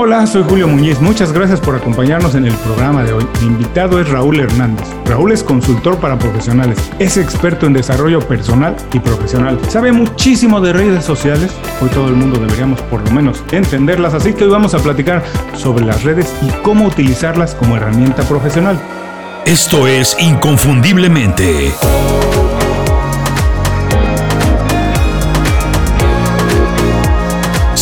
Hola, 0.00 0.28
soy 0.28 0.44
Julio 0.48 0.68
Muñiz. 0.68 1.00
Muchas 1.00 1.32
gracias 1.32 1.60
por 1.60 1.74
acompañarnos 1.74 2.36
en 2.36 2.46
el 2.46 2.54
programa 2.54 3.02
de 3.02 3.12
hoy. 3.12 3.26
Mi 3.40 3.48
invitado 3.48 4.00
es 4.00 4.08
Raúl 4.08 4.38
Hernández. 4.38 4.86
Raúl 5.06 5.32
es 5.32 5.42
consultor 5.42 5.98
para 5.98 6.16
profesionales, 6.16 6.78
es 7.00 7.16
experto 7.16 7.66
en 7.66 7.72
desarrollo 7.72 8.20
personal 8.20 8.76
y 8.92 9.00
profesional. 9.00 9.58
Sabe 9.68 9.90
muchísimo 9.90 10.60
de 10.60 10.72
redes 10.72 11.04
sociales. 11.04 11.52
Hoy 11.82 11.88
todo 11.88 12.06
el 12.06 12.14
mundo 12.14 12.38
deberíamos 12.38 12.80
por 12.82 13.02
lo 13.04 13.10
menos 13.10 13.42
entenderlas, 13.50 14.14
así 14.14 14.34
que 14.34 14.44
hoy 14.44 14.50
vamos 14.50 14.72
a 14.74 14.78
platicar 14.78 15.24
sobre 15.56 15.84
las 15.84 16.04
redes 16.04 16.32
y 16.42 16.62
cómo 16.62 16.86
utilizarlas 16.86 17.56
como 17.56 17.76
herramienta 17.76 18.22
profesional. 18.22 18.78
Esto 19.46 19.88
es 19.88 20.16
Inconfundiblemente. 20.20 21.72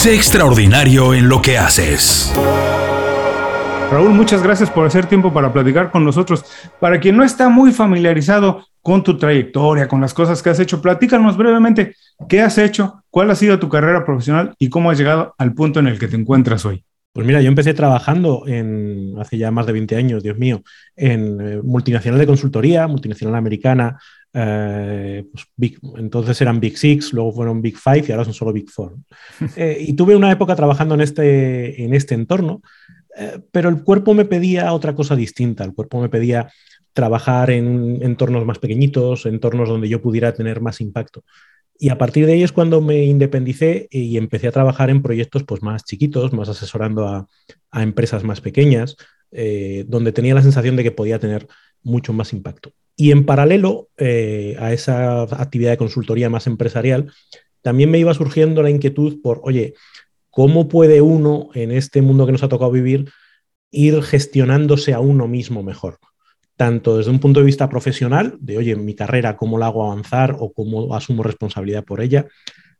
Extraordinario 0.07 1.15
en 1.15 1.29
lo 1.29 1.43
que 1.43 1.59
haces. 1.59 2.33
Raúl, 3.91 4.11
muchas 4.11 4.41
gracias 4.41 4.71
por 4.71 4.87
hacer 4.87 5.07
tiempo 5.07 5.33
para 5.33 5.53
platicar 5.53 5.91
con 5.91 6.05
nosotros. 6.05 6.45
Para 6.79 7.01
quien 7.01 7.17
no 7.17 7.25
está 7.25 7.49
muy 7.49 7.73
familiarizado 7.73 8.65
con 8.83 9.03
tu 9.03 9.19
trayectoria, 9.19 9.89
con 9.89 10.01
las 10.01 10.15
cosas 10.15 10.45
que 10.45 10.51
has 10.51 10.61
hecho, 10.61 10.81
platícanos 10.81 11.37
brevemente 11.37 11.97
qué 12.29 12.41
has 12.41 12.57
hecho, 12.57 13.03
cuál 13.11 13.33
ha 13.33 13.35
sido 13.35 13.59
tu 13.59 13.69
carrera 13.69 14.05
profesional 14.05 14.55
y 14.61 14.71
cómo 14.71 14.93
has 14.93 14.99
llegado 14.99 15.35
al 15.39 15.55
punto 15.55 15.81
en 15.81 15.89
el 15.89 15.99
que 15.99 16.07
te 16.07 16.15
encuentras 16.15 16.65
hoy. 16.65 16.85
Pues 17.17 17.27
mira, 17.27 17.41
yo 17.41 17.49
empecé 17.49 17.73
trabajando 17.73 18.45
en, 18.47 19.15
hace 19.19 19.39
ya 19.39 19.51
más 19.51 19.65
de 19.65 19.73
20 19.73 19.97
años, 19.97 20.23
Dios 20.23 20.37
mío, 20.37 20.63
en 20.95 21.41
eh, 21.41 21.63
multinacional 21.63 22.21
de 22.21 22.27
consultoría, 22.27 22.87
multinacional 22.89 23.37
americana, 23.37 23.99
eh, 24.35 25.25
pues 25.33 25.79
entonces 25.97 26.39
eran 26.43 26.61
Big 26.61 26.77
Six, 26.77 27.15
luego 27.15 27.33
fueron 27.33 27.63
Big 27.63 27.79
Five 27.79 28.05
y 28.07 28.13
ahora 28.13 28.27
son 28.27 28.35
solo 28.35 28.53
Big 28.53 28.69
Four. 28.69 28.97
Eh, 29.57 29.79
y 29.81 29.95
tuve 29.95 30.15
una 30.15 30.31
época 30.31 30.55
trabajando 30.55 30.95
en 30.95 31.01
este, 31.01 31.83
en 31.83 31.95
este 31.95 32.15
entorno, 32.15 32.61
pero 33.51 33.71
el 33.71 33.83
cuerpo 33.83 34.13
me 34.13 34.27
pedía 34.27 34.71
otra 34.75 34.95
cosa 34.95 35.17
distinta, 35.17 35.65
el 35.65 35.73
cuerpo 35.73 36.03
me 36.03 36.11
pedía 36.11 36.53
trabajar 36.93 37.51
en 37.51 38.01
entornos 38.03 38.45
más 38.45 38.59
pequeñitos, 38.59 39.25
entornos 39.25 39.71
donde 39.71 39.89
yo 39.89 40.03
pudiera 40.03 40.35
tener 40.35 40.61
más 40.61 40.83
impacto. 40.83 41.25
Y 41.79 41.91
a 41.91 41.99
partir 41.99 42.27
de 42.27 42.35
ahí 42.35 42.43
es 42.43 42.53
cuando 42.53 42.81
me 42.81 43.05
independicé 43.05 43.89
y 43.91 44.17
empecé 44.17 44.49
a 44.49 44.53
trabajar 44.53 44.91
en 44.91 45.03
proyectos 45.03 45.45
pues, 45.45 45.63
más 45.63 45.85
chiquitos, 45.85 46.33
más 46.33 46.49
asesorando 46.49 47.07
a, 47.07 47.29
empresas 47.73 48.25
más 48.25 48.41
pequeñas, 48.41 48.97
eh, 49.31 49.85
donde 49.87 50.13
tenía 50.13 50.35
la 50.35 50.43
sensación 50.43 50.77
de 50.77 50.83
que 50.83 50.91
podía 50.91 51.19
tener 51.19 51.47
mucho 51.83 52.15
más 52.15 52.33
impacto. 52.33 52.73
Y 52.97 53.11
en 53.11 53.27
paralelo 53.27 53.91
eh, 53.99 54.57
a 54.59 54.73
esa 54.73 55.23
actividad 55.23 55.73
de 55.73 55.77
consultoría 55.77 56.31
más 56.31 56.47
empresarial, 56.47 57.13
también 57.61 57.91
me 57.91 57.99
iba 57.99 58.15
surgiendo 58.15 58.63
la 58.63 58.71
inquietud 58.71 59.21
por, 59.23 59.41
oye, 59.43 59.75
¿cómo 60.31 60.69
puede 60.69 61.03
uno 61.03 61.51
en 61.55 61.73
este 61.73 62.01
mundo 62.01 62.25
que 62.25 62.33
nos 62.33 62.43
ha 62.43 62.49
tocado 62.49 62.71
vivir 62.71 63.11
ir 63.71 64.03
gestionándose 64.03 64.95
a 64.95 65.01
uno 65.01 65.29
mismo 65.29 65.63
mejor? 65.63 65.99
Tanto 66.57 66.97
desde 66.97 67.11
un 67.11 67.21
punto 67.21 67.41
de 67.41 67.47
vista 67.47 67.69
profesional, 67.69 68.37
de 68.41 68.57
oye, 68.57 68.75
mi 68.77 68.95
carrera, 68.95 69.37
cómo 69.37 69.59
la 69.59 69.67
hago 69.67 69.85
avanzar 69.85 70.37
o 70.39 70.53
cómo 70.53 70.95
asumo 70.95 71.23
responsabilidad 71.23 71.85
por 71.85 72.01
ella, 72.01 72.27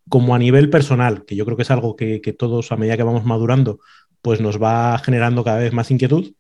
como 0.09 0.35
a 0.35 0.39
nivel 0.39 0.71
personal, 0.71 1.25
que 1.25 1.37
yo 1.37 1.45
creo 1.45 1.57
que 1.57 1.63
es 1.63 1.71
algo 1.71 1.95
que, 1.95 2.21
todos 2.39 2.73
a 2.73 2.77
medida 2.77 2.97
que 2.97 3.03
vamos 3.03 3.25
madurando, 3.25 3.81
pues 4.23 4.41
nos 4.41 4.61
va 4.61 4.99
generando 4.99 5.45
cada 5.45 5.59
vez 5.59 5.73
más 5.73 5.91
inquietud. 5.91 6.33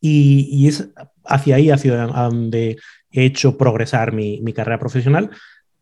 Y, 0.00 0.68
es 0.68 0.90
hacia 1.24 1.56
ahí, 1.56 1.70
hacia 1.70 2.06
donde 2.06 2.76
he 3.10 3.24
hecho 3.24 3.56
progresar 3.56 4.12
mi, 4.12 4.52
carrera 4.52 4.78
profesional, 4.78 5.30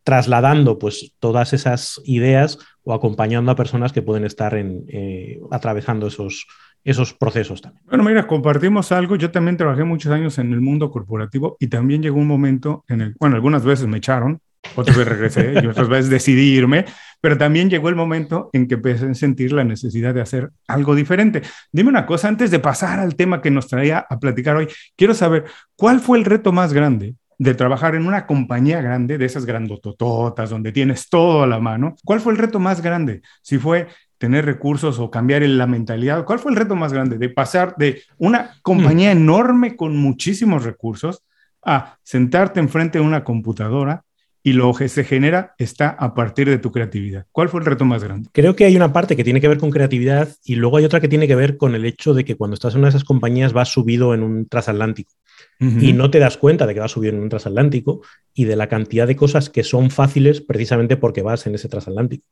trasladando 0.03 0.79
pues 0.79 1.13
todas 1.19 1.51
esas 1.51 1.99
ideas 2.05 2.57
o 2.83 2.93
acompañando 2.93 3.51
a 3.51 3.55
personas 3.55 3.91
que 3.91 4.01
pueden 4.01 4.23
estar 4.23 4.55
eh, 4.55 5.39
atravesando 5.51 6.07
esos, 6.07 6.45
esos 6.83 7.13
procesos 7.13 7.61
también. 7.61 7.83
Bueno, 7.85 8.03
mira, 8.03 8.27
compartimos 8.27 8.91
algo. 8.91 9.15
Yo 9.15 9.31
también 9.31 9.57
trabajé 9.57 9.83
muchos 9.83 10.11
años 10.11 10.37
en 10.37 10.51
el 10.53 10.61
mundo 10.61 10.91
corporativo 10.91 11.57
y 11.59 11.67
también 11.67 12.01
llegó 12.01 12.19
un 12.19 12.27
momento 12.27 12.83
en 12.87 13.01
el, 13.01 13.15
bueno, 13.19 13.35
algunas 13.35 13.63
veces 13.63 13.87
me 13.87 13.97
echaron, 13.97 14.39
otras 14.75 14.97
veces 14.97 15.11
regresé 15.11 15.53
y 15.63 15.67
otras 15.67 15.87
veces 15.87 16.09
decidí 16.09 16.55
irme, 16.55 16.85
pero 17.21 17.37
también 17.37 17.69
llegó 17.69 17.89
el 17.89 17.95
momento 17.95 18.49
en 18.53 18.67
que 18.67 18.75
empecé 18.75 19.05
a 19.05 19.13
sentir 19.13 19.53
la 19.53 19.63
necesidad 19.63 20.13
de 20.13 20.21
hacer 20.21 20.51
algo 20.67 20.95
diferente. 20.95 21.41
Dime 21.71 21.89
una 21.89 22.05
cosa, 22.05 22.27
antes 22.27 22.51
de 22.51 22.59
pasar 22.59 22.99
al 22.99 23.15
tema 23.15 23.41
que 23.41 23.51
nos 23.51 23.67
traía 23.67 24.05
a 24.09 24.19
platicar 24.19 24.55
hoy, 24.55 24.67
quiero 24.97 25.13
saber, 25.13 25.45
¿cuál 25.75 25.99
fue 25.99 26.17
el 26.17 26.25
reto 26.25 26.51
más 26.51 26.73
grande 26.73 27.15
de 27.37 27.55
trabajar 27.55 27.95
en 27.95 28.07
una 28.07 28.25
compañía 28.25 28.81
grande, 28.81 29.17
de 29.17 29.25
esas 29.25 29.45
grandotototas, 29.45 30.49
donde 30.49 30.71
tienes 30.71 31.09
todo 31.09 31.43
a 31.43 31.47
la 31.47 31.59
mano, 31.59 31.95
¿cuál 32.05 32.21
fue 32.21 32.31
el 32.31 32.39
reto 32.39 32.59
más 32.59 32.81
grande? 32.81 33.21
Si 33.41 33.57
fue 33.57 33.87
tener 34.23 34.45
recursos 34.45 34.99
o 34.99 35.11
cambiar 35.11 35.41
la 35.41 35.67
mentalidad? 35.67 36.23
¿Cuál 36.23 36.39
fue 36.39 36.53
el 36.53 36.57
reto 36.57 36.77
más 36.77 36.93
grande 36.93 37.17
de 37.17 37.27
pasar 37.27 37.75
de 37.75 38.03
una 38.17 38.51
compañía 38.61 39.13
mm. 39.13 39.17
enorme 39.17 39.75
con 39.75 39.97
muchísimos 39.97 40.63
recursos 40.63 41.25
a 41.61 41.97
sentarte 42.03 42.61
enfrente 42.61 42.99
de 42.99 43.03
una 43.03 43.25
computadora 43.25 44.05
y 44.41 44.53
lo 44.53 44.73
que 44.73 44.87
se 44.87 45.03
genera 45.03 45.55
está 45.57 45.89
a 45.89 46.13
partir 46.13 46.47
de 46.47 46.57
tu 46.57 46.71
creatividad. 46.71 47.25
¿Cuál 47.33 47.49
fue 47.49 47.59
el 47.59 47.65
reto 47.65 47.83
más 47.83 48.01
grande? 48.01 48.29
Creo 48.31 48.55
que 48.55 48.63
hay 48.63 48.77
una 48.77 48.93
parte 48.93 49.17
que 49.17 49.25
tiene 49.25 49.41
que 49.41 49.49
ver 49.49 49.57
con 49.57 49.71
creatividad 49.71 50.29
y 50.45 50.55
luego 50.55 50.77
hay 50.77 50.85
otra 50.85 51.01
que 51.01 51.09
tiene 51.09 51.27
que 51.27 51.35
ver 51.35 51.57
con 51.57 51.75
el 51.75 51.83
hecho 51.83 52.13
de 52.13 52.23
que 52.23 52.35
cuando 52.35 52.53
estás 52.53 52.75
en 52.75 52.79
una 52.79 52.87
de 52.87 52.91
esas 52.91 53.03
compañías 53.03 53.51
vas 53.51 53.73
subido 53.73 54.13
en 54.13 54.23
un 54.23 54.47
transatlántico 54.47 55.11
y 55.59 55.91
no 55.91 56.09
te 56.09 56.19
das 56.19 56.37
cuenta 56.37 56.65
de 56.65 56.73
que 56.73 56.79
vas 56.79 56.91
subido 56.91 57.13
en 57.13 57.21
un 57.21 57.27
transatlántico 57.27 58.01
y 58.33 58.45
de 58.45 58.55
la 58.55 58.69
cantidad 58.69 59.05
de 59.05 59.17
cosas 59.17 59.49
que 59.49 59.63
son 59.63 59.91
fáciles 59.91 60.39
precisamente 60.39 60.95
porque 60.95 61.21
vas 61.21 61.45
en 61.45 61.55
ese 61.55 61.67
transatlántico 61.67 62.25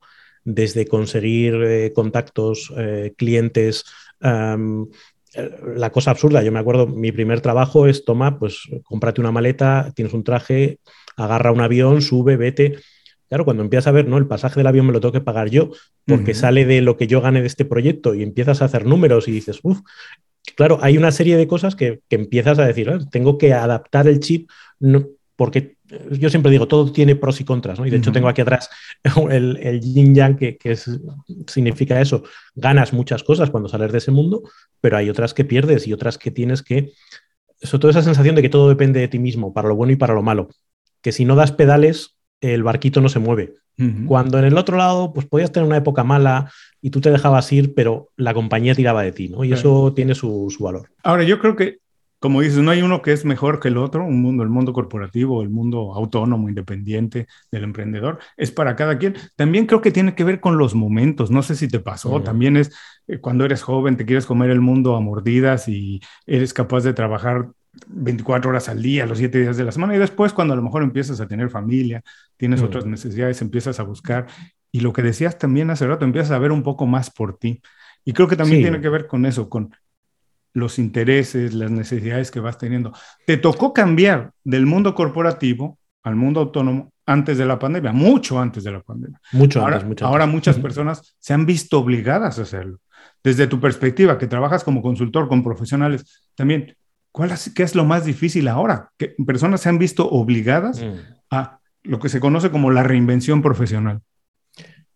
desde 0.44 0.86
conseguir 0.86 1.54
eh, 1.62 1.92
contactos, 1.94 2.72
eh, 2.76 3.14
clientes, 3.16 3.84
la 4.20 5.90
cosa 5.90 6.12
absurda. 6.12 6.42
Yo 6.42 6.52
me 6.52 6.60
acuerdo, 6.60 6.86
mi 6.86 7.10
primer 7.10 7.40
trabajo 7.40 7.86
es, 7.86 8.04
toma, 8.04 8.38
pues 8.38 8.68
cómprate 8.84 9.20
una 9.20 9.32
maleta, 9.32 9.92
tienes 9.96 10.14
un 10.14 10.22
traje, 10.22 10.78
agarra 11.16 11.52
un 11.52 11.60
avión, 11.60 12.02
sube, 12.02 12.36
vete. 12.36 12.76
Claro, 13.28 13.46
cuando 13.46 13.62
empiezas 13.62 13.86
a 13.86 13.92
ver, 13.92 14.06
no, 14.06 14.18
el 14.18 14.26
pasaje 14.26 14.60
del 14.60 14.66
avión 14.66 14.86
me 14.86 14.92
lo 14.92 15.00
tengo 15.00 15.12
que 15.12 15.22
pagar 15.22 15.48
yo, 15.48 15.70
porque 16.06 16.34
sale 16.34 16.66
de 16.66 16.82
lo 16.82 16.98
que 16.98 17.06
yo 17.06 17.22
gane 17.22 17.40
de 17.40 17.46
este 17.46 17.64
proyecto 17.64 18.14
y 18.14 18.22
empiezas 18.22 18.60
a 18.60 18.66
hacer 18.66 18.84
números 18.84 19.26
y 19.26 19.32
dices, 19.32 19.60
uff, 19.62 19.80
claro, 20.54 20.78
hay 20.82 20.98
una 20.98 21.12
serie 21.12 21.38
de 21.38 21.46
cosas 21.46 21.74
que, 21.74 22.00
empiezas 22.10 22.58
a 22.58 22.66
decir, 22.66 22.90
ah, 22.90 22.98
tengo 23.10 23.38
que 23.38 23.54
adaptar 23.54 24.06
el 24.06 24.20
chip, 24.20 24.50
no, 24.80 25.06
porque 25.34 25.76
yo 26.10 26.30
siempre 26.30 26.50
digo, 26.50 26.68
todo 26.68 26.90
tiene 26.92 27.16
pros 27.16 27.40
y 27.40 27.44
contras, 27.44 27.78
¿no? 27.78 27.86
Y 27.86 27.90
de 27.90 27.98
hecho 27.98 28.12
tengo 28.12 28.28
aquí 28.28 28.40
atrás 28.40 28.70
el, 29.30 29.58
el 29.62 29.80
yin 29.80 30.14
yang, 30.14 30.36
que, 30.36 30.58
significa 31.46 32.00
eso. 32.00 32.22
Ganas 32.54 32.92
muchas 32.92 33.22
cosas 33.22 33.50
cuando 33.50 33.68
sales 33.68 33.92
de 33.92 33.98
ese 33.98 34.10
mundo, 34.10 34.42
pero 34.80 34.96
hay 34.96 35.10
otras 35.10 35.34
que 35.34 35.44
pierdes 35.44 35.86
y 35.86 35.92
otras 35.92 36.18
que 36.18 36.30
tienes 36.30 36.62
que... 36.62 36.92
Sobre 37.60 37.80
todo 37.80 37.90
esa 37.90 38.02
sensación 38.02 38.34
de 38.34 38.42
que 38.42 38.48
todo 38.48 38.68
depende 38.68 39.00
de 39.00 39.08
ti 39.08 39.18
mismo, 39.18 39.52
para 39.52 39.68
lo 39.68 39.76
bueno 39.76 39.92
y 39.92 39.96
para 39.96 40.14
lo 40.14 40.22
malo. 40.22 40.48
Que 41.00 41.12
si 41.12 41.24
no 41.24 41.36
das 41.36 41.52
pedales, 41.52 42.16
el 42.40 42.62
barquito 42.62 43.00
no 43.00 43.08
se 43.08 43.18
mueve. 43.18 43.54
Cuando 44.06 44.38
en 44.38 44.44
el 44.44 44.58
otro 44.58 44.76
lado, 44.76 45.12
pues 45.12 45.26
podías 45.26 45.50
tener 45.50 45.66
una 45.66 45.78
época 45.78 46.04
mala 46.04 46.52
y 46.80 46.90
tú 46.90 47.00
te 47.00 47.10
dejabas 47.10 47.50
ir, 47.52 47.74
pero 47.74 48.10
la 48.16 48.34
compañía 48.34 48.74
tiraba 48.74 49.02
de 49.02 49.10
ti, 49.10 49.28
¿no? 49.28 49.42
Y 49.44 49.52
eso 49.52 49.92
tiene 49.94 50.14
su, 50.14 50.54
su 50.56 50.62
valor. 50.62 50.90
Ahora, 51.02 51.24
yo 51.24 51.38
creo 51.40 51.56
que 51.56 51.78
como 52.22 52.40
dices, 52.40 52.58
no 52.60 52.70
hay 52.70 52.82
uno 52.82 53.02
que 53.02 53.12
es 53.12 53.24
mejor 53.24 53.58
que 53.58 53.66
el 53.66 53.76
otro, 53.76 54.04
un 54.04 54.22
mundo, 54.22 54.44
el 54.44 54.48
mundo 54.48 54.72
corporativo, 54.72 55.42
el 55.42 55.50
mundo 55.50 55.92
autónomo, 55.92 56.48
independiente 56.48 57.26
del 57.50 57.64
emprendedor, 57.64 58.20
es 58.36 58.52
para 58.52 58.76
cada 58.76 58.96
quien. 58.96 59.16
También 59.34 59.66
creo 59.66 59.80
que 59.80 59.90
tiene 59.90 60.14
que 60.14 60.22
ver 60.22 60.38
con 60.38 60.56
los 60.56 60.76
momentos, 60.76 61.32
no 61.32 61.42
sé 61.42 61.56
si 61.56 61.66
te 61.66 61.80
pasó, 61.80 62.22
también 62.22 62.56
es 62.56 62.72
eh, 63.08 63.18
cuando 63.18 63.44
eres 63.44 63.62
joven, 63.62 63.96
te 63.96 64.06
quieres 64.06 64.24
comer 64.24 64.50
el 64.50 64.60
mundo 64.60 64.94
a 64.94 65.00
mordidas 65.00 65.66
y 65.66 66.00
eres 66.24 66.54
capaz 66.54 66.84
de 66.84 66.94
trabajar 66.94 67.48
24 67.88 68.50
horas 68.50 68.68
al 68.68 68.80
día, 68.80 69.04
los 69.04 69.18
7 69.18 69.40
días 69.40 69.56
de 69.56 69.64
la 69.64 69.72
semana, 69.72 69.96
y 69.96 69.98
después 69.98 70.32
cuando 70.32 70.54
a 70.54 70.56
lo 70.56 70.62
mejor 70.62 70.84
empiezas 70.84 71.20
a 71.20 71.26
tener 71.26 71.50
familia, 71.50 72.02
tienes 72.36 72.62
otras 72.62 72.86
necesidades, 72.86 73.42
empiezas 73.42 73.80
a 73.80 73.82
buscar, 73.82 74.28
y 74.70 74.78
lo 74.78 74.92
que 74.92 75.02
decías 75.02 75.38
también 75.38 75.70
hace 75.70 75.88
rato, 75.88 76.04
empiezas 76.04 76.30
a 76.30 76.38
ver 76.38 76.52
un 76.52 76.62
poco 76.62 76.86
más 76.86 77.10
por 77.10 77.36
ti. 77.36 77.60
Y 78.04 78.12
creo 78.12 78.28
que 78.28 78.36
también 78.36 78.62
tiene 78.62 78.80
que 78.80 78.88
ver 78.88 79.08
con 79.08 79.26
eso, 79.26 79.48
con 79.48 79.72
los 80.54 80.78
intereses, 80.78 81.54
las 81.54 81.70
necesidades 81.70 82.30
que 82.30 82.40
vas 82.40 82.58
teniendo. 82.58 82.92
Te 83.26 83.36
tocó 83.36 83.72
cambiar 83.72 84.32
del 84.44 84.66
mundo 84.66 84.94
corporativo 84.94 85.78
al 86.02 86.16
mundo 86.16 86.40
autónomo 86.40 86.92
antes 87.06 87.38
de 87.38 87.46
la 87.46 87.58
pandemia, 87.58 87.92
mucho 87.92 88.38
antes 88.38 88.64
de 88.64 88.72
la 88.72 88.80
pandemia. 88.80 89.20
Mucho 89.32 89.60
ahora, 89.60 89.76
antes, 89.76 89.88
mucho 89.88 90.06
Ahora 90.06 90.26
muchas 90.26 90.58
personas 90.58 91.16
se 91.18 91.34
han 91.34 91.46
visto 91.46 91.78
obligadas 91.78 92.38
a 92.38 92.42
hacerlo. 92.42 92.78
Desde 93.22 93.46
tu 93.46 93.60
perspectiva, 93.60 94.18
que 94.18 94.26
trabajas 94.26 94.64
como 94.64 94.82
consultor 94.82 95.28
con 95.28 95.42
profesionales, 95.42 96.28
también, 96.34 96.76
¿cuál 97.10 97.30
es, 97.30 97.52
¿qué 97.54 97.62
es 97.62 97.74
lo 97.74 97.84
más 97.84 98.04
difícil 98.04 98.48
ahora? 98.48 98.90
Que 98.96 99.14
personas 99.26 99.60
se 99.60 99.68
han 99.68 99.78
visto 99.78 100.08
obligadas 100.08 100.82
mm. 100.82 100.94
a 101.30 101.58
lo 101.84 101.98
que 101.98 102.08
se 102.08 102.20
conoce 102.20 102.50
como 102.50 102.70
la 102.70 102.82
reinvención 102.82 103.42
profesional. 103.42 104.00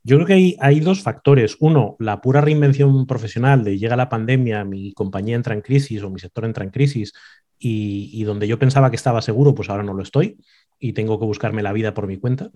Yo 0.07 0.15
creo 0.19 0.27
que 0.29 0.57
hay, 0.61 0.81
dos 0.81 1.03
factores. 1.03 1.57
Uno, 1.59 1.97
la 1.99 2.21
pura 2.21 2.41
reinvención 2.41 3.09
profesional 3.09 3.65
de 3.65 3.77
llega 3.77 3.97
la 3.97 4.09
pandemia, 4.09 4.65
mi 4.65 4.93
compañía 4.93 5.35
entra 5.35 5.53
en 5.53 5.63
crisis 5.63 6.01
o 6.05 6.11
mi 6.11 6.21
sector 6.21 6.45
entra 6.45 6.63
en 6.63 6.71
crisis 6.71 7.13
y, 7.59 8.23
donde 8.23 8.47
yo 8.47 8.57
pensaba 8.57 8.89
que 8.89 8.95
estaba 8.95 9.21
seguro, 9.21 9.53
pues 9.53 9.69
ahora 9.69 9.83
no 9.83 9.95
lo 9.95 10.05
estoy 10.05 10.39
y 10.79 10.93
tengo 10.93 11.19
que 11.19 11.25
buscarme 11.25 11.61
la 11.61 11.73
vida 11.73 11.93
por 11.93 12.07
mi 12.07 12.19
cuenta. 12.19 12.51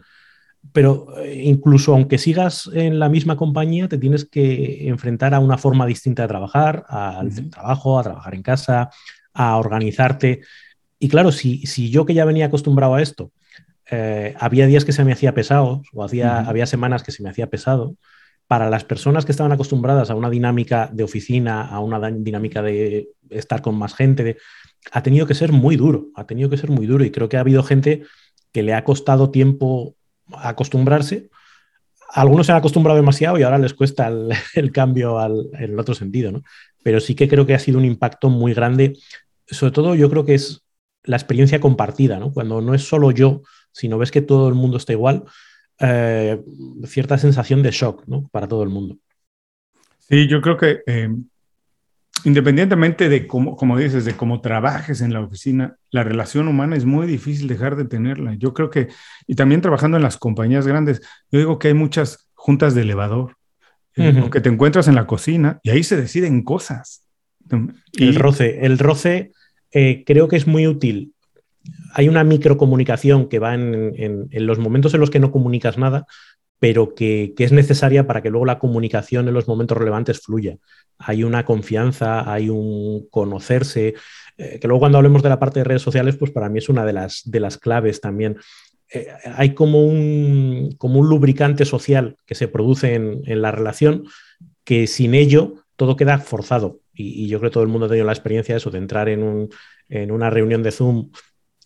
pero 0.72 1.18
eh, 1.18 1.42
incluso 1.44 1.92
aunque 1.92 2.18
sigas 2.18 2.70
en 2.72 3.00
la 3.00 3.08
misma 3.08 3.36
compañía, 3.36 3.88
te 3.88 3.98
tienes 3.98 4.26
que 4.26 4.86
enfrentar 4.88 5.34
a 5.34 5.40
una 5.40 5.58
forma 5.58 5.86
distinta 5.86 6.22
de 6.22 6.28
trabajar, 6.28 6.84
al 6.86 7.50
trabajo, 7.50 7.98
a 7.98 8.04
trabajar 8.04 8.34
en 8.36 8.42
casa, 8.42 8.90
a 9.34 9.56
organizarte. 9.56 10.42
Y 11.00 11.08
claro, 11.08 11.32
si, 11.32 11.66
si 11.66 11.90
yo 11.90 12.06
que 12.06 12.14
ya 12.14 12.24
venía 12.24 12.46
acostumbrado 12.46 12.94
a 12.94 13.02
esto, 13.02 13.32
eh, 13.90 14.34
había 14.38 14.66
días 14.66 14.84
que 14.84 14.92
se 14.92 15.04
me 15.04 15.12
hacía 15.12 15.34
pesado 15.34 15.82
o 15.92 16.04
hacía, 16.04 16.40
había 16.40 16.66
semanas 16.66 17.02
que 17.02 17.12
se 17.12 17.22
me 17.22 17.30
hacía 17.30 17.48
pesado, 17.48 17.96
para 18.46 18.68
las 18.68 18.82
personas 18.82 19.24
que 19.24 19.30
estaban 19.30 19.52
acostumbradas 19.52 20.10
a 20.10 20.16
una 20.16 20.28
dinámica 20.28 20.90
de 20.92 21.04
oficina, 21.04 21.62
a 21.62 21.78
una 21.78 22.10
dinámica 22.10 22.62
de 22.62 23.10
estar 23.30 23.62
con 23.62 23.76
más 23.76 23.94
gente, 23.94 24.38
ha 24.90 25.02
tenido 25.02 25.26
que 25.26 25.34
ser 25.34 25.52
muy 25.52 25.76
duro, 25.76 26.08
ha 26.16 26.26
tenido 26.26 26.50
que 26.50 26.56
ser 26.56 26.70
muy 26.70 26.86
duro 26.86 27.04
y 27.04 27.10
creo 27.10 27.28
que 27.28 27.36
ha 27.36 27.40
habido 27.40 27.62
gente 27.62 28.02
que 28.52 28.62
le 28.62 28.74
ha 28.74 28.84
costado 28.84 29.30
tiempo 29.30 29.94
acostumbrarse. 30.32 31.30
Algunos 32.12 32.46
se 32.46 32.52
han 32.52 32.58
acostumbrado 32.58 32.96
demasiado 32.96 33.38
y 33.38 33.42
ahora 33.42 33.58
les 33.58 33.74
cuesta 33.74 34.08
el, 34.08 34.72
cambio 34.72 35.18
al, 35.18 35.48
en 35.52 35.72
el 35.72 35.78
otro 35.78 35.94
sentido, 35.94 36.32
¿no? 36.32 36.42
Pero 36.82 36.98
sí 36.98 37.14
que 37.14 37.28
creo 37.28 37.46
que 37.46 37.54
ha 37.54 37.58
sido 37.58 37.78
un 37.78 37.84
impacto 37.84 38.30
muy 38.30 38.54
grande. 38.54 38.94
Sobre 39.46 39.72
todo 39.72 39.94
yo 39.94 40.10
creo 40.10 40.24
que 40.24 40.34
es 40.34 40.62
la 41.04 41.16
experiencia 41.16 41.60
compartida, 41.60 42.18
¿no? 42.18 42.32
Cuando 42.32 42.60
no 42.60 42.74
es 42.74 42.82
solo 42.82 43.10
yo, 43.10 43.42
sino 43.72 43.98
ves 43.98 44.10
que 44.10 44.22
todo 44.22 44.48
el 44.48 44.54
mundo 44.54 44.76
está 44.76 44.92
igual, 44.92 45.24
eh, 45.82 46.38
cierta 46.84 47.16
sensación 47.16 47.62
de 47.62 47.70
shock 47.70 48.04
¿no? 48.06 48.28
para 48.30 48.46
todo 48.46 48.62
el 48.62 48.68
mundo. 48.68 48.98
Sí, 49.98 50.26
yo 50.28 50.42
creo 50.42 50.58
que 50.58 50.80
eh, 50.86 51.08
independientemente 52.24 53.08
de 53.08 53.26
cómo, 53.26 53.56
como 53.56 53.78
dices, 53.78 54.04
de 54.04 54.14
cómo 54.14 54.42
trabajes 54.42 55.00
en 55.00 55.14
la 55.14 55.20
oficina, 55.20 55.76
la 55.90 56.04
relación 56.04 56.48
humana 56.48 56.76
es 56.76 56.84
muy 56.84 57.06
difícil 57.06 57.48
dejar 57.48 57.76
de 57.76 57.86
tenerla. 57.86 58.34
Yo 58.34 58.52
creo 58.52 58.68
que, 58.68 58.88
y 59.26 59.36
también 59.36 59.62
trabajando 59.62 59.96
en 59.96 60.02
las 60.02 60.18
compañías 60.18 60.66
grandes, 60.66 61.00
yo 61.30 61.38
digo 61.38 61.58
que 61.58 61.68
hay 61.68 61.74
muchas 61.74 62.28
juntas 62.34 62.74
de 62.74 62.82
elevador, 62.82 63.36
eh, 63.96 64.28
que 64.30 64.40
te 64.40 64.48
encuentras 64.50 64.86
en 64.86 64.94
la 64.94 65.06
cocina 65.06 65.60
y 65.62 65.70
ahí 65.70 65.82
se 65.82 65.96
deciden 65.96 66.42
cosas. 66.42 67.06
El 67.94 68.14
roce, 68.16 68.64
el 68.64 68.78
roce 68.78 69.32
creo 69.70 70.28
que 70.28 70.36
es 70.36 70.46
muy 70.46 70.66
útil 70.66 71.14
hay 71.92 72.08
una 72.08 72.24
microcomunicación 72.24 73.28
que 73.28 73.38
va 73.38 73.54
en, 73.54 74.28
los 74.30 74.58
momentos 74.58 74.94
en 74.94 75.00
los 75.00 75.10
que 75.10 75.20
no 75.20 75.30
comunicas 75.30 75.78
nada, 75.78 76.06
pero 76.58 76.94
que, 76.94 77.34
es 77.38 77.52
necesaria 77.52 78.06
para 78.06 78.22
que 78.22 78.30
luego 78.30 78.46
la 78.46 78.58
comunicación 78.58 79.26
en 79.28 79.34
los 79.34 79.48
momentos 79.48 79.78
relevantes 79.78 80.20
fluya. 80.20 80.56
Hay 80.98 81.24
una 81.24 81.44
confianza, 81.44 82.30
hay 82.30 82.50
un 82.50 83.08
conocerse, 83.10 83.94
eh, 84.36 84.58
que 84.60 84.68
luego 84.68 84.80
cuando 84.80 84.98
hablemos 84.98 85.22
de 85.22 85.30
la 85.30 85.38
parte 85.38 85.60
de 85.60 85.64
redes 85.64 85.82
sociales, 85.82 86.16
pues 86.16 86.30
para 86.30 86.48
mí 86.48 86.58
es 86.58 86.68
una 86.68 86.84
de 86.84 86.92
las, 86.92 87.22
de 87.24 87.40
las 87.40 87.58
claves 87.58 88.00
también. 88.00 88.36
Eh, 88.92 89.06
hay 89.34 89.54
como 89.54 89.84
un, 89.84 90.74
como 90.76 91.00
un 91.00 91.08
lubricante 91.08 91.64
social 91.64 92.16
que 92.26 92.34
se 92.34 92.48
produce 92.48 92.94
en, 92.94 93.22
la 93.40 93.52
relación 93.52 94.04
que 94.64 94.86
sin 94.86 95.14
ello 95.14 95.54
todo 95.76 95.96
queda 95.96 96.18
forzado. 96.18 96.80
Y, 96.92 97.28
yo 97.28 97.38
creo 97.38 97.50
que 97.50 97.54
todo 97.54 97.62
el 97.62 97.70
mundo 97.70 97.86
ha 97.86 97.88
tenido 97.88 98.06
la 98.06 98.12
experiencia 98.12 98.54
de 98.54 98.58
eso, 98.58 98.70
de 98.70 98.78
entrar 98.78 99.08
en, 99.08 99.48
en 99.88 100.10
una 100.10 100.28
reunión 100.28 100.62
de 100.62 100.72
Zoom 100.72 101.10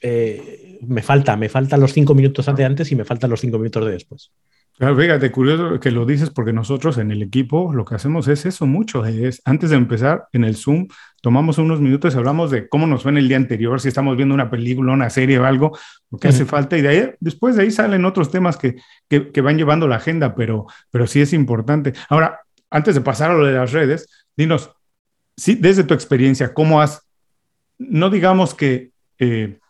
eh, 0.06 0.78
me 0.86 1.02
falta, 1.02 1.34
me 1.34 1.48
faltan 1.48 1.80
los 1.80 1.94
cinco 1.94 2.14
minutos 2.14 2.44
de 2.54 2.64
antes 2.64 2.92
y 2.92 2.94
me 2.94 3.06
faltan 3.06 3.30
los 3.30 3.40
cinco 3.40 3.56
minutos 3.56 3.86
de 3.86 3.92
después. 3.92 4.30
Claro, 4.76 4.96
fíjate, 4.98 5.30
curioso 5.30 5.80
que 5.80 5.90
lo 5.90 6.04
dices 6.04 6.28
porque 6.28 6.52
nosotros 6.52 6.98
en 6.98 7.10
el 7.10 7.22
equipo 7.22 7.72
lo 7.72 7.86
que 7.86 7.94
hacemos 7.94 8.28
es 8.28 8.44
eso 8.44 8.66
mucho. 8.66 9.06
Es 9.06 9.40
antes 9.46 9.70
de 9.70 9.76
empezar 9.76 10.26
en 10.32 10.44
el 10.44 10.56
Zoom, 10.56 10.88
tomamos 11.22 11.56
unos 11.56 11.80
minutos 11.80 12.12
y 12.14 12.18
hablamos 12.18 12.50
de 12.50 12.68
cómo 12.68 12.86
nos 12.86 13.04
fue 13.04 13.12
en 13.12 13.18
el 13.18 13.28
día 13.28 13.38
anterior, 13.38 13.80
si 13.80 13.88
estamos 13.88 14.14
viendo 14.14 14.34
una 14.34 14.50
película, 14.50 14.92
una 14.92 15.08
serie 15.08 15.38
o 15.38 15.46
algo, 15.46 15.78
lo 16.10 16.18
que 16.18 16.28
hace 16.28 16.44
falta. 16.44 16.76
Y 16.76 16.82
de 16.82 16.88
ahí, 16.88 17.10
después 17.20 17.56
de 17.56 17.62
ahí 17.62 17.70
salen 17.70 18.04
otros 18.04 18.30
temas 18.30 18.58
que, 18.58 18.76
que, 19.08 19.40
van 19.40 19.56
llevando 19.56 19.88
la 19.88 19.96
agenda, 19.96 20.34
pero, 20.34 20.66
pero 20.90 21.06
sí 21.06 21.22
es 21.22 21.32
importante. 21.32 21.94
Ahora, 22.10 22.40
antes 22.68 22.94
de 22.94 23.00
pasar 23.00 23.30
a 23.30 23.34
lo 23.34 23.46
de 23.46 23.54
las 23.54 23.72
redes, 23.72 24.26
dinos, 24.36 24.70
sí, 25.34 25.54
desde 25.54 25.84
tu 25.84 25.94
experiencia, 25.94 26.52
¿cómo 26.52 26.82
has, 26.82 27.08
no 27.78 28.10
digamos 28.10 28.54
que 28.54 28.90
eh, 29.18 29.60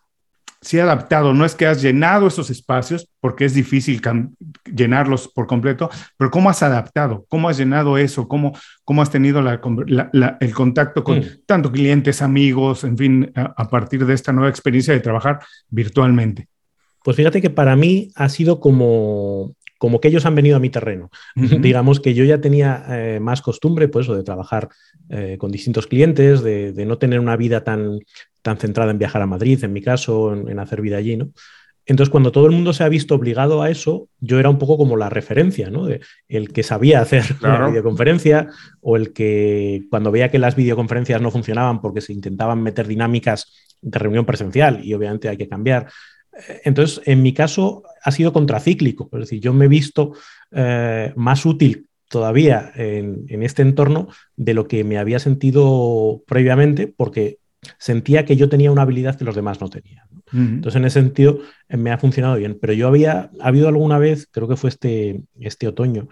sí 0.65 0.81
adaptado, 0.81 1.35
no 1.35 1.45
es 1.45 1.55
que 1.55 1.67
has 1.67 1.83
llenado 1.83 2.27
esos 2.27 2.51
espacios, 2.51 3.09
porque 3.21 3.45
es 3.45 3.55
difícil 3.55 4.01
llenarlos 4.65 5.29
por 5.29 5.47
completo, 5.47 5.91
pero 6.17 6.31
¿cómo 6.31 6.49
has 6.49 6.63
adaptado? 6.63 7.27
¿Cómo 7.29 7.49
has 7.49 7.59
llenado 7.59 7.99
eso? 7.99 8.27
¿Cómo, 8.27 8.57
cómo 8.83 9.03
has 9.03 9.11
tenido 9.11 9.41
el 9.41 10.55
contacto 10.55 11.05
con 11.05 11.19
mm. 11.19 11.25
tanto 11.47 11.71
clientes, 11.71 12.23
amigos, 12.23 12.85
en 12.85 12.97
fin, 12.97 13.33
a, 13.35 13.69
partir 13.69 14.07
de 14.07 14.15
esta 14.15 14.33
nueva 14.33 14.49
experiencia 14.49 14.95
de 14.95 15.01
trabajar 15.01 15.41
virtualmente? 15.69 16.49
Pues 17.03 17.17
fíjate 17.17 17.43
que 17.43 17.51
para 17.51 17.77
mí 17.77 18.11
ha 18.15 18.31
sido 18.31 18.59
como, 18.59 19.55
como 19.77 20.01
que 20.01 20.09
ellos 20.09 20.25
han 20.25 20.35
venido 20.35 20.57
a 20.57 20.61
mi 20.61 20.71
terreno. 20.71 21.11
Digamos 21.35 22.01
que 22.01 22.15
yo 22.15 22.25
ya 22.25 22.41
tenía 22.41 22.87
eh, 22.89 23.21
más 23.21 23.43
costumbre, 23.43 23.89
pues, 23.89 24.09
de 24.09 24.23
trabajar 24.23 24.71
eh, 25.11 25.37
con 25.39 25.51
distintos 25.51 25.87
clientes, 25.87 26.43
de, 26.43 26.73
de, 26.73 26.87
no 26.87 26.97
tener 26.97 27.21
una 27.21 27.37
vida 27.37 27.63
tan, 27.63 27.99
tan 28.45 28.59
centrada 28.59 28.91
en 28.91 28.99
viajar 28.99 29.23
a 29.23 29.27
Madrid, 29.27 29.65
en 29.65 29.73
mi 29.73 29.81
caso, 29.81 30.35
en, 30.35 30.59
hacer 30.59 30.83
vida 30.83 30.99
allí, 30.99 31.17
¿no? 31.17 31.31
Entonces, 31.87 32.11
cuando 32.11 32.31
todo 32.31 32.47
el 32.47 32.53
mundo 32.53 32.75
se 32.75 32.85
ha 32.85 32.89
visto 32.89 33.15
obligado 33.15 33.63
a 33.63 33.71
eso, 33.71 34.09
yo 34.21 34.39
era 34.39 34.51
un 34.51 34.59
poco 34.59 34.77
como 34.77 34.97
la 34.97 35.09
referencia, 35.09 35.71
¿no? 35.71 35.87
De 35.87 36.01
el 36.29 36.53
que 36.53 36.63
sabía 36.63 37.01
hacer 37.01 37.25
la 37.41 37.69
videoconferencia 37.69 38.49
o 38.83 38.97
el 38.97 39.15
que 39.15 39.85
cuando 39.89 40.11
veía 40.11 40.31
que 40.31 40.39
las 40.39 40.57
videoconferencias 40.57 41.23
no 41.23 41.31
funcionaban 41.31 41.81
porque 41.81 42.03
se 42.03 42.13
intentaban 42.13 42.63
meter 42.63 42.87
dinámicas 42.87 43.51
de 43.81 43.99
reunión 43.99 44.27
presencial 44.27 44.85
y 44.85 44.93
obviamente 44.93 45.31
hay 45.31 45.39
que 45.39 45.49
cambiar. 45.49 45.89
Eh, 46.33 46.61
entonces, 46.65 47.01
en 47.07 47.23
mi 47.23 47.33
caso 47.33 47.83
ha 48.03 48.11
sido 48.11 48.33
contracíclico, 48.33 49.09
es 49.13 49.21
decir, 49.21 49.41
yo 49.41 49.55
me 49.55 49.65
he 49.65 49.69
visto 49.69 50.13
eh, 50.53 51.15
más 51.17 51.47
útil 51.47 51.89
todavía 52.11 52.73
en, 52.77 53.25
en, 53.29 53.43
este 53.43 53.63
entorno 53.63 54.09
de 54.37 54.53
lo 54.53 54.69
que 54.69 54.85
me 54.85 54.99
había 54.99 55.19
sentido 55.19 56.23
previamente, 56.27 56.87
porque 56.87 57.39
sentía 57.79 58.25
que 58.25 58.37
yo 58.37 58.49
tenía 58.49 58.71
una 58.71 58.83
habilidad 58.83 59.17
que 59.17 59.25
los 59.25 59.35
demás 59.35 59.61
no 59.61 59.69
tenían. 59.69 60.07
Entonces, 60.33 60.77
en 60.77 60.85
ese 60.85 61.01
sentido, 61.01 61.41
me 61.69 61.93
ha 61.93 61.99
funcionado 61.99 62.37
bien. 62.37 62.59
Pero 62.61 62.73
yo 62.73 62.89
había, 62.89 63.31
ha 63.41 63.47
habido 63.47 63.69
alguna 63.69 63.99
vez, 63.99 64.29
creo 64.31 64.49
que 64.49 64.57
fue 64.57 64.71
este, 64.71 65.23
este 65.39 65.69
otoño, 65.69 66.09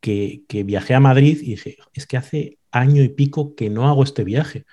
que, 0.00 0.42
viajé 0.66 0.94
a 0.94 1.00
Madrid 1.00 1.38
y 1.40 1.50
dije, 1.52 1.78
es 1.94 2.06
que 2.06 2.16
hace 2.16 2.58
año 2.70 3.02
y 3.02 3.08
pico 3.08 3.54
que 3.54 3.70
no 3.70 3.88
hago 3.88 4.02
este 4.02 4.24
viaje, 4.24 4.66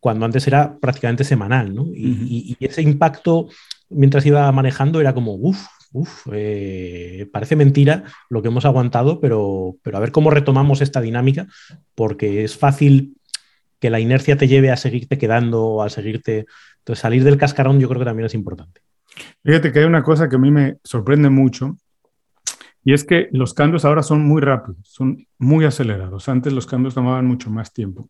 cuando 0.00 0.24
antes 0.26 0.46
era 0.46 0.78
prácticamente 0.78 1.22
semanal, 1.22 1.74
¿no? 1.74 1.86
y, 1.94 2.56
ese 2.60 2.82
impacto, 2.82 3.48
mientras 3.88 4.26
iba 4.26 4.50
manejando, 4.50 5.00
era 5.00 5.14
como, 5.14 5.34
uff, 5.34 5.66
uff, 5.94 6.26
eh, 6.32 7.28
parece 7.32 7.56
mentira 7.56 8.04
lo 8.28 8.42
que 8.42 8.48
hemos 8.48 8.64
aguantado, 8.64 9.20
pero, 9.20 9.76
pero 9.82 9.96
a 9.96 10.00
ver 10.00 10.10
cómo 10.10 10.30
retomamos 10.30 10.80
esta 10.80 11.00
dinámica, 11.00 11.46
porque 11.94 12.44
es 12.44 12.56
fácil 12.56 13.16
que 13.84 13.90
la 13.90 14.00
inercia 14.00 14.34
te 14.38 14.48
lleve 14.48 14.70
a 14.70 14.78
seguirte 14.78 15.18
quedando 15.18 15.62
o 15.62 15.82
a 15.82 15.90
seguirte. 15.90 16.46
Entonces, 16.78 17.02
salir 17.02 17.22
del 17.22 17.36
cascarón 17.36 17.78
yo 17.78 17.86
creo 17.86 17.98
que 17.98 18.06
también 18.06 18.24
es 18.24 18.32
importante. 18.32 18.80
Fíjate 19.44 19.72
que 19.72 19.80
hay 19.80 19.84
una 19.84 20.02
cosa 20.02 20.26
que 20.26 20.36
a 20.36 20.38
mí 20.38 20.50
me 20.50 20.78
sorprende 20.82 21.28
mucho 21.28 21.76
y 22.82 22.94
es 22.94 23.04
que 23.04 23.28
los 23.32 23.52
cambios 23.52 23.84
ahora 23.84 24.02
son 24.02 24.22
muy 24.22 24.40
rápidos, 24.40 24.78
son 24.84 25.26
muy 25.36 25.66
acelerados. 25.66 26.30
Antes 26.30 26.54
los 26.54 26.66
cambios 26.66 26.94
tomaban 26.94 27.26
mucho 27.26 27.50
más 27.50 27.74
tiempo. 27.74 28.08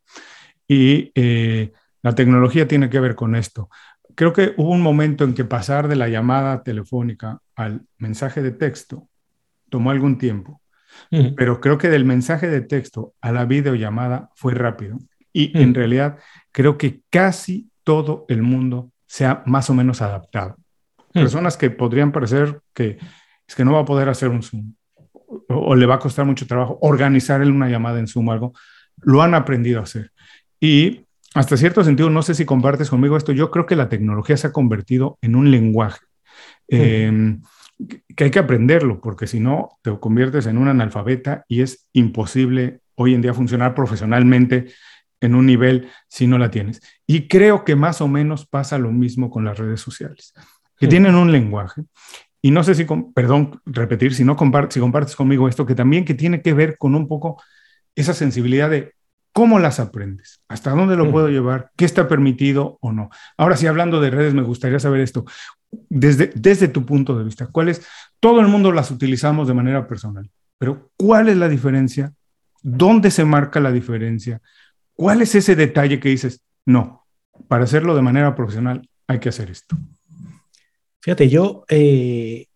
Y 0.69 1.11
eh, 1.16 1.73
la 2.02 2.14
tecnología 2.14 2.69
tiene 2.69 2.88
que 2.88 3.00
ver 3.00 3.16
con 3.16 3.35
esto. 3.35 3.69
Creo 4.14 4.33
que 4.33 4.54
hubo 4.57 4.71
un 4.71 4.81
momento 4.81 5.25
en 5.25 5.35
que 5.35 5.45
pasar 5.45 5.88
de 5.88 5.97
la 5.97 6.07
llamada 6.09 6.62
telefónica 6.62 7.40
al 7.57 7.83
mensaje 7.99 8.43
de 8.43 8.52
texto 8.52 9.09
tomó 9.71 9.90
algún 9.90 10.19
tiempo, 10.19 10.62
pero 11.37 11.61
creo 11.61 11.78
que 11.78 11.88
del 11.88 12.04
mensaje 12.04 12.49
de 12.49 12.61
texto 12.61 13.14
a 13.21 13.33
la 13.33 13.45
videollamada 13.45 14.31
fue 14.37 14.54
rápido. 14.54 14.99
Y 15.34 15.56
en 15.58 15.70
mm. 15.70 15.74
realidad 15.74 16.18
creo 16.52 16.78
que 16.78 17.02
casi 17.10 17.68
todo 17.82 18.24
el 18.28 18.42
mundo 18.42 18.90
se 19.06 19.26
ha 19.26 19.42
más 19.44 19.68
o 19.68 19.74
menos 19.74 20.00
adaptado. 20.00 20.56
Mm. 21.12 21.20
Personas 21.20 21.58
que 21.58 21.68
podrían 21.68 22.12
parecer 22.12 22.60
que 22.72 22.98
es 23.46 23.54
que 23.54 23.64
no 23.64 23.74
va 23.74 23.80
a 23.80 23.84
poder 23.84 24.08
hacer 24.08 24.30
un 24.30 24.42
Zoom 24.42 24.72
o, 25.48 25.74
le 25.74 25.86
va 25.86 25.96
a 25.96 25.98
costar 25.98 26.24
mucho 26.24 26.46
trabajo 26.46 26.78
organizar 26.80 27.40
una 27.42 27.68
llamada 27.68 27.98
en 27.98 28.06
Zoom 28.06 28.28
o 28.28 28.32
algo, 28.32 28.52
lo 29.02 29.22
han 29.22 29.34
aprendido 29.34 29.80
a 29.80 29.82
hacer. 29.82 30.12
Y 30.60 31.06
hasta 31.34 31.56
cierto 31.56 31.82
sentido, 31.82 32.10
no 32.10 32.22
sé 32.22 32.34
si 32.34 32.44
compartes 32.44 32.90
conmigo 32.90 33.16
esto, 33.16 33.32
yo 33.32 33.50
creo 33.50 33.66
que 33.66 33.76
la 33.76 33.88
tecnología 33.88 34.36
se 34.36 34.46
ha 34.46 34.52
convertido 34.52 35.18
en 35.20 35.34
un 35.34 35.50
lenguaje. 35.50 36.00
Mm. 36.68 36.76
Em, 36.76 37.42
que 38.16 38.24
hay 38.24 38.30
que 38.30 38.38
aprenderlo, 38.38 39.00
porque 39.00 39.26
si 39.26 39.40
no, 39.40 39.78
te 39.82 39.98
conviertes 39.98 40.46
en 40.46 40.58
un 40.58 40.68
analfabeta 40.68 41.44
y 41.48 41.62
es 41.62 41.88
imposible 41.92 42.80
hoy 42.94 43.14
en 43.14 43.22
día 43.22 43.34
funcionar 43.34 43.74
profesionalmente 43.74 44.72
en 45.25 45.35
un 45.35 45.47
nivel 45.47 45.88
si 46.09 46.26
no 46.26 46.38
la 46.38 46.50
tienes. 46.50 46.81
Y 47.07 47.28
creo 47.28 47.64
que 47.64 47.76
más 47.76 48.00
o 48.00 48.09
menos 48.09 48.47
pasa 48.47 48.78
lo 48.78 48.93
mismo 48.93 49.31
con 49.31 49.45
las 49.45 49.59
redes 49.59 49.81
sociales, 49.81 50.35
que 50.76 50.87
tienen 50.87 51.14
un 51.14 51.33
lenguaje. 51.33 51.83
Y 52.43 52.50
no 52.50 52.62
sé 52.62 52.75
si, 52.75 52.87
perdón, 53.14 53.61
repetir, 53.64 54.14
si 54.14 54.23
no 54.25 54.37
compartes, 54.37 54.75
si 54.75 54.81
compartes 54.81 55.16
conmigo 55.16 55.49
esto, 55.49 55.64
que 55.64 55.75
también 55.75 56.04
que 56.04 56.14
tiene 56.14 56.43
que 56.43 56.52
ver 56.52 56.76
con 56.76 56.95
un 56.95 57.09
poco 57.09 57.43
esa 57.95 58.12
sensibilidad 58.12 58.69
de 58.69 58.93
cómo 59.33 59.59
las 59.59 59.81
aprendes, 59.81 60.43
hasta 60.47 60.71
dónde 60.71 60.95
lo 60.97 61.11
puedo 61.11 61.28
llevar, 61.28 61.71
qué 61.76 61.85
está 61.85 62.07
permitido 62.07 62.78
o 62.81 62.93
no. 62.93 63.11
Ahora 63.37 63.57
sí, 63.57 63.66
hablando 63.66 64.00
de 64.00 64.11
redes, 64.11 64.35
me 64.35 64.43
gustaría 64.43 64.78
saber 64.78 65.00
esto. 65.00 65.25
desde, 65.88 66.31
desde 66.37 66.69
tu 66.69 66.85
punto 66.87 67.19
de 67.19 67.25
vista, 67.25 67.49
¿cuál 67.49 67.69
es? 67.69 67.85
Todo 68.21 68.40
el 68.40 68.47
mundo 68.47 68.71
las 68.71 68.90
utilizamos 68.90 69.49
de 69.49 69.54
manera 69.54 69.88
personal, 69.88 70.31
pero 70.59 70.90
¿cuál 70.97 71.28
es 71.28 71.37
la 71.37 71.49
diferencia? 71.49 72.12
¿Dónde 72.62 73.11
se 73.11 73.25
marca 73.25 73.59
la 73.59 73.73
diferencia? 73.73 74.40
¿Cuál 74.94 75.22
es 75.22 75.34
ese 75.34 75.56
detalle 75.56 76.00
que 76.00 76.08
dices, 76.08 76.40
no, 76.66 77.04
para 77.48 77.64
hacerlo 77.64 77.94
de 77.94 78.02
manera 78.02 78.34
profesional 78.34 78.88
hay 79.06 79.18
que 79.18 79.28
hacer 79.28 79.50
esto? 79.50 79.76
Fíjate, 81.00 81.28
yo 81.28 81.64
eh, 81.68 82.46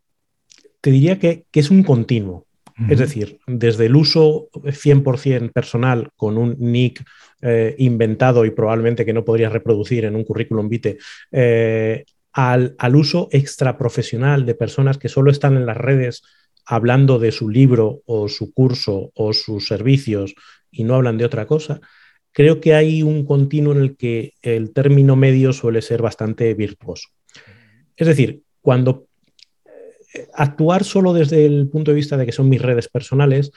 te 0.81 0.91
diría 0.91 1.19
que, 1.19 1.45
es 1.53 1.71
un 1.71 1.83
continuo. 1.83 2.47
Es 2.89 3.01
decir, 3.01 3.41
desde 3.49 3.87
el 3.87 3.97
uso 3.97 4.51
100% 4.53 5.53
personal 5.53 6.11
con 6.15 6.39
un 6.39 6.55
nick 6.61 7.05
eh, 7.43 7.75
inventado 7.79 8.45
y 8.45 8.53
probablemente 8.53 9.05
que 9.05 9.13
no 9.13 9.25
podrías 9.25 9.53
reproducir 9.53 10.05
en 10.05 10.15
un 10.15 10.23
currículum 10.23 10.69
vitae, 10.69 10.97
eh, 11.33 12.05
al, 12.33 12.77
al, 12.79 12.95
uso 12.95 13.29
extraprofesional 13.33 14.47
de 14.47 14.55
personas 14.55 14.97
que 14.97 15.09
solo 15.09 15.33
están 15.33 15.57
en 15.57 15.67
las 15.67 15.77
redes 15.77 16.23
hablando 16.65 17.19
de 17.19 17.33
su 17.33 17.49
libro 17.49 18.03
o 18.07 18.29
su 18.29 18.53
curso 18.53 19.11
o 19.13 19.33
sus 19.33 19.67
servicios 19.67 20.37
y 20.71 20.85
no 20.85 20.95
hablan 20.95 21.19
de 21.19 21.25
otra 21.25 21.47
cosa, 21.47 21.81
creo 22.33 22.61
que 22.61 22.75
hay 22.75 23.03
un 23.03 23.25
continuo 23.25 23.73
en 23.73 23.81
el 23.81 23.97
que 23.97 24.35
el 24.43 24.73
término 24.73 25.17
medio 25.17 25.53
suele 25.53 25.83
ser 25.83 26.03
bastante 26.03 26.53
virtuoso. 26.55 27.09
Es 27.97 28.07
decir, 28.07 28.43
cuando 28.61 29.07
eh, 30.15 30.29
actuar 30.35 30.85
solo 30.85 31.13
desde 31.13 31.45
el 31.47 31.69
punto 31.69 31.91
de 31.91 31.97
vista 31.97 32.17
de 32.17 32.27
que 32.27 32.33
son 32.33 32.49
mis 32.49 32.63
redes 32.63 32.89
personales, 32.89 33.51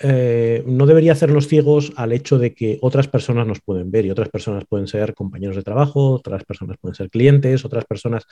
eh, 0.00 0.62
no 0.66 0.86
debería 0.86 1.12
hacernos 1.12 1.48
ciegos 1.48 1.92
al 1.96 2.12
hecho 2.12 2.38
de 2.38 2.54
que 2.54 2.78
otras 2.82 3.08
personas 3.08 3.46
nos 3.46 3.60
pueden 3.60 3.90
ver 3.90 4.06
y 4.06 4.10
otras 4.10 4.28
personas 4.28 4.64
pueden 4.68 4.86
ser 4.86 5.14
compañeros 5.14 5.56
de 5.56 5.62
trabajo, 5.62 6.12
otras 6.12 6.44
personas 6.44 6.76
pueden 6.80 6.94
ser 6.94 7.10
clientes, 7.10 7.64
otras 7.64 7.84
personas. 7.84 8.24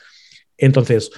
Entonces, 0.57 1.11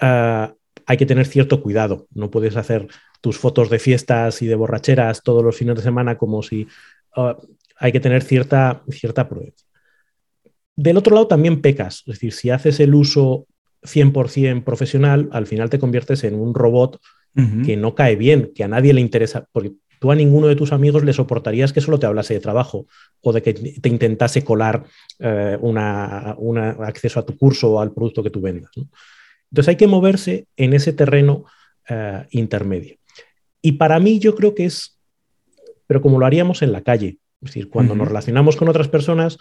eh, 0.00 0.48
hay 0.86 0.96
que 0.96 1.06
tener 1.06 1.26
cierto 1.26 1.60
cuidado. 1.60 2.06
No 2.12 2.30
puedes 2.30 2.56
hacer 2.56 2.86
tus 3.20 3.38
fotos 3.38 3.68
de 3.70 3.78
fiestas 3.78 4.42
y 4.42 4.46
de 4.46 4.54
borracheras 4.54 5.22
todos 5.22 5.42
los 5.42 5.56
fines 5.56 5.76
de 5.76 5.82
semana 5.82 6.16
como 6.16 6.42
si 6.42 6.68
hay 7.76 7.92
que 7.92 8.00
tener 8.00 8.22
cierta, 8.22 8.82
cierta 8.90 9.28
prudencia. 9.28 9.66
Del 10.76 10.96
otro 10.96 11.14
lado 11.14 11.26
también 11.26 11.62
pecas, 11.62 12.00
es 12.06 12.14
decir, 12.14 12.32
si 12.32 12.50
haces 12.50 12.80
el 12.80 12.94
uso 12.94 13.46
100% 13.82 14.64
profesional, 14.64 15.28
al 15.32 15.46
final 15.46 15.70
te 15.70 15.78
conviertes 15.78 16.24
en 16.24 16.34
un 16.34 16.54
robot 16.54 17.00
que 17.66 17.76
no 17.76 17.94
cae 17.94 18.16
bien, 18.16 18.50
que 18.54 18.64
a 18.64 18.68
nadie 18.68 18.94
le 18.94 19.02
interesa, 19.02 19.46
porque 19.52 19.72
tú 19.98 20.10
a 20.10 20.14
ninguno 20.14 20.46
de 20.46 20.56
tus 20.56 20.72
amigos 20.72 21.04
le 21.04 21.12
soportarías 21.12 21.72
que 21.74 21.82
solo 21.82 21.98
te 21.98 22.06
hablase 22.06 22.32
de 22.32 22.40
trabajo 22.40 22.86
o 23.20 23.32
de 23.32 23.42
que 23.42 23.52
te 23.52 23.88
intentase 23.90 24.42
colar 24.42 24.84
eh, 25.18 25.58
un 25.60 25.76
acceso 25.76 27.20
a 27.20 27.26
tu 27.26 27.36
curso 27.36 27.72
o 27.72 27.80
al 27.80 27.92
producto 27.92 28.22
que 28.22 28.30
tú 28.30 28.40
vendas. 28.40 28.70
Entonces 29.50 29.68
hay 29.68 29.76
que 29.76 29.86
moverse 29.86 30.46
en 30.56 30.72
ese 30.72 30.94
terreno 30.94 31.44
eh, 31.88 32.26
intermedio. 32.30 32.96
Y 33.60 33.72
para 33.72 33.98
mí 34.00 34.18
yo 34.18 34.34
creo 34.34 34.54
que 34.54 34.64
es, 34.64 34.98
pero 35.86 36.00
como 36.00 36.18
lo 36.18 36.24
haríamos 36.24 36.62
en 36.62 36.72
la 36.72 36.80
calle, 36.80 37.18
es 37.42 37.48
decir, 37.50 37.68
cuando 37.68 37.94
nos 37.94 38.08
relacionamos 38.08 38.56
con 38.56 38.68
otras 38.68 38.88
personas, 38.88 39.38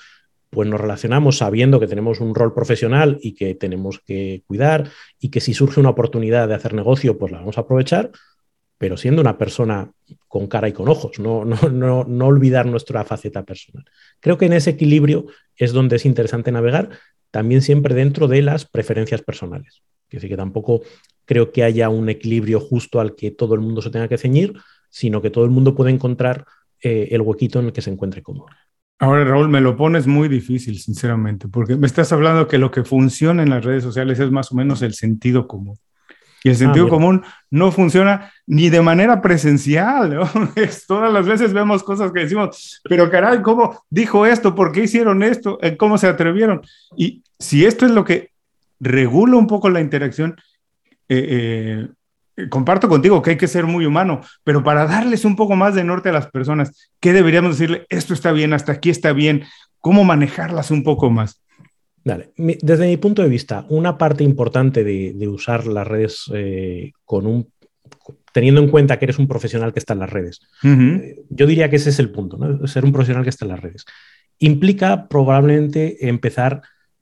pues 0.50 0.70
nos 0.70 0.80
relacionamos 0.80 1.38
sabiendo 1.38 1.80
que 1.80 1.88
tenemos 1.88 2.20
un 2.20 2.36
rol 2.36 2.54
profesional 2.54 3.18
y 3.22 3.34
que 3.34 3.56
tenemos 3.56 4.00
que 4.00 4.44
cuidar 4.48 4.90
y 5.20 5.30
que 5.30 5.42
si 5.42 5.54
surge 5.54 5.80
una 5.80 5.90
oportunidad 5.90 6.48
de 6.48 6.56
hacer 6.56 6.74
negocio, 6.74 7.18
pues 7.18 7.32
la 7.32 7.40
vamos 7.40 7.58
a 7.58 7.62
aprovechar, 7.62 8.12
pero 8.78 8.98
siendo 8.98 9.22
una 9.22 9.38
persona 9.38 9.92
con 10.28 10.48
cara 10.48 10.68
y 10.68 10.74
con 10.74 10.88
ojos, 10.88 11.20
no, 11.20 11.46
no, 11.46 11.58
no, 11.70 12.04
no 12.04 12.26
olvidar 12.28 12.66
nuestra 12.66 13.04
faceta 13.04 13.44
personal. 13.44 13.86
Creo 14.20 14.38
que 14.38 14.46
en 14.46 14.54
ese 14.54 14.72
equilibrio 14.72 15.26
es 15.56 15.74
donde 15.74 15.96
es 15.96 16.06
interesante 16.06 16.52
navegar, 16.52 16.90
también 17.32 17.62
siempre 17.62 17.96
dentro 17.96 18.28
de 18.28 18.42
las 18.42 18.66
preferencias 18.66 19.22
personales. 19.22 19.84
Es 20.08 20.22
decir, 20.22 20.30
que 20.30 20.38
tampoco 20.38 20.82
creo 21.26 21.52
que 21.52 21.64
haya 21.64 21.90
un 21.90 22.08
equilibrio 22.10 22.60
justo 22.60 23.00
al 23.00 23.16
que 23.16 23.32
todo 23.32 23.56
el 23.56 23.62
mundo 23.62 23.82
se 23.82 23.90
tenga 23.90 24.08
que 24.08 24.18
ceñir, 24.18 24.54
sino 24.90 25.22
que 25.22 25.30
todo 25.30 25.44
el 25.44 25.52
mundo 25.52 25.76
puede 25.76 25.92
encontrar 25.92 26.46
eh, 26.82 27.10
el 27.12 27.22
huequito 27.22 27.60
en 27.60 27.66
el 27.66 27.74
que 27.74 27.82
se 27.82 27.92
encuentre 27.92 28.22
cómodo. 28.22 28.48
Ahora, 28.98 29.26
Raúl, 29.26 29.50
me 29.50 29.60
lo 29.60 29.76
pones 29.76 30.08
muy 30.08 30.30
difícil, 30.30 30.80
sinceramente, 30.80 31.50
porque 31.50 31.76
me 31.76 31.86
estás 31.86 32.14
hablando 32.14 32.48
que 32.48 32.58
lo 32.58 32.72
que 32.72 32.84
funciona 32.84 33.44
en 33.44 33.50
las 33.50 33.66
redes 33.66 33.84
sociales 33.84 34.20
es 34.20 34.32
más 34.32 34.52
o 34.52 34.56
menos 34.56 34.82
el 34.82 34.94
sentido 34.94 35.48
común. 35.48 35.78
Y 36.46 36.50
el 36.50 36.56
sentido 36.56 36.86
ah, 36.86 36.90
común 36.90 37.24
no 37.50 37.72
funciona 37.72 38.32
ni 38.46 38.70
de 38.70 38.80
manera 38.80 39.20
presencial. 39.20 40.20
todas 40.88 41.12
las 41.12 41.26
veces 41.26 41.52
vemos 41.54 41.84
cosas 41.84 42.12
que 42.12 42.20
decimos, 42.20 42.82
pero 42.84 43.10
caray, 43.10 43.42
¿cómo 43.42 43.84
dijo 43.90 44.28
esto? 44.28 44.54
¿Por 44.54 44.72
qué 44.72 44.84
hicieron 44.84 45.24
esto? 45.24 45.58
Eh, 45.64 45.76
¿Cómo 45.76 45.98
se 45.98 46.06
atrevieron? 46.06 46.62
Y 46.96 47.24
si 47.40 47.66
esto 47.66 47.88
es 47.88 47.92
lo 47.92 48.06
que 48.06 48.30
regula 48.80 49.38
un 49.38 49.48
poco 49.48 49.72
la 49.72 49.82
interacción, 49.82 50.36
eh, 51.10 51.28
eh, 51.30 51.88
comparto 52.50 52.90
contigo 52.90 53.22
que 53.22 53.32
hay 53.32 53.38
que 53.38 53.48
ser 53.48 53.66
muy 53.66 53.86
humano, 53.86 54.22
pero 54.44 54.64
para 54.64 54.86
darles 54.86 55.26
un 55.26 55.36
poco 55.36 55.56
más 55.56 55.76
de 55.76 55.84
norte 55.84 56.10
a 56.10 56.14
las 56.14 56.28
personas, 56.28 56.92
¿qué 57.00 57.14
deberíamos 57.14 57.58
decirle? 57.58 57.86
Esto 57.90 58.14
está 58.14 58.32
bien, 58.32 58.54
hasta 58.54 58.74
aquí 58.74 58.90
está 58.90 59.14
bien, 59.14 59.44
¿cómo 59.80 60.04
manejarlas 60.04 60.72
un 60.72 60.84
poco 60.84 61.10
más? 61.10 61.42
Dale. 62.04 62.32
Desde 62.38 62.88
mi 62.88 62.98
punto 62.98 63.24
de 63.24 63.30
vista, 63.30 63.66
una 63.70 63.98
parte 63.98 64.24
importante 64.24 64.84
de, 64.84 65.28
usar 65.28 65.66
las 65.66 65.88
redes 65.88 66.30
eh, 66.34 66.92
con 67.04 67.26
un 67.26 67.48
teniendo 68.32 68.62
en 68.62 68.70
cuenta 68.70 69.00
que 69.00 69.06
eres 69.06 69.18
un 69.18 69.28
profesional 69.28 69.72
que 69.72 69.80
está 69.80 69.94
en 69.94 70.00
las 70.00 70.10
redes. 70.10 70.42
Eh, 70.62 71.22
yo 71.30 71.48
diría 71.48 71.70
que 71.70 71.78
ese 71.78 71.90
es 71.90 72.00
el 72.00 72.12
punto, 72.12 72.38
ser 72.68 72.84
un 72.84 72.92
profesional 72.92 73.24
que 73.24 73.30
está 73.30 73.46
en 73.46 73.52
las 73.52 73.62
redes. 73.62 73.86
Implica 74.40 75.08
probablemente 75.08 76.10
empezar 76.10 76.62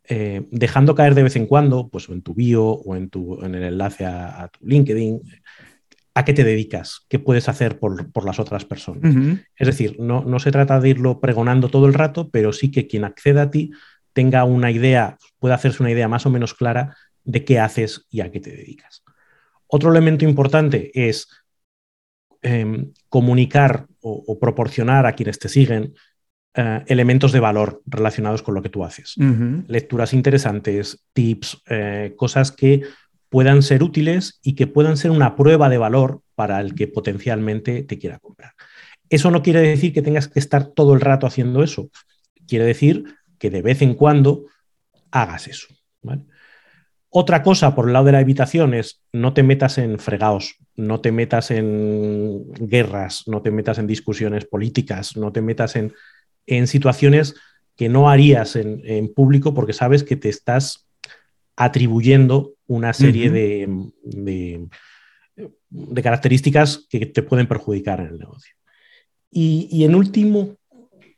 eh, 0.09 0.47
dejando 0.51 0.95
caer 0.95 1.15
de 1.15 1.23
vez 1.23 1.35
en 1.35 1.47
cuando, 1.47 1.89
pues 1.89 2.09
en 2.09 2.21
tu 2.21 2.33
bio 2.33 2.65
o 2.65 2.95
en, 2.95 3.09
tu, 3.09 3.43
en 3.43 3.55
el 3.55 3.63
enlace 3.63 4.05
a, 4.05 4.49
tu 4.49 4.65
LinkedIn, 4.65 5.21
a 6.15 6.25
qué 6.25 6.33
te 6.33 6.43
dedicas, 6.43 7.05
qué 7.09 7.19
puedes 7.19 7.49
hacer 7.49 7.79
por, 7.79 8.25
las 8.25 8.39
otras 8.39 8.65
personas. 8.65 9.15
Es 9.55 9.67
decir, 9.67 9.95
no, 9.99 10.23
no, 10.23 10.39
se 10.39 10.51
trata 10.51 10.79
de 10.79 10.89
irlo 10.89 11.19
pregonando 11.19 11.69
todo 11.69 11.87
el 11.87 11.93
rato, 11.93 12.29
pero 12.29 12.53
sí 12.53 12.69
que 12.69 12.85
quien 12.87 13.03
acceda 13.03 13.43
a 13.43 13.51
ti 13.51 13.71
tenga 14.13 14.43
una 14.43 14.71
idea, 14.71 15.17
pueda 15.39 15.55
hacerse 15.55 15.81
una 15.81 15.91
idea 15.91 16.07
más 16.07 16.25
o 16.25 16.29
menos 16.29 16.53
clara 16.53 16.95
de 17.23 17.43
qué 17.43 17.59
haces 17.59 18.05
y 18.09 18.21
a 18.21 18.31
qué 18.31 18.39
te 18.39 18.51
dedicas. 18.51 19.03
Otro 19.67 19.91
elemento 19.91 20.25
importante 20.25 20.91
es 20.93 21.29
em, 22.41 22.93
comunicar 23.09 23.87
o, 24.01 24.37
proporcionar 24.37 25.05
a 25.05 25.13
quienes 25.13 25.39
te 25.39 25.49
siguen 25.49 25.95
eh, 26.55 26.83
elementos 26.87 27.31
de 27.31 27.39
valor 27.39 27.81
relacionados 27.85 28.43
con 28.43 28.53
lo 28.53 28.61
que 28.61 28.69
tú 28.69 28.83
haces. 28.85 29.15
Lecturas 29.67 30.13
interesantes, 30.13 31.03
tips, 31.13 31.63
eh, 31.67 32.13
cosas 32.15 32.51
que 32.51 32.83
puedan 33.29 33.63
ser 33.63 33.81
útiles 33.81 34.39
y 34.43 34.53
que 34.53 34.67
puedan 34.67 34.95
ser 34.95 35.09
una 35.09 35.35
prueba 35.35 35.67
de 35.69 35.79
valor 35.79 36.21
para 36.35 36.61
el 36.61 36.75
que 36.75 36.87
potencialmente 36.87 37.81
te 37.81 37.97
quiera 37.97 38.19
comprar. 38.19 38.53
Eso 39.09 39.31
no 39.31 39.41
quiere 39.41 39.61
decir 39.61 39.93
que 39.93 40.03
tengas 40.03 40.27
que 40.27 40.39
estar 40.39 40.67
todo 40.67 40.93
el 40.93 41.01
rato 41.01 41.25
haciendo 41.25 41.63
eso. 41.63 41.89
Quiere 42.47 42.65
decir 42.65 43.15
que 43.39 43.49
de 43.49 43.63
vez 43.63 43.81
en 43.81 43.95
cuando 43.95 44.45
hagas 45.09 45.47
eso. 45.47 45.67
Otra 47.09 47.43
cosa 47.43 47.75
por 47.75 47.87
el 47.87 47.93
lado 47.93 48.05
de 48.05 48.11
la 48.11 48.21
evitación 48.21 48.73
es 48.73 49.01
no 49.11 49.33
te 49.33 49.43
metas 49.43 49.77
en 49.77 49.99
fregados, 49.99 50.57
no 50.75 51.01
te 51.01 51.11
metas 51.11 51.51
en 51.51 52.51
guerras, 52.53 53.23
no 53.27 53.41
te 53.41 53.51
metas 53.51 53.77
en 53.77 53.87
discusiones 53.87 54.45
políticas, 54.45 55.15
no 55.15 55.31
te 55.31 55.41
metas 55.41 55.75
en 55.75 55.93
en 56.47 56.67
situaciones 56.67 57.35
que 57.75 57.89
no 57.89 58.09
harías 58.09 58.55
en, 58.55 59.13
público 59.13 59.53
porque 59.53 59.73
sabes 59.73 60.03
que 60.03 60.15
te 60.15 60.29
estás 60.29 60.87
atribuyendo 61.55 62.53
una 62.67 62.93
serie 62.93 63.29
de, 63.29 63.67
de, 64.03 64.67
características 66.01 66.87
que 66.89 67.05
te 67.05 67.23
pueden 67.23 67.47
perjudicar 67.47 67.99
en 67.99 68.07
el 68.07 68.19
negocio. 68.19 68.55
Y, 69.31 69.83
en 69.83 69.95
último 69.95 70.55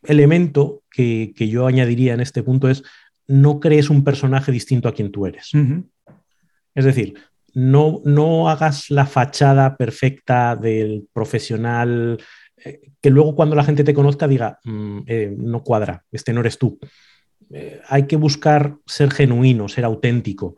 elemento 0.03 0.83
que, 0.89 1.33
yo 1.35 1.67
añadiría 1.67 2.13
en 2.13 2.21
este 2.21 2.43
punto 2.43 2.69
es 2.69 2.83
no 3.27 3.59
crees 3.59 3.89
un 3.89 4.03
personaje 4.03 4.51
distinto 4.51 4.87
a 4.87 4.93
quien 4.93 5.11
tú 5.11 5.25
eres. 5.25 5.51
Es 6.73 6.85
decir, 6.85 7.15
no, 7.53 8.01
no 8.05 8.49
hagas 8.49 8.89
la 8.89 9.05
fachada 9.05 9.77
perfecta 9.77 10.55
del 10.55 11.07
profesional 11.13 12.17
que 13.01 13.09
luego 13.09 13.35
cuando 13.35 13.55
la 13.55 13.63
gente 13.63 13.83
te 13.83 13.93
conozca 13.93 14.27
diga, 14.27 14.59
mm, 14.63 14.99
eh, 15.07 15.35
no 15.37 15.63
cuadra, 15.63 16.03
este 16.11 16.33
no 16.33 16.41
eres 16.41 16.57
tú. 16.57 16.79
Eh, 17.51 17.79
hay 17.87 18.07
que 18.07 18.15
buscar 18.15 18.77
ser 18.85 19.11
genuino, 19.11 19.67
ser 19.67 19.85
auténtico. 19.85 20.55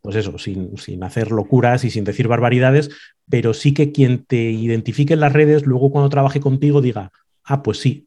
Pues 0.00 0.16
eso, 0.16 0.38
sin, 0.38 1.02
hacer 1.02 1.30
locuras 1.30 1.84
y 1.84 1.90
sin 1.90 2.04
decir 2.04 2.28
barbaridades, 2.28 2.90
pero 3.28 3.54
sí 3.54 3.72
que 3.72 3.90
quien 3.90 4.24
te 4.24 4.50
identifique 4.50 5.14
en 5.14 5.20
las 5.20 5.32
redes, 5.32 5.64
luego 5.64 5.90
cuando 5.90 6.10
trabaje 6.10 6.40
contigo 6.40 6.82
diga, 6.82 7.10
ah, 7.42 7.62
pues 7.62 7.78
sí, 7.78 8.06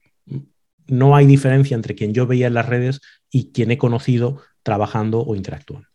no 0.87 1.15
hay 1.15 1.25
diferencia 1.25 1.75
entre 1.75 1.95
quien 1.95 2.13
yo 2.13 2.27
veía 2.27 2.47
en 2.47 2.53
las 2.53 2.67
redes 2.67 3.01
y 3.31 3.51
quien 3.51 3.71
he 3.71 3.77
conocido 3.79 4.41
trabajando 4.61 5.21
o 5.21 5.35
interactuando. 5.35 5.87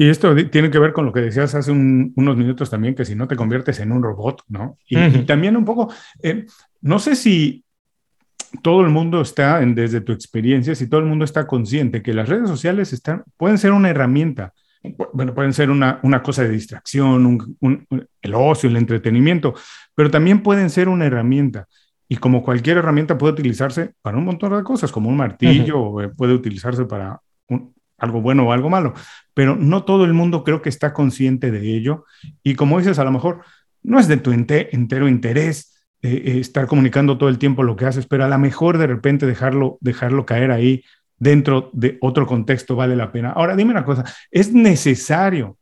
Y 0.00 0.08
esto 0.08 0.34
tiene 0.46 0.70
que 0.70 0.78
ver 0.78 0.94
con 0.94 1.04
lo 1.04 1.12
que 1.12 1.20
decías 1.20 1.54
hace 1.54 1.70
unos 1.70 2.34
minutos 2.34 2.70
también, 2.70 2.94
que 2.94 3.04
si 3.04 3.14
no 3.14 3.28
te 3.28 3.36
conviertes 3.36 3.80
en 3.80 3.92
un 3.92 4.02
robot, 4.02 4.44
¿no? 4.48 4.78
Y, 4.88 4.96
también 5.26 5.58
un 5.58 5.66
poco, 5.66 5.92
eh, 6.22 6.46
no 6.80 6.98
sé 6.98 7.14
si 7.14 7.66
todo 8.62 8.80
el 8.80 8.88
mundo 8.88 9.20
está, 9.20 9.60
desde 9.60 10.00
tu 10.00 10.12
experiencia, 10.12 10.74
si 10.74 10.88
todo 10.88 11.00
el 11.00 11.06
mundo 11.06 11.26
está 11.26 11.46
consciente 11.46 12.02
que 12.02 12.14
las 12.14 12.30
redes 12.30 12.48
sociales 12.48 12.94
están, 12.94 13.24
pueden 13.36 13.58
ser 13.58 13.72
una 13.72 13.90
herramienta, 13.90 14.54
bueno, 15.12 15.34
pueden 15.34 15.52
ser 15.52 15.68
una, 15.68 16.00
una 16.02 16.22
cosa 16.22 16.44
de 16.44 16.48
distracción, 16.48 17.58
el 18.22 18.34
ocio, 18.34 18.70
el 18.70 18.76
entretenimiento, 18.76 19.52
pero 19.94 20.10
también 20.10 20.42
pueden 20.42 20.70
ser 20.70 20.88
una 20.88 21.04
herramienta. 21.04 21.68
Y 22.08 22.16
como 22.16 22.42
cualquier 22.42 22.78
herramienta 22.78 23.18
puede 23.18 23.34
utilizarse 23.34 23.92
para 24.00 24.16
un 24.16 24.24
montón 24.24 24.56
de 24.56 24.64
cosas, 24.64 24.90
como 24.90 25.10
un 25.10 25.18
martillo, 25.18 26.00
eh, 26.00 26.08
puede 26.08 26.32
utilizarse 26.32 26.86
para 26.86 27.20
algo 28.00 28.20
bueno 28.20 28.48
o 28.48 28.52
algo 28.52 28.70
malo, 28.70 28.94
pero 29.34 29.56
no 29.56 29.84
todo 29.84 30.04
el 30.04 30.12
mundo 30.12 30.44
creo 30.44 30.62
que 30.62 30.68
está 30.68 30.92
consciente 30.92 31.50
de 31.50 31.76
ello. 31.76 32.04
Y 32.42 32.54
como 32.54 32.78
dices, 32.78 32.98
a 32.98 33.04
lo 33.04 33.12
mejor 33.12 33.42
no 33.82 33.98
es 33.98 34.08
de 34.08 34.16
tu 34.16 34.32
entero 34.32 35.08
interés 35.08 35.84
eh, 36.02 36.22
eh, 36.24 36.38
estar 36.40 36.66
comunicando 36.66 37.18
todo 37.18 37.28
el 37.28 37.38
tiempo 37.38 37.62
lo 37.62 37.76
que 37.76 37.86
haces, 37.86 38.06
pero 38.06 38.24
a 38.24 38.28
lo 38.28 38.38
mejor 38.38 38.78
de 38.78 38.86
repente 38.86 39.26
dejarlo, 39.26 39.78
dejarlo 39.80 40.26
caer 40.26 40.50
ahí 40.50 40.82
dentro 41.18 41.70
de 41.72 41.98
otro 42.00 42.26
contexto 42.26 42.76
vale 42.76 42.96
la 42.96 43.12
pena. 43.12 43.30
Ahora, 43.30 43.54
dime 43.54 43.72
una 43.72 43.84
cosa, 43.84 44.04
¿es 44.30 44.52
necesario? 44.52 45.56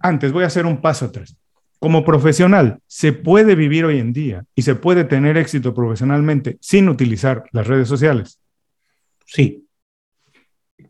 antes, 0.00 0.30
voy 0.30 0.44
a 0.44 0.46
hacer 0.46 0.64
un 0.64 0.80
paso 0.80 1.06
atrás 1.06 1.36
como 1.78 2.04
profesional, 2.04 2.80
¿se 2.86 3.12
puede 3.12 3.54
vivir 3.54 3.84
hoy 3.84 3.98
en 3.98 4.12
día 4.12 4.44
y 4.54 4.62
se 4.62 4.74
puede 4.74 5.04
tener 5.04 5.36
éxito 5.36 5.74
profesionalmente 5.74 6.58
sin 6.60 6.88
utilizar 6.88 7.44
las 7.52 7.66
redes 7.66 7.88
sociales? 7.88 8.40
Sí. 9.26 9.67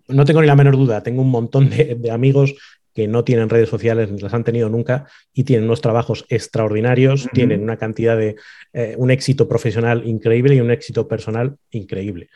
No 0.09 0.25
tengo 0.25 0.41
ni 0.41 0.47
la 0.47 0.57
menor 0.57 0.77
duda. 0.77 1.03
Tengo 1.03 1.23
un 1.23 1.31
montón 1.31 1.71
de, 1.71 2.11
amigos 2.11 2.55
que 2.95 3.07
no 3.07 3.23
tienen 3.23 3.49
redes 3.49 3.69
sociales, 3.69 4.11
ni 4.11 4.21
las 4.21 4.35
han 4.35 4.43
tenido 4.43 4.69
nunca, 4.69 5.07
y 5.33 5.45
tienen 5.45 5.67
unos 5.67 5.81
trabajos 5.81 6.25
extraordinarios, 6.29 7.29
tienen 7.33 7.63
una 7.63 7.77
cantidad 7.77 8.17
de, 8.17 8.35
eh, 8.73 8.95
un 8.99 9.11
éxito 9.11 9.49
profesional 9.49 10.03
increíble 10.05 10.57
y 10.57 10.61
un 10.61 10.71
éxito 10.71 11.07
personal 11.07 11.57
increíble. 11.71 12.29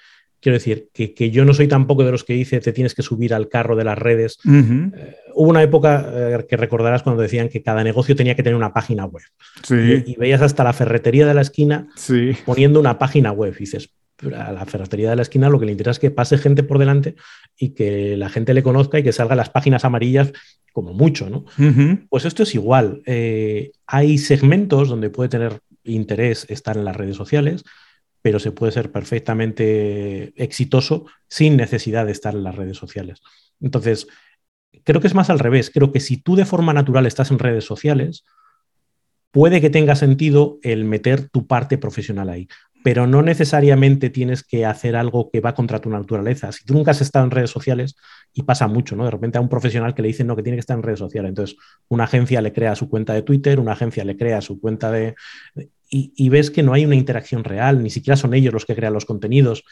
Quiero 0.42 0.58
decir, 0.58 0.88
que, 0.92 1.30
yo 1.30 1.44
no 1.44 1.54
soy 1.54 1.68
tampoco 1.68 2.04
de 2.04 2.10
los 2.10 2.24
que 2.24 2.32
dice 2.32 2.58
te 2.58 2.72
tienes 2.72 2.96
que 2.96 3.02
subir 3.02 3.32
al 3.32 3.48
carro 3.48 3.76
de 3.76 3.84
las 3.84 3.96
redes. 3.96 4.38
Eh, 4.44 5.16
hubo 5.34 5.48
una 5.48 5.62
época 5.62 6.04
eh, 6.12 6.46
que 6.48 6.56
recordarás 6.56 7.04
cuando 7.04 7.22
decían 7.22 7.48
que 7.48 7.62
cada 7.62 7.84
negocio 7.84 8.16
tenía 8.16 8.34
que 8.34 8.42
tener 8.42 8.56
una 8.56 8.72
página 8.72 9.04
web. 9.04 9.22
Y, 9.70 10.16
veías 10.16 10.42
hasta 10.42 10.64
la 10.64 10.72
ferretería 10.72 11.28
de 11.28 11.34
la 11.34 11.42
esquina 11.42 11.86
poniendo 12.44 12.80
una 12.80 12.98
página 12.98 13.30
web. 13.30 13.54
Y 13.56 13.60
dices, 13.60 13.90
a 14.36 14.52
la 14.52 14.66
ferretería 14.66 15.10
de 15.10 15.16
la 15.16 15.22
esquina 15.22 15.48
lo 15.48 15.58
que 15.58 15.66
le 15.66 15.72
interesa 15.72 15.92
es 15.92 15.98
que 15.98 16.10
pase 16.10 16.38
gente 16.38 16.62
por 16.62 16.78
delante 16.78 17.16
y 17.56 17.70
que 17.70 18.16
la 18.16 18.28
gente 18.28 18.54
le 18.54 18.62
conozca 18.62 18.98
y 18.98 19.02
que 19.02 19.12
salga 19.12 19.34
las 19.34 19.50
páginas 19.50 19.84
amarillas 19.84 20.32
como 20.72 20.94
mucho, 20.94 21.28
¿no? 21.28 21.44
Pues 22.08 22.24
esto 22.24 22.44
es 22.44 22.54
igual. 22.54 23.02
Eh, 23.06 23.72
hay 23.86 24.18
segmentos 24.18 24.88
donde 24.88 25.10
puede 25.10 25.28
tener 25.28 25.60
interés 25.84 26.46
estar 26.48 26.76
en 26.76 26.84
las 26.84 26.96
redes 26.96 27.16
sociales 27.16 27.64
pero 28.22 28.38
se 28.38 28.52
puede 28.52 28.72
ser 28.72 28.90
perfectamente 28.90 30.32
exitoso 30.42 31.06
sin 31.28 31.56
necesidad 31.56 32.06
de 32.06 32.12
estar 32.12 32.34
en 32.34 32.44
las 32.44 32.54
redes 32.54 32.76
sociales. 32.76 33.20
Entonces, 33.60 34.06
creo 34.84 35.00
que 35.00 35.08
es 35.08 35.14
más 35.14 35.28
al 35.28 35.40
revés. 35.40 35.70
Creo 35.70 35.92
que 35.92 36.00
si 36.00 36.16
tú 36.16 36.36
de 36.36 36.44
forma 36.44 36.72
natural 36.72 37.04
estás 37.06 37.32
en 37.32 37.40
redes 37.40 37.64
sociales, 37.64 38.24
puede 39.32 39.60
que 39.60 39.70
tenga 39.70 39.96
sentido 39.96 40.58
el 40.62 40.84
meter 40.84 41.28
tu 41.28 41.46
parte 41.46 41.78
profesional 41.78 42.30
ahí, 42.30 42.48
pero 42.84 43.06
no 43.06 43.22
necesariamente 43.22 44.10
tienes 44.10 44.42
que 44.42 44.66
hacer 44.66 44.96
algo 44.96 45.30
que 45.30 45.40
va 45.40 45.54
contra 45.54 45.80
tu 45.80 45.90
naturaleza. 45.90 46.52
Si 46.52 46.64
tú 46.64 46.74
nunca 46.74 46.90
has 46.90 47.00
estado 47.00 47.24
en 47.24 47.30
redes 47.30 47.50
sociales, 47.50 47.96
y 48.34 48.42
pasa 48.42 48.66
mucho, 48.66 48.96
¿no? 48.96 49.04
De 49.04 49.10
repente 49.10 49.38
a 49.38 49.40
un 49.40 49.48
profesional 49.48 49.94
que 49.94 50.02
le 50.02 50.08
dicen 50.08 50.26
no, 50.26 50.36
que 50.36 50.42
tiene 50.42 50.56
que 50.56 50.60
estar 50.60 50.76
en 50.76 50.82
redes 50.82 50.98
sociales. 50.98 51.28
Entonces, 51.28 51.56
una 51.88 52.04
agencia 52.04 52.40
le 52.40 52.52
crea 52.52 52.74
su 52.74 52.88
cuenta 52.88 53.12
de 53.12 53.22
Twitter, 53.22 53.60
una 53.60 53.72
agencia 53.72 54.04
le 54.04 54.16
crea 54.16 54.40
su 54.40 54.60
cuenta 54.60 54.90
de 54.90 55.14
y, 55.94 56.28
ves 56.30 56.50
que 56.50 56.62
no 56.62 56.72
hay 56.72 56.86
una 56.86 56.94
interacción 56.94 57.44
real, 57.44 57.82
ni 57.82 57.90
siquiera 57.90 58.16
son 58.16 58.32
ellos 58.32 58.54
los 58.54 58.64
que 58.64 58.74
crean 58.74 58.94
los 58.94 59.04
contenidos. 59.04 59.62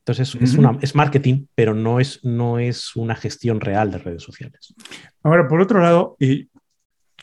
Entonces 0.00 0.36
es, 0.40 0.54
una, 0.54 0.76
es 0.82 0.96
marketing, 0.96 1.46
pero 1.54 1.74
no 1.74 2.00
es, 2.00 2.24
no 2.24 2.58
es 2.58 2.96
una 2.96 3.14
gestión 3.14 3.60
real 3.60 3.92
de 3.92 3.98
redes 3.98 4.22
sociales. 4.24 4.74
Ahora, 5.22 5.46
por 5.46 5.60
otro 5.60 5.80
lado, 5.80 6.16
y 6.18 6.48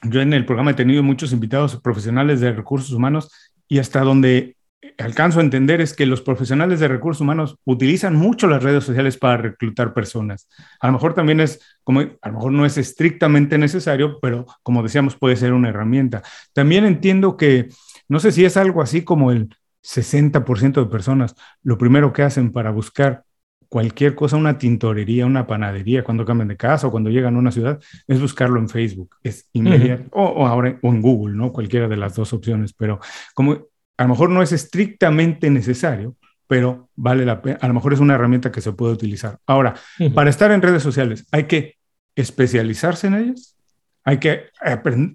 yo 0.04 0.22
en 0.22 0.32
el 0.32 0.46
programa 0.46 0.72
he 0.72 0.76
tenido 0.76 1.04
muchos 1.04 1.34
invitados 1.34 1.76
profesionales 1.82 2.40
de 2.40 2.54
recursos 2.54 2.92
humanos 2.94 3.30
y 3.68 3.80
hasta 3.80 4.00
donde 4.00 4.56
alcanzo 4.98 5.40
a 5.40 5.44
entender 5.44 5.82
es 5.82 5.94
que 5.94 6.06
los 6.06 6.22
profesionales 6.22 6.80
de 6.80 6.88
recursos 6.88 7.22
humanos 7.22 7.58
utilizan 7.66 8.16
mucho 8.16 8.48
las 8.48 8.64
redes 8.64 8.84
sociales 8.84 9.18
para 9.18 9.38
reclutar 9.38 9.94
personas. 9.94 10.50
A 10.80 10.88
lo 10.88 10.94
mejor 10.94 11.14
también 11.14 11.40
es, 11.40 11.60
como 11.84 12.00
a 12.00 12.30
lo 12.30 12.34
mejor 12.34 12.52
no 12.52 12.66
es 12.66 12.78
estrictamente 12.78 13.58
necesario, 13.58 14.20
pero 14.22 14.46
como 14.64 14.84
decíamos, 14.84 15.16
puede 15.16 15.36
ser 15.36 15.54
una 15.54 15.70
herramienta. 15.70 16.24
También 16.54 16.86
entiendo 16.86 17.38
que 17.38 17.70
no 18.08 18.20
sé 18.20 18.32
si 18.32 18.44
es 18.46 18.58
algo 18.58 18.82
así 18.82 19.04
como 19.04 19.32
el 19.32 19.56
60% 19.84 20.84
de 20.84 20.86
personas 20.86 21.36
lo 21.64 21.78
primero 21.78 22.14
que 22.14 22.24
hacen 22.24 22.52
para 22.52 22.72
buscar 22.72 23.24
cualquier 23.72 24.16
cosa, 24.16 24.36
una 24.36 24.58
tintorería, 24.58 25.26
una 25.26 25.48
panadería, 25.48 26.04
cuando 26.04 26.26
cambian 26.26 26.50
de 26.50 26.58
casa 26.58 26.88
o 26.88 26.92
cuando 26.92 27.10
llegan 27.10 27.38
a 27.38 27.40
una 27.40 27.54
ciudad, 27.54 27.80
es 28.06 28.20
buscarlo 28.20 28.60
en 28.60 28.68
Facebook, 28.68 29.16
es 29.24 29.48
inmediato, 29.54 30.10
o, 30.12 30.46
ahora 30.46 30.78
o 30.82 30.90
en 30.90 31.02
Google, 31.02 31.38
¿no? 31.38 31.54
Cualquiera 31.54 31.88
de 31.88 31.96
las 31.96 32.14
dos 32.16 32.34
opciones, 32.34 32.74
pero 32.74 33.00
como 33.34 33.68
a 33.98 34.04
lo 34.04 34.10
mejor 34.10 34.30
no 34.30 34.42
es 34.42 34.52
estrictamente 34.52 35.50
necesario, 35.50 36.16
pero 36.48 36.90
vale 36.96 37.26
la 37.26 37.42
pena, 37.42 37.60
a 37.62 37.68
lo 37.68 37.74
mejor 37.74 37.94
es 37.94 38.00
una 38.00 38.16
herramienta 38.16 38.52
que 38.52 38.62
se 38.62 38.74
puede 38.74 38.94
utilizar. 38.94 39.40
Ahora, 39.46 39.76
para 40.14 40.30
estar 40.30 40.52
en 40.52 40.62
redes 40.62 40.84
sociales, 40.84 41.26
¿hay 41.32 41.46
que 41.46 41.78
especializarse 42.16 43.08
en 43.08 43.16
ellas? 43.16 43.56
hay 44.04 44.18
que 44.18 44.46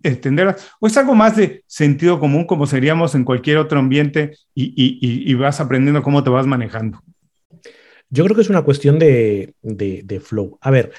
entenderlas, 0.02 0.70
o 0.80 0.86
es 0.86 0.96
algo 0.96 1.14
más 1.14 1.36
de 1.36 1.64
sentido 1.66 2.20
común 2.20 2.44
como 2.44 2.66
seríamos 2.66 3.14
en 3.14 3.24
cualquier 3.24 3.58
otro 3.58 3.78
ambiente 3.78 4.36
y, 4.54 5.34
vas 5.34 5.60
aprendiendo 5.60 6.02
cómo 6.02 6.22
te 6.22 6.30
vas 6.30 6.46
manejando. 6.46 7.02
Yo 8.08 8.24
creo 8.24 8.36
que 8.36 8.42
es 8.42 8.50
una 8.50 8.62
cuestión 8.62 8.98
de, 8.98 9.54
flow. 10.24 10.58
A 10.60 10.70
ver, 10.70 10.92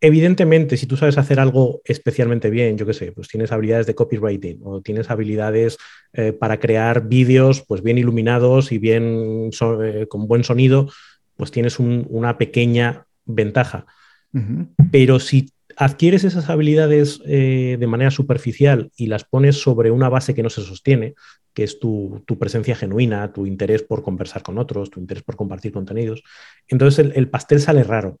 evidentemente, 0.00 0.76
si 0.76 0.86
tú 0.86 0.96
sabes 0.96 1.18
hacer 1.18 1.40
algo 1.40 1.80
especialmente 1.84 2.50
bien, 2.50 2.76
yo 2.78 2.86
qué 2.86 2.94
sé, 2.94 3.12
pues 3.12 3.28
tienes 3.28 3.52
habilidades 3.52 3.86
de 3.86 3.94
copywriting 3.94 4.60
o 4.62 4.80
tienes 4.80 5.10
habilidades 5.10 5.78
eh, 6.12 6.32
para 6.32 6.58
crear 6.58 7.08
vídeos 7.08 7.64
pues 7.66 7.82
bien 7.82 7.98
iluminados 7.98 8.72
y 8.72 8.78
bien 8.78 9.50
eh, 9.82 10.06
con 10.08 10.26
buen 10.26 10.44
sonido, 10.44 10.90
pues 11.36 11.50
tienes 11.50 11.78
una 11.78 12.38
pequeña 12.38 13.06
ventaja. 13.24 13.86
Pero 14.90 15.20
si 15.20 15.48
adquieres 15.76 16.24
esas 16.24 16.50
habilidades 16.50 17.20
eh, 17.24 17.76
de 17.78 17.86
manera 17.86 18.10
superficial 18.10 18.90
y 18.96 19.06
las 19.06 19.24
pones 19.24 19.60
sobre 19.60 19.90
una 19.90 20.08
base 20.08 20.34
que 20.34 20.42
no 20.42 20.50
se 20.50 20.62
sostiene, 20.62 21.14
que 21.54 21.62
es 21.62 21.78
tu, 21.78 22.24
presencia 22.38 22.74
genuina, 22.74 23.32
tu 23.32 23.46
interés 23.46 23.82
por 23.82 24.02
conversar 24.02 24.42
con 24.42 24.58
otros, 24.58 24.90
tu 24.90 25.00
interés 25.00 25.22
por 25.22 25.36
compartir 25.36 25.72
contenidos, 25.72 26.22
entonces 26.66 27.10
el, 27.14 27.28
pastel 27.28 27.60
sale 27.60 27.84
raro. 27.84 28.18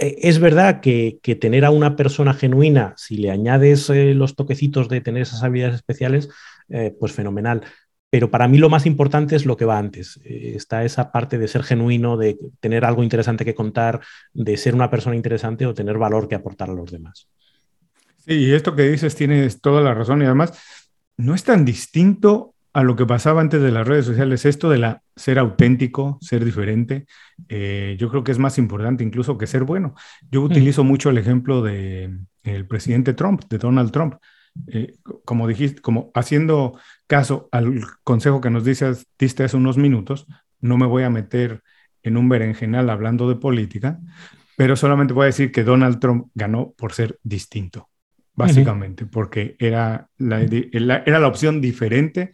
E, 0.00 0.28
es 0.28 0.38
verdad 0.38 0.80
que, 0.80 1.20
tener 1.40 1.64
a 1.64 1.70
una 1.70 1.94
persona 1.94 2.34
genuina, 2.34 2.94
si 2.96 3.16
le 3.16 3.30
añades 3.30 3.88
eh, 3.90 4.14
los 4.14 4.34
toquecitos 4.34 4.88
de 4.88 5.00
tener 5.00 5.22
esas 5.22 5.42
habilidades 5.42 5.76
especiales, 5.76 6.30
eh, 6.68 6.94
pues 6.98 7.12
fenomenal. 7.12 7.62
Pero 8.10 8.30
para 8.30 8.48
mí 8.48 8.58
lo 8.58 8.68
más 8.68 8.86
importante 8.86 9.36
es 9.36 9.46
lo 9.46 9.56
que 9.56 9.64
va 9.64 9.78
antes. 9.78 10.18
Eh, 10.24 10.54
está 10.56 10.84
esa 10.84 11.12
parte 11.12 11.38
de 11.38 11.46
ser 11.46 11.62
genuino, 11.62 12.16
de 12.16 12.38
tener 12.58 12.84
algo 12.84 13.04
interesante 13.04 13.44
que 13.44 13.54
contar, 13.54 14.00
de 14.32 14.56
ser 14.56 14.74
una 14.74 14.90
persona 14.90 15.14
interesante 15.14 15.66
o 15.66 15.74
tener 15.74 15.98
valor 15.98 16.26
que 16.26 16.34
aportar 16.34 16.70
a 16.70 16.74
los 16.74 16.90
demás. 16.90 17.28
Sí, 18.18 18.34
y 18.34 18.52
esto 18.52 18.74
que 18.74 18.90
dices 18.90 19.14
tienes 19.14 19.60
toda 19.60 19.80
la 19.80 19.94
razón 19.94 20.22
y 20.22 20.24
además 20.24 20.58
no 21.16 21.34
es 21.34 21.44
tan 21.44 21.64
distinto 21.64 22.54
a 22.72 22.82
lo 22.82 22.94
que 22.94 23.06
pasaba 23.06 23.40
antes 23.40 23.60
de 23.60 23.72
las 23.72 23.86
redes 23.86 24.06
sociales, 24.06 24.44
esto 24.44 24.70
de 24.70 24.78
la 24.78 25.02
ser 25.16 25.38
auténtico, 25.38 26.18
ser 26.20 26.44
diferente, 26.44 27.06
eh, 27.48 27.96
yo 27.98 28.08
creo 28.10 28.22
que 28.22 28.32
es 28.32 28.38
más 28.38 28.58
importante 28.58 29.02
incluso 29.02 29.36
que 29.36 29.46
ser 29.46 29.64
bueno. 29.64 29.94
Yo 30.30 30.42
utilizo 30.42 30.84
mucho 30.84 31.10
el 31.10 31.18
ejemplo 31.18 31.62
del 31.62 32.66
presidente 32.68 33.12
Trump, 33.14 33.42
de 33.48 33.58
Donald 33.58 33.90
Trump. 33.90 34.14
Eh, 34.66 34.94
como 35.24 35.46
dijiste, 35.46 35.80
como 35.80 36.10
haciendo 36.14 36.78
caso 37.06 37.48
al 37.52 37.82
consejo 38.04 38.40
que 38.40 38.50
nos 38.50 38.64
dices, 38.64 39.06
diste 39.18 39.44
hace 39.44 39.56
unos 39.56 39.76
minutos, 39.76 40.26
no 40.60 40.76
me 40.76 40.86
voy 40.86 41.02
a 41.02 41.10
meter 41.10 41.62
en 42.02 42.16
un 42.16 42.28
berenjenal 42.28 42.90
hablando 42.90 43.28
de 43.28 43.36
política, 43.36 43.98
pero 44.56 44.76
solamente 44.76 45.14
voy 45.14 45.24
a 45.24 45.26
decir 45.26 45.52
que 45.52 45.64
Donald 45.64 46.00
Trump 46.00 46.28
ganó 46.34 46.72
por 46.76 46.92
ser 46.92 47.18
distinto, 47.22 47.88
básicamente, 48.34 49.06
porque 49.06 49.56
era 49.58 50.08
la, 50.18 50.42
era 50.42 51.18
la 51.18 51.26
opción 51.28 51.60
diferente 51.60 52.32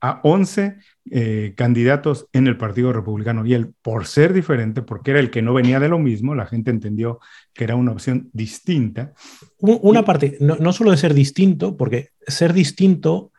a 0.00 0.20
11 0.22 0.76
eh, 1.10 1.54
candidatos 1.56 2.26
en 2.32 2.46
el 2.46 2.56
Partido 2.56 2.92
Republicano. 2.92 3.44
Y 3.46 3.54
él, 3.54 3.72
por 3.82 4.06
ser 4.06 4.32
diferente, 4.32 4.82
porque 4.82 5.12
era 5.12 5.20
el 5.20 5.30
que 5.30 5.42
no 5.42 5.54
venía 5.54 5.80
de 5.80 5.88
lo 5.88 5.98
mismo, 5.98 6.34
la 6.34 6.46
gente 6.46 6.70
entendió 6.70 7.20
que 7.52 7.64
era 7.64 7.76
una 7.76 7.92
opción 7.92 8.28
distinta. 8.32 9.12
Una 9.58 10.04
parte, 10.04 10.36
no, 10.40 10.72
solo 10.72 10.90
de 10.90 10.96
ser 10.96 11.14
distinto, 11.14 11.76
porque 11.76 12.10
ser 12.26 12.52
distinto 12.52 13.32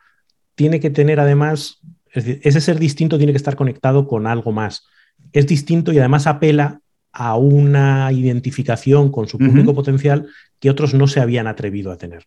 tiene 0.54 0.80
que 0.80 0.90
tener 0.90 1.20
además, 1.20 1.80
es 2.12 2.24
decir, 2.24 2.40
ese 2.44 2.60
ser 2.60 2.78
distinto 2.78 3.16
tiene 3.18 3.32
que 3.32 3.38
estar 3.38 3.56
conectado 3.56 4.06
con 4.06 4.26
algo 4.26 4.52
más. 4.52 4.86
Es 5.32 5.46
distinto 5.46 5.92
y 5.92 5.98
además 5.98 6.26
apela 6.26 6.80
a 7.12 7.36
una 7.36 8.12
identificación 8.12 9.10
con 9.10 9.26
su 9.26 9.38
público 9.38 9.74
potencial 9.74 10.28
que 10.60 10.68
otros 10.68 10.92
no 10.92 11.08
se 11.08 11.20
habían 11.20 11.46
atrevido 11.46 11.90
a 11.90 11.96
tener. 11.96 12.26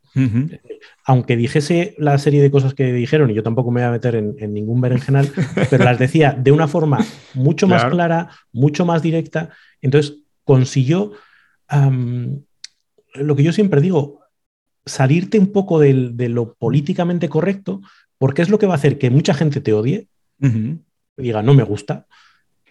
Aunque 1.05 1.37
dijese 1.37 1.93
la 1.99 2.17
serie 2.17 2.41
de 2.41 2.49
cosas 2.49 2.73
que 2.73 2.91
dijeron, 2.91 3.29
y 3.29 3.35
yo 3.35 3.43
tampoco 3.43 3.69
me 3.69 3.81
voy 3.81 3.89
a 3.89 3.91
meter 3.91 4.15
en, 4.15 4.53
ningún 4.53 4.81
berenjenal, 4.81 5.31
pero 5.69 5.83
las 5.83 5.99
decía 5.99 6.33
de 6.33 6.51
una 6.51 6.67
forma 6.67 7.05
mucho 7.35 7.67
más 7.67 7.85
clara, 7.85 8.31
mucho 8.51 8.85
más 8.85 9.03
directa, 9.03 9.51
entonces 9.81 10.17
consiguió 10.43 11.13
lo 11.69 13.35
que 13.35 13.43
yo 13.43 13.53
siempre 13.53 13.81
digo, 13.81 14.21
salirte 14.85 15.37
un 15.37 15.51
poco 15.51 15.79
de, 15.79 15.93
lo 16.27 16.55
políticamente 16.55 17.29
correcto, 17.29 17.81
porque 18.17 18.41
es 18.41 18.49
lo 18.49 18.57
que 18.57 18.65
va 18.65 18.73
a 18.73 18.77
hacer 18.77 18.97
que 18.97 19.11
mucha 19.11 19.35
gente 19.35 19.61
te 19.61 19.73
odie, 19.73 20.07
diga, 21.17 21.43
no 21.43 21.53
me 21.53 21.63
gusta, 21.63 22.07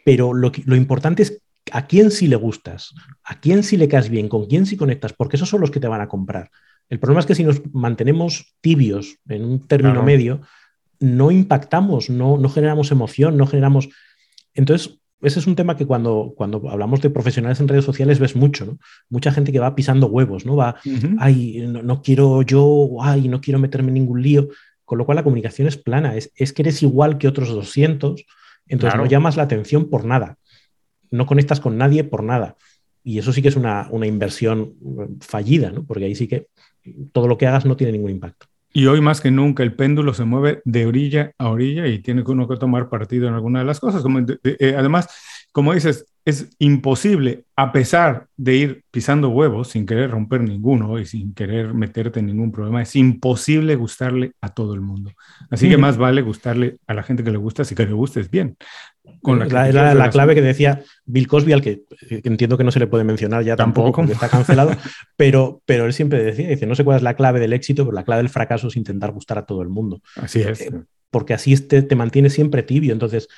pero 0.05 0.35
lo, 0.35 0.51
lo 0.65 0.75
importante 0.75 1.23
es 1.23 1.41
a 1.71 1.87
quién 1.87 2.11
sí 2.11 2.27
le 2.27 2.37
gustas, 2.37 2.95
a 3.23 3.41
quién 3.41 3.63
sí 3.63 3.77
le 3.77 3.89
caes 3.89 4.09
bien, 4.09 4.29
con 4.29 4.47
quién 4.47 4.67
sí 4.67 4.77
conectas, 4.77 5.13
porque 5.13 5.37
esos 5.37 5.49
son 5.49 5.61
los 5.61 5.71
que 5.71 5.81
te 5.81 5.89
van 5.89 6.01
a 6.01 6.09
comprar. 6.09 6.51
El 6.89 6.99
problema 6.99 7.21
es 7.21 7.27
que 7.27 7.35
si 7.35 7.45
nos 7.45 7.63
mantenemos 7.73 8.57
tibios 8.61 9.19
en 9.29 9.45
un 9.45 9.67
término 9.67 10.03
medio, 10.03 10.41
no 11.01 11.31
impactamos, 11.31 12.11
no, 12.11 12.37
no 12.37 12.49
generamos 12.49 12.91
emoción, 12.91 13.37
no 13.37 13.47
generamos... 13.47 13.89
Entonces, 14.55 15.01
ese 15.23 15.39
es 15.39 15.47
un 15.47 15.55
tema 15.55 15.77
que 15.77 15.87
cuando, 15.87 16.35
cuando 16.37 16.69
hablamos 16.69 17.01
de 17.01 17.11
profesionales 17.11 17.61
en 17.61 17.69
redes 17.69 17.85
sociales 17.85 18.19
ves 18.19 18.35
mucho, 18.35 18.67
¿no? 18.67 18.79
Mucha 19.09 19.33
gente 19.33 19.53
que 19.53 19.61
va 19.61 19.75
pisando 19.75 20.09
huevos, 20.09 20.45
¿no? 20.45 20.57
Va, 20.57 20.77
ay, 21.19 21.65
no, 21.67 22.03
quiero 22.03 22.43
yo, 22.43 22.97
ay, 23.01 23.29
no 23.29 23.41
quiero 23.41 23.59
meterme 23.59 23.89
en 23.89 23.95
ningún 23.95 24.21
lío. 24.21 24.49
Con 24.85 24.99
lo 24.99 25.07
cual 25.07 25.17
la 25.17 25.25
comunicación 25.25 25.69
es 25.69 25.79
plana, 25.79 26.17
es, 26.17 26.33
es 26.35 26.53
que 26.53 26.63
eres 26.63 26.83
igual 26.83 27.19
que 27.19 27.29
otros 27.29 27.49
200, 27.49 28.27
entonces 28.67 28.99
no 28.99 29.07
llamas 29.07 29.37
la 29.37 29.45
atención 29.45 29.89
por 29.89 30.05
nada, 30.05 30.37
no 31.13 31.27
conectas 31.27 31.61
con 31.61 31.79
nadie 31.79 32.05
por 32.05 32.25
nada. 32.25 32.57
Y 33.05 33.19
eso 33.19 33.33
sí 33.33 33.43
que 33.43 33.49
es 33.49 33.57
una, 33.57 33.89
una 33.91 34.07
inversión 34.07 34.75
fallida, 35.21 35.71
¿no? 35.71 35.85
Porque 35.85 36.05
ahí 36.05 36.15
sí 36.15 36.29
que 36.29 36.49
todo 37.13 37.29
lo 37.29 37.39
que 37.39 37.47
hagas 37.47 37.65
no 37.65 37.77
tiene 37.77 37.93
ningún 37.93 38.11
impacto. 38.11 38.47
Y 38.75 38.87
hoy 38.87 39.01
más 39.01 39.21
que 39.21 39.31
nunca 39.31 39.63
el 39.63 39.75
péndulo 39.75 40.15
se 40.15 40.25
mueve 40.25 40.63
de 40.65 40.87
orilla 40.87 41.33
a 41.39 41.51
orilla 41.51 41.87
y 41.87 41.99
tiene 41.99 42.23
uno 42.27 42.49
que 42.49 42.57
tomar 42.57 42.89
partido 42.89 43.29
en 43.29 43.35
alguna 43.35 43.59
de 43.59 43.67
las 43.67 43.81
cosas. 43.81 44.03
Como, 44.03 44.21
eh, 44.21 44.75
además, 44.77 45.09
como 45.53 45.75
dices, 45.75 46.07
es 46.25 46.51
imposible, 46.59 47.45
a 47.57 47.73
pesar 47.73 48.29
de 48.37 48.57
ir 48.57 48.85
pisando 48.91 49.29
huevos 49.29 49.69
sin 49.69 49.85
querer 49.85 50.11
romper 50.11 50.41
ninguno 50.41 50.99
y 50.99 51.05
sin 51.05 51.35
querer 51.35 51.75
meterte 51.75 52.21
en 52.21 52.27
ningún 52.27 52.53
problema, 52.53 52.81
es 52.81 52.95
imposible 52.95 53.75
gustarle 53.75 54.33
a 54.41 54.51
todo 54.51 54.73
el 54.75 54.81
mundo. 54.81 55.13
Así 55.51 55.69
que 55.69 55.77
más 55.77 55.99
vale 55.99 56.23
gustarle 56.23 56.79
a 56.87 56.95
la 56.95 57.03
gente 57.03 57.25
que 57.25 57.33
le 57.33 57.39
gusta, 57.39 57.65
si 57.65 57.75
que 57.75 57.85
le 57.85 57.93
gustes 57.93 58.31
bien. 58.31 58.57
Con 59.21 59.39
la, 59.39 59.95
la, 59.95 60.11
clave 60.11 60.35
que 60.35 60.43
decía 60.43 60.83
Bill 61.05 61.27
Cosby, 61.27 61.53
al 61.53 61.63
que, 61.63 61.83
entiendo 62.09 62.57
que 62.57 62.65
no 62.65 62.71
se 62.71 62.79
le 62.79 62.87
puede 62.87 63.05
mencionar 63.05 63.43
ya 63.43 63.57
tampoco, 63.57 63.93
porque 63.93 64.13
está 64.13 64.29
cancelado, 64.29 64.71
pero, 65.17 65.61
pero 65.65 65.87
él 65.87 65.93
siempre 65.93 66.23
decía, 66.23 66.49
dice, 66.49 66.67
no 66.67 66.75
sé 66.75 66.85
cuál 66.85 66.97
es 66.97 67.03
la 67.03 67.15
clave 67.15 67.41
del 67.41 67.53
éxito, 67.53 67.85
pero 67.85 67.95
la 67.95 68.05
clave 68.05 68.23
del 68.23 68.31
fracaso 68.31 68.69
es 68.69 68.77
intentar 68.77 69.13
gustar 69.13 69.39
a 69.39 69.47
todo 69.47 69.63
el 69.63 69.69
mundo. 69.69 70.03
Así 70.17 70.41
es. 70.41 70.61
Eh, 70.61 70.71
porque 71.11 71.35
así 71.35 71.57
te, 71.57 71.83
te 71.83 71.97
mantiene 71.97 72.31
siempre 72.31 72.63
tibio. 72.63 72.93
Entonces, 72.93 73.29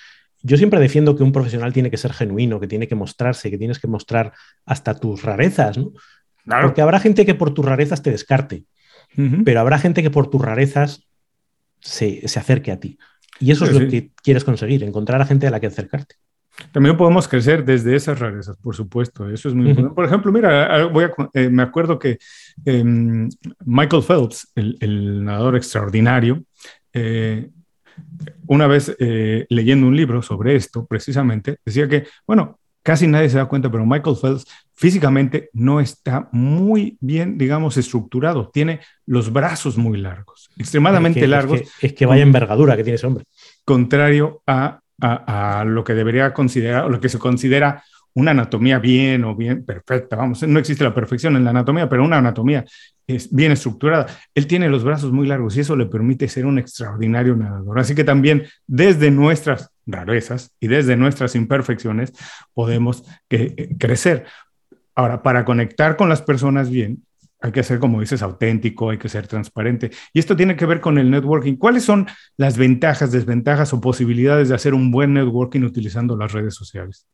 yo 0.42 0.58
siempre 0.58 0.78
defiendo 0.78 1.16
que 1.16 1.22
un 1.22 1.32
profesional 1.32 1.72
tiene 1.72 1.90
que 1.90 1.96
ser 1.96 2.12
genuino, 2.12 2.60
que 2.60 2.66
tiene 2.66 2.86
que 2.86 2.94
mostrarse, 2.94 3.50
que 3.50 3.58
tienes 3.58 3.78
que 3.78 3.88
mostrar 3.88 4.32
hasta 4.66 4.94
tus 4.94 5.22
rarezas, 5.22 5.78
¿no? 5.78 5.92
Porque 6.44 6.82
habrá 6.82 7.00
gente 7.00 7.24
que 7.24 7.34
por 7.34 7.54
tus 7.54 7.64
rarezas 7.64 8.02
te 8.02 8.10
descarte, 8.10 8.64
pero 9.44 9.60
habrá 9.60 9.78
gente 9.78 10.02
que 10.02 10.10
por 10.10 10.28
tus 10.28 10.42
rarezas 10.42 11.08
se, 11.80 12.20
acerque 12.24 12.72
a 12.72 12.80
ti. 12.80 12.98
Y 13.40 13.50
eso 13.50 13.64
es 13.64 13.72
lo 13.72 13.88
que 13.88 14.10
quieres 14.22 14.44
conseguir, 14.44 14.82
encontrar 14.84 15.20
a 15.20 15.26
gente 15.26 15.46
a 15.46 15.50
la 15.50 15.60
que 15.60 15.66
acercarte. 15.66 16.16
También 16.72 16.96
podemos 16.96 17.26
crecer 17.26 17.64
desde 17.64 17.96
esas 17.96 18.18
rarezas, 18.18 18.56
por 18.58 18.76
supuesto. 18.76 19.28
Eso 19.28 19.48
es 19.48 19.54
muy 19.54 19.70
importante. 19.70 19.94
Por 19.94 20.04
ejemplo, 20.04 20.32
mira, 20.32 20.86
voy 20.86 21.06
eh, 21.32 21.48
me 21.48 21.62
acuerdo 21.62 21.98
que 21.98 22.18
em, 22.64 23.28
Michael 23.64 24.02
Phelps, 24.02 24.52
el, 24.54 25.24
nadador 25.24 25.56
extraordinario, 25.56 26.44
eh, 26.92 27.50
una 28.46 28.66
vez 28.66 28.94
eh, 28.98 29.46
leyendo 29.48 29.86
un 29.86 29.96
libro 29.96 30.22
sobre 30.22 30.54
esto, 30.54 30.86
precisamente, 30.86 31.58
decía 31.64 31.88
que, 31.88 32.06
bueno, 32.26 32.60
casi 32.84 33.08
nadie 33.08 33.30
se 33.30 33.38
da 33.38 33.46
cuenta, 33.46 33.70
pero 33.70 33.84
Michael 33.84 34.16
Phelps 34.20 34.44
físicamente 34.74 35.48
no 35.54 35.80
está 35.80 36.28
muy 36.30 36.96
bien, 37.00 37.38
digamos, 37.38 37.76
estructurado. 37.76 38.50
Tiene 38.52 38.80
los 39.06 39.32
brazos 39.32 39.76
muy 39.76 39.98
largos, 39.98 40.50
extremadamente 40.56 41.26
largos. 41.26 41.62
Es 41.80 41.94
que, 41.94 42.06
vaya 42.06 42.22
envergadura 42.22 42.76
que 42.76 42.84
tiene 42.84 42.96
ese 42.96 43.06
hombre. 43.06 43.24
Contrario 43.64 44.42
a, 44.46 44.80
a, 45.00 45.64
lo 45.66 45.82
que 45.82 45.94
debería 45.94 46.32
considerar, 46.32 46.88
lo 46.90 47.00
que 47.00 47.08
se 47.08 47.18
considera 47.18 47.82
una 48.16 48.30
anatomía 48.30 48.78
bien 48.78 49.24
o 49.24 49.34
bien 49.34 49.64
perfecta, 49.64 50.14
vamos, 50.14 50.42
no 50.44 50.60
existe 50.60 50.84
la 50.84 50.94
perfección 50.94 51.34
en 51.34 51.42
la 51.42 51.50
anatomía, 51.50 51.88
pero 51.88 52.04
una 52.04 52.18
anatomía 52.18 52.64
es 53.06 53.34
bien 53.34 53.50
estructurada. 53.50 54.06
Él 54.34 54.46
tiene 54.46 54.68
los 54.68 54.84
brazos 54.84 55.10
muy 55.10 55.26
largos 55.26 55.56
y 55.56 55.60
eso 55.60 55.74
le 55.74 55.86
permite 55.86 56.28
ser 56.28 56.46
un 56.46 56.58
extraordinario 56.58 57.34
nadador. 57.34 57.78
Así 57.78 57.94
que 57.94 58.04
también 58.04 58.44
desde 58.66 59.10
nuestras 59.10 59.73
rarezas 59.86 60.54
y 60.60 60.68
desde 60.68 60.96
nuestras 60.96 61.34
imperfecciones 61.34 62.12
podemos 62.52 63.04
eh, 63.30 63.74
crecer. 63.78 64.24
Ahora, 64.94 65.22
para 65.22 65.44
conectar 65.44 65.96
con 65.96 66.08
las 66.08 66.22
personas 66.22 66.70
bien, 66.70 67.02
hay 67.40 67.52
que 67.52 67.62
ser, 67.62 67.78
como 67.78 68.00
dices, 68.00 68.22
auténtico, 68.22 68.88
hay 68.88 68.96
que 68.96 69.10
ser 69.10 69.26
transparente. 69.26 69.90
Y 70.14 70.18
esto 70.18 70.34
tiene 70.34 70.56
que 70.56 70.64
ver 70.64 70.80
con 70.80 70.96
el 70.96 71.10
networking. 71.10 71.56
¿Cuáles 71.56 71.82
son 71.84 72.06
las 72.38 72.56
ventajas, 72.56 73.12
desventajas 73.12 73.74
o 73.74 73.82
posibilidades 73.82 74.48
de 74.48 74.54
hacer 74.54 74.72
un 74.72 74.90
buen 74.90 75.12
networking 75.12 75.60
utilizando 75.60 76.16
las 76.16 76.32
redes 76.32 76.54
sociales? 76.54 77.06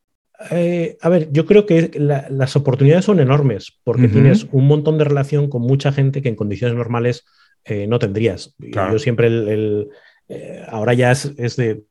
Eh, 0.53 0.97
a 1.01 1.09
ver, 1.09 1.31
yo 1.33 1.47
creo 1.47 1.67
que 1.67 1.91
las 1.99 2.57
oportunidades 2.57 3.05
son 3.05 3.21
enormes 3.21 3.79
porque 3.83 4.09
tienes 4.09 4.47
un 4.53 4.69
montón 4.69 4.97
de 4.97 5.05
relación 5.05 5.51
con 5.51 5.63
mucha 5.63 5.93
gente 5.93 6.23
que 6.23 6.29
en 6.29 6.37
condiciones 6.37 6.77
normales 6.77 7.27
eh, 7.65 7.87
no 7.87 7.99
tendrías. 7.99 8.55
Yo 8.59 8.99
siempre 8.99 9.27
el, 9.27 9.89
eh, 10.33 10.65
ahora 10.69 10.95
ya 10.95 11.11
es, 11.11 11.57
de, 11.57 11.85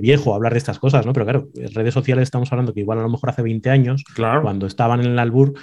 viejo 0.00 0.34
hablar 0.34 0.52
de 0.52 0.58
estas 0.58 0.80
cosas, 0.80 1.06
¿no? 1.06 1.12
Pero 1.12 1.24
claro, 1.24 1.48
en 1.54 1.72
redes 1.72 1.94
sociales 1.94 2.24
estamos 2.24 2.50
hablando 2.50 2.74
que 2.74 2.80
igual 2.80 2.98
a 2.98 3.02
lo 3.02 3.08
mejor 3.08 3.30
hace 3.30 3.42
20 3.42 3.70
años, 3.70 4.02
cuando 4.16 4.66
estaban 4.66 5.00
en 5.00 5.12
el 5.12 5.18
albur, 5.18 5.54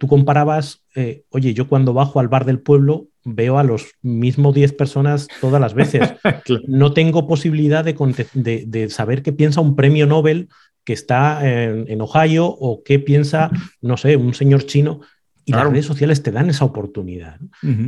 tú 0.00 0.08
comparabas, 0.08 0.84
oye, 1.30 1.54
yo 1.54 1.68
cuando 1.68 1.94
bajo 1.94 2.18
al 2.18 2.28
bar 2.28 2.44
del 2.44 2.60
pueblo 2.60 3.06
veo 3.24 3.58
a 3.58 3.64
los 3.64 3.92
mismos 4.02 4.54
10 4.54 4.72
personas 4.72 5.28
todas 5.40 5.60
las 5.60 5.74
veces. 5.74 6.14
No 6.66 6.92
tengo 6.92 7.26
posibilidad 7.26 7.84
de, 7.84 8.64
de, 8.66 8.90
saber 8.90 9.22
qué 9.22 9.32
piensa 9.32 9.60
un 9.60 9.76
premio 9.76 10.06
Nobel 10.06 10.48
que 10.84 10.92
está 10.92 11.40
en, 11.42 12.00
Ohio 12.00 12.46
o 12.46 12.82
qué 12.84 12.98
piensa, 12.98 13.50
no 13.80 13.96
sé, 13.96 14.16
un 14.16 14.34
señor 14.34 14.66
chino. 14.66 15.00
Y 15.46 15.52
las 15.52 15.68
redes 15.68 15.86
sociales 15.86 16.22
te 16.22 16.32
dan 16.32 16.48
esa 16.48 16.64
oportunidad. 16.64 17.38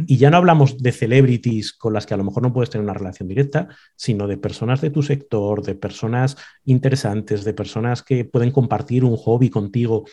Y 0.07 0.17
ya 0.17 0.31
no 0.31 0.37
hablamos 0.37 0.79
de 0.79 0.93
celebrities 0.93 1.73
con 1.73 1.93
las 1.93 2.07
que 2.07 2.15
a 2.15 2.17
lo 2.17 2.25
mejor 2.25 2.43
no 2.43 2.53
puedes 2.53 2.71
tener 2.71 2.85
una 2.85 2.95
relación 2.95 3.29
directa, 3.29 3.69
sino 3.97 4.27
de 4.27 4.37
personas 4.37 4.81
de 4.81 4.91
tu 4.91 5.03
sector, 5.03 5.63
de 5.63 5.75
personas 5.75 6.37
interesantes, 6.65 7.45
de 7.45 7.55
personas 7.55 8.03
que 8.03 8.25
pueden 8.25 8.51
compartir 8.51 9.05
un 9.05 9.17
hobby 9.17 9.49
contigo. 9.49 10.05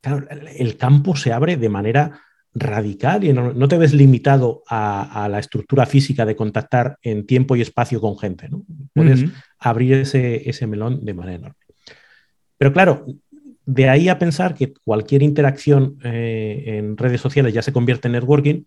Claro, 0.00 0.26
el 0.56 0.76
campo 0.76 1.16
se 1.16 1.32
abre 1.32 1.56
de 1.56 1.68
manera 1.68 2.20
radical 2.54 3.24
y 3.24 3.32
no, 3.32 3.68
te 3.68 3.78
ves 3.78 3.92
limitado 3.92 4.62
a, 4.68 5.28
la 5.28 5.40
estructura 5.40 5.86
física 5.86 6.24
de 6.24 6.36
contactar 6.36 6.98
en 7.02 7.26
tiempo 7.26 7.56
y 7.56 7.60
espacio 7.60 8.00
con 8.00 8.16
gente. 8.16 8.48
¿no? 8.48 8.64
Puedes 8.92 9.24
abrir 9.58 9.94
ese, 9.94 10.48
ese 10.48 10.66
melón 10.66 11.04
de 11.04 11.14
manera 11.14 11.36
enorme. 11.36 11.56
Pero 12.56 12.72
claro, 12.72 13.06
de 13.66 13.88
ahí 13.88 14.08
a 14.08 14.18
pensar 14.18 14.54
que 14.54 14.74
cualquier 14.84 15.22
interacción 15.22 15.98
eh, 16.04 16.64
en 16.66 16.96
redes 16.96 17.20
sociales 17.20 17.54
ya 17.54 17.62
se 17.62 17.72
convierte 17.72 18.08
en 18.08 18.12
networking, 18.12 18.64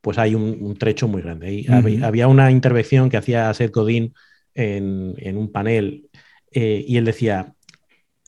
pues 0.00 0.18
hay 0.18 0.34
un, 0.34 0.76
trecho 0.76 1.08
muy 1.08 1.22
grande. 1.22 1.66
había, 2.02 2.28
una 2.28 2.50
intervención 2.50 3.10
que 3.10 3.16
hacía 3.16 3.52
Seth 3.52 3.74
Godin 3.74 4.14
en, 4.54 5.36
un 5.36 5.50
panel 5.50 6.08
eh, 6.52 6.84
y 6.86 6.96
él 6.96 7.04
decía, 7.04 7.54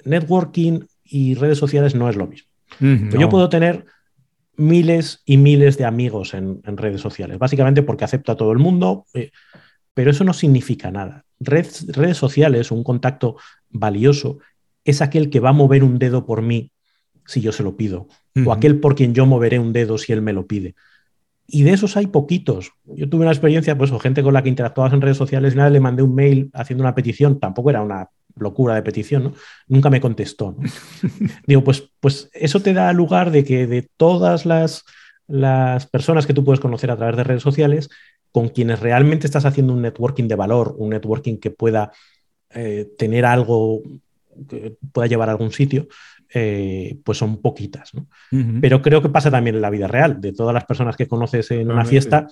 networking 0.05 0.81
y 1.05 1.35
redes 1.35 1.59
sociales 1.59 1.95
no 1.95 2.09
es 2.09 2.17
lo 2.17 2.27
mismo. 2.27 2.49
Pues 2.79 3.19
yo 3.19 3.29
puedo 3.29 3.49
tener 3.49 3.85
miles 4.57 5.23
y 5.25 5.37
miles 5.37 5.77
de 5.79 5.85
amigos 5.85 6.35
en, 6.35 6.63
redes 6.65 7.01
sociales, 7.01 7.39
básicamente 7.39 7.83
porque 7.83 8.05
acepto 8.05 8.33
a 8.33 8.37
todo 8.37 8.53
el 8.53 8.59
mundo, 8.59 9.07
eh, 9.15 9.31
pero 9.95 10.11
eso 10.11 10.25
no 10.25 10.33
significa 10.33 10.91
nada. 10.91 11.25
redes 11.39 12.17
sociales, 12.17 12.71
un 12.71 12.85
contacto 12.85 13.37
valioso, 13.71 14.39
es 14.85 15.03
aquel 15.03 15.31
que 15.31 15.41
va 15.41 15.51
a 15.51 15.55
mover 15.55 15.85
un 15.85 15.99
dedo 15.99 16.27
por 16.27 16.43
mí 16.43 16.73
si 17.27 17.41
yo 17.41 17.53
se 17.53 17.63
lo 17.63 17.77
pido, 17.77 18.09
o 18.45 18.53
aquel 18.53 18.81
por 18.81 18.95
quien 18.95 19.15
yo 19.15 19.25
moveré 19.25 19.59
un 19.59 19.73
dedo 19.73 19.99
si 19.99 20.13
él 20.13 20.21
me 20.21 20.33
lo 20.33 20.47
pide. 20.47 20.75
Y 21.47 21.63
de 21.63 21.73
esos 21.73 21.97
hay 21.97 22.07
poquitos. 22.07 22.73
Yo 22.85 23.09
tuve 23.09 23.23
una 23.23 23.33
experiencia, 23.33 23.77
pues, 23.77 23.91
o 23.91 23.99
gente 23.99 24.23
con 24.23 24.35
la 24.35 24.43
que 24.43 24.49
interactuabas 24.49 24.93
en 24.93 25.01
redes 25.01 25.17
sociales, 25.17 25.55
y 25.55 25.57
nada, 25.57 25.71
le 25.71 25.81
mandé 25.81 26.03
un 26.03 26.15
mail 26.15 26.51
haciendo 26.55 26.83
una 26.83 26.95
petición, 26.95 27.39
tampoco 27.39 27.71
era 27.71 27.83
una 27.83 28.09
locura 28.37 28.75
de 28.75 28.83
petición, 28.83 29.25
¿no? 29.25 29.35
Nunca 29.69 29.91
me 29.91 30.01
contestó. 30.01 30.57
Digo, 31.47 31.63
pues, 31.63 31.91
pues 32.01 32.31
eso 32.33 32.61
te 32.61 32.73
da 32.73 32.93
lugar 32.93 33.31
de 33.31 33.45
que 33.45 33.67
de 33.67 33.89
todas 33.97 34.47
las, 34.47 34.85
las 35.27 35.87
personas 35.87 36.27
que 36.27 36.35
tú 36.35 36.45
puedes 36.45 36.61
conocer 36.61 36.91
a 36.91 36.97
través 36.97 37.17
de 37.17 37.25
redes 37.25 37.43
sociales, 37.43 37.89
con 38.33 38.49
quienes 38.49 38.81
realmente 38.81 39.27
estás 39.27 39.45
haciendo 39.45 39.73
un 39.73 39.83
networking 39.83 40.29
de 40.29 40.37
valor, 40.37 40.75
un 40.79 40.91
networking 40.91 41.39
que 41.39 41.51
pueda 41.51 41.93
eh, 42.51 42.89
tener 42.97 43.25
algo 43.25 43.83
que 44.49 44.77
pueda 44.93 45.09
llevar 45.09 45.29
a 45.29 45.33
algún 45.33 45.53
sitio, 45.53 45.89
eh, 46.33 46.99
pues 47.05 47.19
son 47.19 47.41
poquitas. 47.41 47.93
Pero 48.61 48.83
creo 48.83 49.03
que 49.03 49.09
pasa 49.09 49.31
también 49.31 49.57
en 49.57 49.63
la 49.63 49.71
vida 49.71 49.89
real. 49.89 50.21
De 50.21 50.33
todas 50.33 50.55
las 50.55 50.65
personas 50.65 50.97
que 50.97 51.09
conoces 51.09 51.51
en 51.51 51.71
una 51.71 51.85
fiesta, 51.85 52.29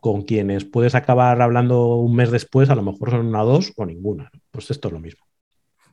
con 0.00 0.22
quienes 0.22 0.64
puedes 0.64 0.94
acabar 0.94 1.40
hablando 1.42 1.96
un 1.96 2.14
mes 2.16 2.30
después, 2.30 2.70
a 2.70 2.74
lo 2.74 2.82
mejor 2.82 3.10
son 3.10 3.26
una 3.26 3.42
o 3.42 3.46
dos 3.46 3.72
o 3.76 3.86
ninguna. 3.86 4.30
Pues 4.50 4.70
esto 4.70 4.88
es 4.88 4.94
lo 4.94 5.00
mismo. 5.00 5.24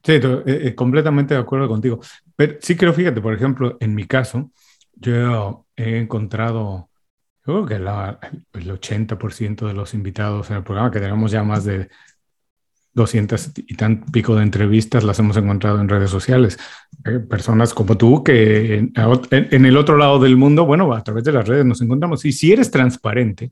Sí, 0.03 0.13
eh, 0.13 0.43
eh, 0.45 0.75
completamente 0.75 1.33
de 1.33 1.39
acuerdo 1.39 1.67
contigo. 1.67 1.99
Pero 2.35 2.55
sí 2.59 2.75
creo, 2.75 2.93
fíjate, 2.93 3.21
por 3.21 3.33
ejemplo, 3.33 3.77
en 3.79 3.95
mi 3.95 4.05
caso, 4.05 4.51
Yo 4.93 5.65
he 5.75 5.97
encontrado, 5.97 6.89
yo 7.45 7.53
creo 7.53 7.65
que 7.65 7.79
la, 7.79 8.19
el 8.53 8.69
80% 8.69 9.67
de 9.67 9.73
los 9.73 9.93
invitados 9.93 10.49
en 10.49 10.57
el 10.57 10.63
programa, 10.63 10.91
que 10.91 10.99
tenemos 10.99 11.31
ya 11.31 11.43
más 11.43 11.63
de 11.65 11.89
200 12.93 13.51
y 13.55 13.75
tan 13.75 14.03
pico 14.05 14.35
de 14.35 14.43
entrevistas, 14.43 15.03
las 15.03 15.17
hemos 15.19 15.37
encontrado 15.37 15.79
en 15.79 15.89
redes 15.89 16.09
sociales. 16.09 16.57
Eh, 17.05 17.19
personas 17.19 17.73
como 17.73 17.97
tú 17.97 18.23
que 18.23 18.75
en, 18.75 18.93
en, 19.31 19.65
el 19.65 19.77
otro 19.77 19.97
lado 19.97 20.19
del 20.19 20.35
mundo, 20.35 20.65
bueno, 20.65 20.93
a 20.93 21.03
través 21.03 21.23
de 21.23 21.31
las 21.31 21.47
redes 21.47 21.65
nos 21.65 21.81
encontramos. 21.81 22.25
Y 22.25 22.31
si 22.31 22.51
eres 22.51 22.69
transparente, 22.69 23.49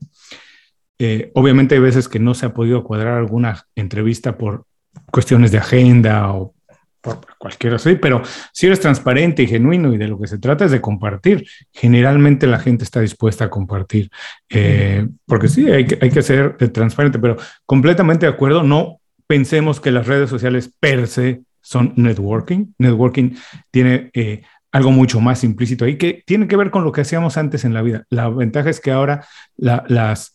eh, 0.98 1.30
obviamente 1.34 1.74
hay 1.74 1.80
veces 1.80 2.08
que 2.08 2.18
no 2.18 2.34
se 2.34 2.46
ha 2.46 2.52
podido 2.52 2.84
cuadrar 2.84 3.16
alguna 3.16 3.66
entrevista 3.74 4.36
por 4.36 4.66
cuestiones 5.10 5.50
de 5.50 5.58
agenda 5.58 6.32
o 6.32 6.54
por 7.00 7.18
cualquier 7.38 7.74
así, 7.74 7.94
pero 7.94 8.20
si 8.52 8.66
eres 8.66 8.80
transparente 8.80 9.42
y 9.42 9.46
genuino 9.46 9.94
y 9.94 9.96
de 9.96 10.08
lo 10.08 10.20
que 10.20 10.26
se 10.26 10.38
trata 10.38 10.66
es 10.66 10.70
de 10.70 10.82
compartir, 10.82 11.46
generalmente 11.72 12.46
la 12.46 12.58
gente 12.58 12.84
está 12.84 13.00
dispuesta 13.00 13.46
a 13.46 13.50
compartir, 13.50 14.10
eh, 14.50 15.08
porque 15.24 15.48
sí, 15.48 15.70
hay 15.70 15.86
que, 15.86 15.98
hay 16.02 16.10
que 16.10 16.20
ser 16.20 16.58
transparente, 16.72 17.18
pero 17.18 17.38
completamente 17.64 18.26
de 18.26 18.32
acuerdo, 18.32 18.62
no 18.62 18.99
pensemos 19.30 19.78
que 19.78 19.92
las 19.92 20.08
redes 20.08 20.28
sociales 20.28 20.74
per 20.80 21.06
se 21.06 21.42
son 21.60 21.92
networking. 21.94 22.74
Networking 22.78 23.36
tiene 23.70 24.10
eh, 24.12 24.42
algo 24.72 24.90
mucho 24.90 25.20
más 25.20 25.44
implícito 25.44 25.84
ahí 25.84 25.96
que 25.96 26.24
tiene 26.26 26.48
que 26.48 26.56
ver 26.56 26.72
con 26.72 26.82
lo 26.82 26.90
que 26.90 27.02
hacíamos 27.02 27.36
antes 27.36 27.64
en 27.64 27.72
la 27.72 27.80
vida. 27.80 28.06
La 28.10 28.28
ventaja 28.28 28.70
es 28.70 28.80
que 28.80 28.90
ahora 28.90 29.24
las 29.56 30.34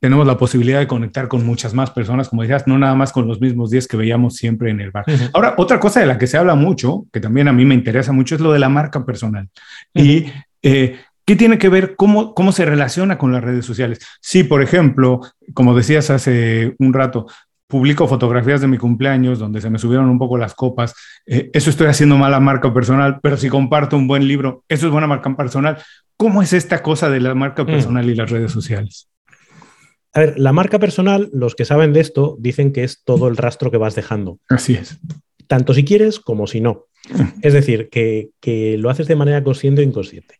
tenemos 0.00 0.26
la 0.26 0.36
posibilidad 0.36 0.80
de 0.80 0.86
conectar 0.86 1.28
con 1.28 1.46
muchas 1.46 1.72
más 1.72 1.92
personas, 1.92 2.28
como 2.28 2.42
decías, 2.42 2.66
no 2.66 2.76
nada 2.76 2.94
más 2.94 3.10
con 3.10 3.26
los 3.26 3.40
mismos 3.40 3.70
10 3.70 3.88
que 3.88 3.96
veíamos 3.96 4.36
siempre 4.36 4.70
en 4.70 4.82
el 4.82 4.90
bar. 4.90 5.06
Ahora, 5.32 5.54
otra 5.56 5.80
cosa 5.80 6.00
de 6.00 6.06
la 6.06 6.18
que 6.18 6.26
se 6.26 6.36
habla 6.36 6.54
mucho, 6.54 7.06
que 7.10 7.20
también 7.20 7.48
a 7.48 7.54
mí 7.54 7.64
me 7.64 7.74
interesa 7.74 8.12
mucho, 8.12 8.34
es 8.34 8.42
lo 8.42 8.52
de 8.52 8.58
la 8.58 8.68
marca 8.68 9.02
personal. 9.02 9.48
Y 9.94 10.26
eh, 10.62 10.98
¿Qué 11.30 11.36
tiene 11.36 11.58
que 11.58 11.68
ver 11.68 11.94
cómo, 11.94 12.34
cómo 12.34 12.50
se 12.50 12.64
relaciona 12.64 13.16
con 13.16 13.32
las 13.32 13.44
redes 13.44 13.64
sociales? 13.64 14.00
Si, 14.20 14.42
por 14.42 14.62
ejemplo, 14.62 15.20
como 15.54 15.76
decías 15.76 16.10
hace 16.10 16.74
un 16.80 16.92
rato, 16.92 17.28
publico 17.70 18.06
fotografías 18.06 18.60
de 18.60 18.66
mi 18.66 18.76
cumpleaños 18.76 19.38
donde 19.38 19.62
se 19.62 19.70
me 19.70 19.78
subieron 19.78 20.10
un 20.10 20.18
poco 20.18 20.36
las 20.36 20.54
copas, 20.54 20.94
eh, 21.24 21.48
eso 21.54 21.70
estoy 21.70 21.86
haciendo 21.86 22.18
mala 22.18 22.40
marca 22.40 22.74
personal, 22.74 23.20
pero 23.22 23.38
si 23.38 23.48
comparto 23.48 23.96
un 23.96 24.06
buen 24.06 24.28
libro, 24.28 24.64
eso 24.68 24.86
es 24.86 24.92
buena 24.92 25.06
marca 25.06 25.34
personal. 25.34 25.78
¿Cómo 26.18 26.42
es 26.42 26.52
esta 26.52 26.82
cosa 26.82 27.08
de 27.08 27.20
la 27.20 27.34
marca 27.34 27.62
mm. 27.62 27.66
personal 27.66 28.10
y 28.10 28.14
las 28.14 28.30
redes 28.30 28.52
sociales? 28.52 29.08
A 30.12 30.20
ver, 30.20 30.38
la 30.38 30.52
marca 30.52 30.78
personal, 30.78 31.30
los 31.32 31.54
que 31.54 31.64
saben 31.64 31.92
de 31.94 32.00
esto, 32.00 32.36
dicen 32.40 32.72
que 32.72 32.84
es 32.84 33.02
todo 33.04 33.28
el 33.28 33.36
rastro 33.36 33.70
que 33.70 33.76
vas 33.76 33.94
dejando. 33.94 34.38
Así 34.48 34.74
es. 34.74 34.98
Tanto 35.46 35.72
si 35.72 35.84
quieres 35.84 36.20
como 36.20 36.46
si 36.46 36.60
no. 36.60 36.86
Es 37.40 37.54
decir, 37.54 37.88
que, 37.88 38.30
que 38.40 38.76
lo 38.76 38.90
haces 38.90 39.06
de 39.08 39.16
manera 39.16 39.42
consciente 39.42 39.80
o 39.80 39.84
inconsciente. 39.84 40.36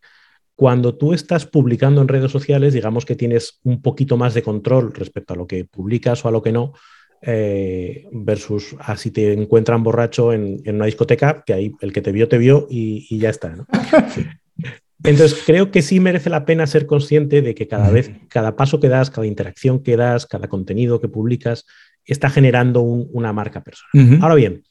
Cuando 0.57 0.97
tú 0.97 1.14
estás 1.14 1.47
publicando 1.47 2.03
en 2.03 2.09
redes 2.09 2.31
sociales, 2.31 2.75
digamos 2.75 3.07
que 3.07 3.16
tienes 3.16 3.61
un 3.62 3.81
poquito 3.81 4.19
más 4.19 4.35
de 4.35 4.43
control 4.43 4.93
respecto 4.93 5.33
a 5.33 5.37
lo 5.37 5.47
que 5.47 5.64
publicas 5.64 6.23
o 6.25 6.29
a 6.29 6.31
lo 6.31 6.43
que 6.43 6.53
no, 6.53 6.75
eh, 7.22 8.06
versus 8.12 8.74
así 8.80 9.11
te 9.11 9.33
encuentran 9.33 9.83
borracho 9.83 10.33
en, 10.33 10.62
una 10.66 10.87
discoteca, 10.87 11.42
que 11.44 11.52
ahí 11.52 11.72
el 11.80 11.92
que 11.92 12.00
te 12.00 12.12
vio, 12.12 12.28
te 12.28 12.38
vio 12.38 12.66
y, 12.70 13.18
ya 13.18 13.30
está. 13.30 13.54
Entonces, 15.04 15.42
creo 15.46 15.70
que 15.70 15.80
sí 15.80 15.98
merece 15.98 16.28
la 16.28 16.44
pena 16.44 16.66
ser 16.66 16.87
consciente 16.87 17.40
de 17.40 17.54
que 17.54 17.66
cada 17.66 17.90
vez, 17.90 18.11
cada 18.28 18.56
paso 18.56 18.80
que 18.80 18.88
das, 18.88 19.11
cada 19.11 19.26
interacción 19.26 19.83
que 19.83 19.96
das, 19.96 20.26
cada 20.26 20.48
contenido 20.48 21.00
que 21.00 21.09
publicas, 21.09 21.66
está 22.04 22.28
generando 22.28 22.83
una 22.83 23.33
marca 23.33 23.62
personal. 23.62 24.18
Ahora 24.20 24.35
bien, 24.35 24.62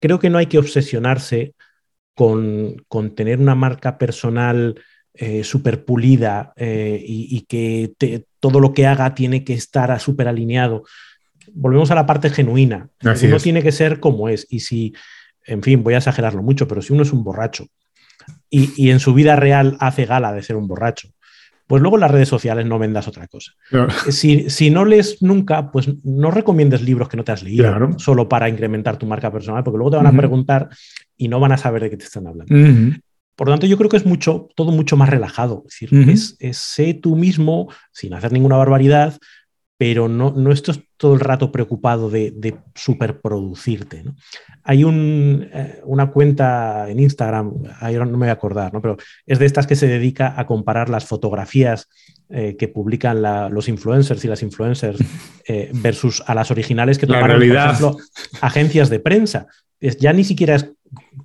creo 0.00 0.18
que 0.18 0.30
no 0.30 0.38
hay 0.38 0.46
que 0.46 0.58
obsesionarse 0.58 1.54
con, 2.14 2.84
tener 3.14 3.38
una 3.38 3.54
marca 3.54 3.98
personal 3.98 4.80
eh, 5.14 5.44
súper 5.44 5.84
pulida 5.84 6.52
eh, 6.56 7.02
y, 7.06 7.42
que 7.42 7.94
todo 8.40 8.58
lo 8.58 8.72
que 8.72 8.86
haga 8.86 9.14
tiene 9.14 9.44
que 9.44 9.54
estar 9.54 9.98
súper 10.00 10.28
alineado 10.28 10.84
volvemos 11.54 11.90
a 11.90 11.94
la 11.94 12.06
parte 12.06 12.30
genuina. 12.30 12.88
uno 13.02 13.38
tiene 13.38 13.62
que 13.62 13.72
ser 13.72 14.00
como 14.00 14.28
es. 14.28 14.46
Y 14.50 14.60
si, 14.60 14.94
en 15.44 15.62
fin, 15.62 15.82
voy 15.82 15.94
a 15.94 15.98
exagerarlo 15.98 16.42
mucho, 16.42 16.66
pero 16.68 16.82
si 16.82 16.92
uno 16.92 17.02
es 17.02 17.12
un 17.12 17.24
borracho 17.24 17.66
y, 18.50 18.90
en 18.90 19.00
su 19.00 19.14
vida 19.14 19.36
real 19.36 19.76
hace 19.80 20.04
gala 20.04 20.32
de 20.32 20.42
ser 20.42 20.56
un 20.56 20.68
borracho, 20.68 21.08
pues 21.66 21.82
luego 21.82 21.96
en 21.96 22.02
las 22.02 22.10
redes 22.10 22.28
sociales 22.28 22.66
no 22.66 22.78
vendas 22.78 23.08
otra 23.08 23.26
cosa. 23.26 23.52
Si, 24.10 24.70
no 24.70 24.84
lees 24.84 25.22
nunca, 25.22 25.70
pues 25.70 25.88
no 26.04 26.30
recomiendes 26.30 26.82
libros 26.82 27.08
que 27.08 27.16
no 27.16 27.24
te 27.24 27.32
has 27.32 27.42
leído 27.42 27.98
solo 27.98 28.28
para 28.28 28.48
incrementar 28.48 28.96
tu 28.96 29.06
marca 29.06 29.32
personal, 29.32 29.64
porque 29.64 29.78
luego 29.78 29.92
te 29.92 29.96
van 29.96 30.06
a 30.06 30.16
preguntar 30.16 30.68
y 31.16 31.28
no 31.28 31.40
van 31.40 31.52
a 31.52 31.58
saber 31.58 31.82
de 31.82 31.90
qué 31.90 31.96
te 31.96 32.04
están 32.04 32.26
hablando. 32.26 32.54
Por 33.34 33.48
lo 33.48 33.52
tanto, 33.52 33.66
yo 33.66 33.76
creo 33.76 33.90
que 33.90 33.98
es 33.98 34.06
mucho, 34.06 34.48
todo 34.56 34.72
mucho 34.72 34.96
más 34.96 35.10
relajado. 35.10 35.64
Es 35.66 35.78
decir, 35.78 36.08
es, 36.08 36.36
es, 36.38 36.56
sé 36.56 36.94
tú 36.94 37.16
mismo, 37.16 37.68
sin 37.92 38.14
hacer 38.14 38.32
ninguna 38.32 38.56
barbaridad, 38.56 39.18
pero 39.78 40.08
no, 40.08 40.30
no 40.30 40.52
estás 40.52 40.80
todo 40.96 41.14
el 41.14 41.20
rato 41.20 41.52
preocupado 41.52 42.08
de, 42.08 42.32
de 42.34 42.56
superproducirte. 42.74 44.04
Hay 44.62 44.82
eh, 44.82 45.80
una 45.84 46.10
cuenta 46.10 46.88
en 46.88 47.00
Instagram, 47.00 47.52
ahora 47.80 48.06
no 48.06 48.12
me 48.12 48.26
voy 48.26 48.28
a 48.28 48.32
acordar, 48.32 48.72
¿no? 48.72 48.80
pero 48.80 48.96
es 49.26 49.38
de 49.38 49.46
estas 49.46 49.66
que 49.66 49.76
se 49.76 49.86
dedica 49.86 50.34
a 50.38 50.46
comparar 50.46 50.88
las 50.88 51.04
fotografías 51.04 51.88
eh, 52.30 52.56
que 52.58 52.68
publican 52.68 53.22
los 53.52 53.68
influencers 53.68 54.24
y 54.24 54.28
las 54.28 54.42
influencers 54.42 54.98
eh, 55.48 55.70
versus 55.74 56.22
a 56.26 56.34
las 56.34 56.50
originales 56.50 56.98
que 56.98 57.06
tomaron, 57.06 57.36
por 57.36 57.56
ejemplo, 57.56 57.96
agencias 58.40 58.88
de 58.88 59.00
prensa. 59.00 59.46
Es, 59.78 59.98
ya 59.98 60.14
ni 60.14 60.24
siquiera 60.24 60.54
es 60.54 60.72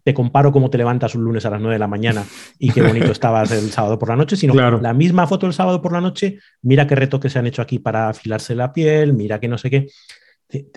te 0.03 0.13
comparo 0.13 0.51
cómo 0.51 0.69
te 0.69 0.77
levantas 0.77 1.15
un 1.15 1.23
lunes 1.23 1.45
a 1.45 1.49
las 1.49 1.61
9 1.61 1.75
de 1.75 1.79
la 1.79 1.87
mañana 1.87 2.23
y 2.57 2.71
qué 2.71 2.81
bonito 2.81 3.05
estabas 3.11 3.51
el 3.51 3.71
sábado 3.71 3.99
por 3.99 4.09
la 4.09 4.15
noche, 4.15 4.35
sino 4.35 4.53
la 4.53 4.93
misma 4.93 5.27
foto 5.27 5.45
del 5.45 5.53
sábado 5.53 5.81
por 5.81 5.93
la 5.93 6.01
noche, 6.01 6.39
mira 6.61 6.87
qué 6.87 6.95
retoques 6.95 7.33
se 7.33 7.39
han 7.39 7.47
hecho 7.47 7.61
aquí 7.61 7.79
para 7.79 8.09
afilarse 8.09 8.55
la 8.55 8.73
piel, 8.73 9.13
mira 9.13 9.39
que 9.39 9.47
no 9.47 9.57
sé 9.57 9.69
qué. 9.69 9.87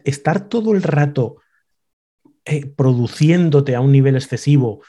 Estar 0.05 0.49
todo 0.49 0.73
el 0.73 0.83
rato 0.83 1.39
eh, 2.45 2.67
produciéndote 2.67 3.75
a 3.75 3.81
un 3.81 3.93
nivel 3.93 4.17
excesivo, 4.17 4.83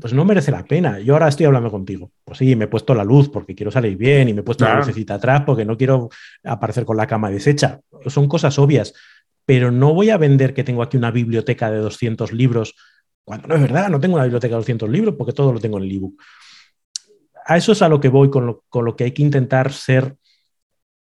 pues 0.00 0.12
no 0.12 0.26
merece 0.26 0.50
la 0.50 0.64
pena. 0.64 1.00
Yo 1.00 1.14
ahora 1.14 1.28
estoy 1.28 1.46
hablando 1.46 1.70
contigo. 1.70 2.12
Pues 2.22 2.36
sí, 2.36 2.54
me 2.56 2.66
he 2.66 2.68
puesto 2.68 2.94
la 2.94 3.04
luz 3.04 3.30
porque 3.30 3.54
quiero 3.54 3.70
salir 3.70 3.96
bien 3.96 4.28
y 4.28 4.34
me 4.34 4.40
he 4.40 4.44
puesto 4.44 4.66
la 4.66 4.76
lucecita 4.76 5.14
atrás 5.14 5.44
porque 5.46 5.64
no 5.64 5.78
quiero 5.78 6.10
aparecer 6.44 6.84
con 6.84 6.98
la 6.98 7.06
cama 7.06 7.30
deshecha. 7.30 7.80
Son 8.04 8.28
cosas 8.28 8.58
obvias, 8.58 8.92
pero 9.46 9.70
no 9.70 9.94
voy 9.94 10.10
a 10.10 10.18
vender 10.18 10.52
que 10.52 10.62
tengo 10.62 10.82
aquí 10.82 10.98
una 10.98 11.10
biblioteca 11.10 11.70
de 11.70 11.78
200 11.78 12.34
libros 12.34 12.74
cuando 13.26 13.48
no 13.48 13.56
es 13.56 13.60
verdad, 13.60 13.88
no 13.88 13.98
tengo 13.98 14.14
una 14.14 14.22
biblioteca 14.22 14.54
de 14.54 14.60
200 14.60 14.88
libros 14.88 15.16
porque 15.18 15.32
todo 15.32 15.52
lo 15.52 15.58
tengo 15.58 15.78
en 15.78 15.84
el 15.84 15.90
ebook. 15.90 16.22
A 17.44 17.56
eso 17.56 17.72
es 17.72 17.82
a 17.82 17.88
lo 17.88 18.00
que 18.00 18.08
voy 18.08 18.30
con 18.30 18.46
lo, 18.46 18.96
que 18.96 19.02
hay 19.02 19.10
que 19.10 19.22
intentar 19.22 19.72
ser 19.72 20.16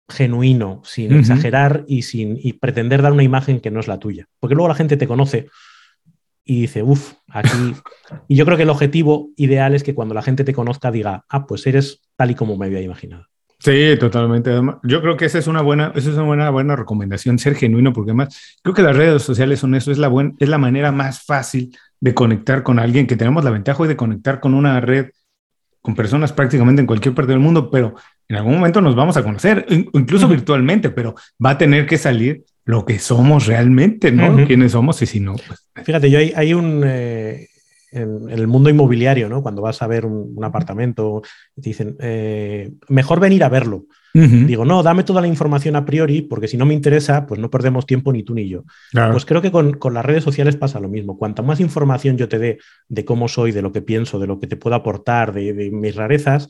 genuino, 0.08 0.80
sin 0.84 1.12
exagerar 1.12 1.84
y 1.88 2.02
sin 2.02 2.38
pretender 2.60 3.02
dar 3.02 3.12
una 3.12 3.24
imagen 3.24 3.58
que 3.58 3.72
no 3.72 3.80
es 3.80 3.88
la 3.88 3.98
tuya. 3.98 4.28
Porque 4.38 4.54
luego 4.54 4.68
la 4.68 4.76
gente 4.76 4.96
te 4.96 5.08
conoce 5.08 5.48
y 6.44 6.62
dice, 6.62 6.84
uff, 6.84 7.14
aquí. 7.26 7.74
y 8.28 8.36
yo 8.36 8.44
creo 8.44 8.56
que 8.56 8.62
el 8.62 8.70
objetivo 8.70 9.30
ideal 9.36 9.74
es 9.74 9.82
que 9.82 9.94
cuando 9.94 10.14
la 10.14 10.22
gente 10.22 10.44
te 10.44 10.54
conozca 10.54 10.92
diga, 10.92 11.24
ah, 11.28 11.46
pues 11.48 11.66
eres 11.66 12.00
tal 12.14 12.30
y 12.30 12.36
como 12.36 12.56
me 12.56 12.66
había 12.66 12.80
imaginado. 12.80 13.26
Sí, 13.58 13.96
totalmente. 13.98 14.52
Yo 14.82 15.00
creo 15.00 15.16
que 15.16 15.24
esa 15.24 15.38
es 15.38 15.46
una 15.46 15.62
buena, 15.62 15.90
esa 15.94 16.10
es 16.10 16.16
una 16.16 16.26
buena, 16.26 16.50
buena 16.50 16.76
recomendación, 16.76 17.38
ser 17.38 17.54
genuino, 17.54 17.92
porque 17.92 18.10
además 18.10 18.58
creo 18.62 18.74
que 18.74 18.82
las 18.82 18.94
redes 18.94 19.22
sociales 19.22 19.58
son 19.58 19.74
eso, 19.74 19.90
es 19.90 19.98
la, 19.98 20.08
buena, 20.08 20.34
es 20.38 20.48
la 20.48 20.58
manera 20.58 20.92
más 20.92 21.24
fácil 21.24 21.74
de 22.04 22.12
conectar 22.12 22.62
con 22.62 22.78
alguien, 22.78 23.06
que 23.06 23.16
tenemos 23.16 23.42
la 23.44 23.50
ventaja 23.50 23.82
hoy 23.82 23.88
de 23.88 23.96
conectar 23.96 24.38
con 24.38 24.52
una 24.52 24.78
red, 24.78 25.06
con 25.80 25.94
personas 25.94 26.34
prácticamente 26.34 26.80
en 26.80 26.86
cualquier 26.86 27.14
parte 27.14 27.32
del 27.32 27.40
mundo, 27.40 27.70
pero 27.70 27.94
en 28.28 28.36
algún 28.36 28.56
momento 28.56 28.82
nos 28.82 28.94
vamos 28.94 29.16
a 29.16 29.22
conocer, 29.22 29.64
incluso 29.70 30.28
virtualmente, 30.28 30.90
pero 30.90 31.14
va 31.42 31.50
a 31.50 31.58
tener 31.58 31.86
que 31.86 31.96
salir 31.96 32.44
lo 32.66 32.84
que 32.84 32.98
somos 32.98 33.46
realmente, 33.46 34.12
¿no? 34.12 34.46
Quiénes 34.46 34.72
somos 34.72 35.00
y 35.00 35.06
si 35.06 35.18
no. 35.18 35.36
Pues... 35.46 35.66
Fíjate, 35.82 36.10
yo 36.10 36.18
hay, 36.18 36.52
un... 36.52 36.82
Eh, 36.84 37.48
en, 37.94 38.28
el 38.30 38.46
mundo 38.46 38.70
inmobiliario, 38.70 39.28
¿no? 39.28 39.42
Cuando 39.42 39.62
vas 39.62 39.80
a 39.82 39.86
ver 39.86 40.04
un, 40.04 40.42
apartamento, 40.44 41.22
te 41.54 41.70
dicen, 41.70 41.96
eh, 42.00 42.72
mejor 42.88 43.20
venir 43.20 43.44
a 43.44 43.48
verlo. 43.48 43.86
Digo, 44.16 44.64
no, 44.64 44.84
dame 44.84 45.02
toda 45.02 45.20
la 45.20 45.26
información 45.26 45.74
a 45.74 45.84
priori, 45.84 46.22
porque 46.22 46.46
si 46.46 46.56
no 46.56 46.66
me 46.66 46.74
interesa, 46.74 47.26
pues 47.26 47.40
no 47.40 47.50
perdemos 47.50 47.84
tiempo 47.84 48.12
ni 48.12 48.22
tú 48.22 48.32
ni 48.32 48.48
yo. 48.48 48.62
Pues 49.10 49.24
creo 49.24 49.42
que 49.42 49.50
con, 49.50 49.76
las 49.92 50.04
redes 50.04 50.22
sociales 50.22 50.54
pasa 50.54 50.78
lo 50.78 50.88
mismo. 50.88 51.18
Cuanta 51.18 51.42
más 51.42 51.58
información 51.58 52.16
yo 52.16 52.28
te 52.28 52.38
dé 52.38 52.58
de 52.88 53.04
cómo 53.04 53.26
soy, 53.26 53.50
de 53.50 53.60
lo 53.60 53.72
que 53.72 53.82
pienso, 53.82 54.20
de 54.20 54.28
lo 54.28 54.38
que 54.38 54.46
te 54.46 54.56
puedo 54.56 54.76
aportar, 54.76 55.32
de, 55.32 55.70
mis 55.72 55.96
rarezas, 55.96 56.48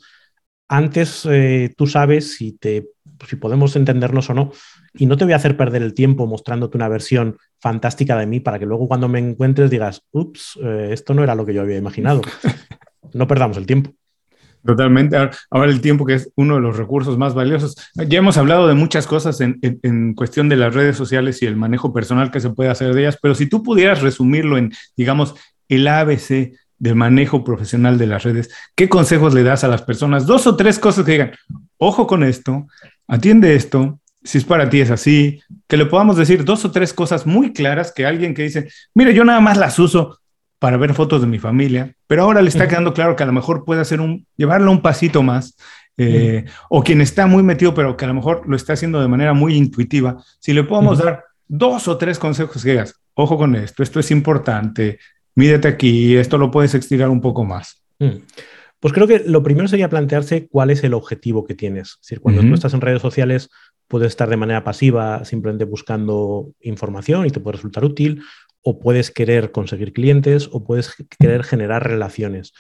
antes 0.69 1.27
eh, 1.31 1.73
tú 1.75 1.87
sabes 1.87 2.37
si, 2.37 2.53
te, 2.53 2.89
si 3.27 3.37
podemos 3.37 3.77
entendernos 3.77 4.29
o 4.29 4.35
no. 4.35 4.53
Y 4.97 5.07
no 5.07 5.17
te 5.17 5.25
voy 5.25 5.33
a 5.33 5.37
hacer 5.37 5.57
perder 5.57 5.83
el 5.83 5.93
tiempo 5.93 6.27
mostrándote 6.27 6.77
una 6.77 6.89
versión 6.89 7.37
fantástica 7.61 8.17
de 8.17 8.27
mí 8.27 8.41
para 8.41 8.59
que 8.59 8.67
luego 8.67 8.87
cuando 8.87 9.09
me 9.09 9.19
encuentres 9.19 9.71
digas, 9.71 10.03
ups, 10.13 10.59
eh, 10.63 10.91
esto 10.93 11.15
no 11.15 11.25
era 11.25 11.35
lo 11.35 11.45
que 11.45 11.55
yo 11.55 11.63
había 11.63 11.77
imaginado. 11.77 12.23
No 13.13 13.29
perdamos 13.29 13.57
el 13.59 13.67
tiempo. 13.67 13.93
Totalmente. 14.65 15.17
Ahora 15.51 15.71
el 15.71 15.81
tiempo 15.81 16.07
que 16.07 16.15
es 16.15 16.33
uno 16.37 16.55
de 16.55 16.63
los 16.63 16.77
recursos 16.77 17.19
más 17.19 17.35
valiosos. 17.35 17.77
Ya 17.95 18.19
hemos 18.19 18.39
hablado 18.39 18.67
de 18.67 18.75
muchas 18.75 19.07
cosas 19.07 19.41
en, 19.41 19.59
en, 19.61 20.15
cuestión 20.15 20.49
de 20.49 20.57
las 20.57 20.75
redes 20.75 20.97
sociales 20.97 21.43
y 21.43 21.47
el 21.47 21.55
manejo 21.55 21.93
personal 21.93 22.31
que 22.31 22.41
se 22.41 22.51
puede 22.51 22.71
hacer 22.71 22.95
de 22.95 23.03
ellas, 23.03 23.19
pero 23.21 23.35
si 23.35 23.47
tú 23.47 23.63
pudieras 23.63 24.01
resumirlo 24.01 24.57
en, 24.57 24.73
digamos, 24.97 25.35
el 25.69 25.87
ABC 25.87 26.55
de 26.79 26.95
manejo 26.95 27.45
profesional 27.45 27.99
de 27.99 28.07
las 28.07 28.23
redes, 28.23 28.51
¿qué 28.75 28.89
consejos 28.89 29.35
le 29.35 29.43
das 29.43 29.65
a 29.65 29.69
las 29.69 29.83
personas? 29.83 30.27
Dos 30.27 30.47
o 30.47 30.57
tres 30.57 30.79
cosas 30.79 31.05
que 31.05 31.13
digan, 31.13 31.33
ojo 31.77 32.07
con 32.07 32.25
esto, 32.25 32.67
atiende 33.07 33.55
esto, 33.55 34.01
si 34.25 34.39
es 34.39 34.45
para 34.45 34.71
ti 34.71 34.81
es 34.81 34.91
así, 34.91 35.41
que 35.69 35.77
le 35.77 35.87
podamos 35.87 36.17
decir 36.17 36.45
dos 36.45 36.65
o 36.65 36.71
tres 36.71 36.93
cosas 36.95 37.27
muy 37.27 37.53
claras 37.53 37.93
que 37.93 38.07
alguien 38.07 38.35
que 38.35 38.43
dice, 38.43 38.69
mire, 38.95 39.15
yo 39.15 39.25
nada 39.25 39.41
más 39.41 39.59
las 39.59 39.79
uso 39.79 40.19
para 40.59 40.79
ver 40.79 40.95
fotos 40.95 41.21
de 41.21 41.27
mi 41.27 41.39
familia, 41.39 41.95
pero 42.07 42.23
ahora 42.23 42.41
le 42.41 42.49
está 42.49 42.67
quedando 42.67 42.95
claro 42.95 43.17
que 43.17 43.23
a 43.23 43.27
lo 43.27 43.33
mejor 43.33 43.65
puede 43.65 43.83
hacer 43.83 44.01
un, 44.01 44.27
llevarlo 44.37 44.71
un 44.71 44.81
pasito 44.81 45.23
más, 45.23 45.57
eh, 45.99 46.47
o 46.71 46.83
quien 46.83 47.03
está 47.03 47.27
muy 47.27 47.43
metido, 47.43 47.75
pero 47.75 47.97
que 47.97 48.07
a 48.07 48.09
lo 48.09 48.15
mejor 48.15 48.49
lo 48.49 48.57
está 48.57 48.73
haciendo 48.73 49.01
de 49.01 49.09
manera 49.09 49.35
muy 49.35 49.57
intuitiva, 49.57 50.17
si 50.41 50.55
le 50.55 50.65
podemos 50.65 50.99
dar 50.99 51.25
dos 51.47 51.87
o 51.87 51.99
tres 51.99 52.19
consejos 52.19 52.63
que 52.63 52.71
digas, 52.71 52.99
ojo 53.13 53.37
con 53.37 53.55
esto, 53.57 53.83
esto 53.83 54.01
es 54.01 54.11
importante, 54.11 54.99
mídete 55.35 55.69
aquí, 55.69 56.17
esto 56.17 56.39
lo 56.39 56.51
puedes 56.51 56.75
estirar 56.75 57.11
un 57.11 57.21
poco 57.21 57.45
más. 57.45 57.83
Pues 58.81 58.93
creo 58.93 59.07
que 59.07 59.23
lo 59.27 59.43
primero 59.43 59.69
sería 59.69 59.89
plantearse 59.89 60.47
cuál 60.49 60.71
es 60.71 60.85
el 60.85 60.95
objetivo 60.95 61.45
que 61.45 61.55
tienes. 61.55 61.93
Es 61.93 62.01
decir, 62.03 62.21
cuando 62.21 62.43
tú 62.43 62.55
estás 62.55 62.75
en 62.75 62.81
redes 62.81 63.01
sociales, 63.01 63.49
puedes 63.95 64.09
estar 64.09 64.29
de 64.29 64.37
manera 64.37 64.65
pasiva 64.65 65.25
simplemente 65.25 65.65
buscando 65.65 66.53
información 66.63 67.27
y 67.27 67.31
te 67.31 67.39
puede 67.39 67.59
resultar 67.59 67.85
útil, 67.85 68.25
o 68.61 68.81
puedes 68.81 69.13
querer 69.13 69.53
conseguir 69.53 69.93
clientes, 69.93 70.49
o 70.51 70.65
puedes 70.65 70.97
querer 71.17 71.45
generar 71.45 71.87
relaciones. 71.87 72.55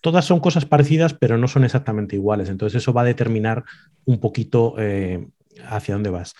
Todas 0.00 0.26
son 0.26 0.38
cosas 0.38 0.64
parecidas, 0.64 1.12
pero 1.12 1.38
no 1.38 1.48
son 1.48 1.64
exactamente 1.64 2.14
iguales. 2.14 2.50
Entonces 2.50 2.80
eso 2.80 2.92
va 2.92 3.00
a 3.00 3.06
determinar 3.06 3.64
un 4.04 4.20
poquito 4.20 4.76
eh, 4.78 5.26
hacia 5.66 5.94
dónde 5.94 6.10
vas. 6.10 6.34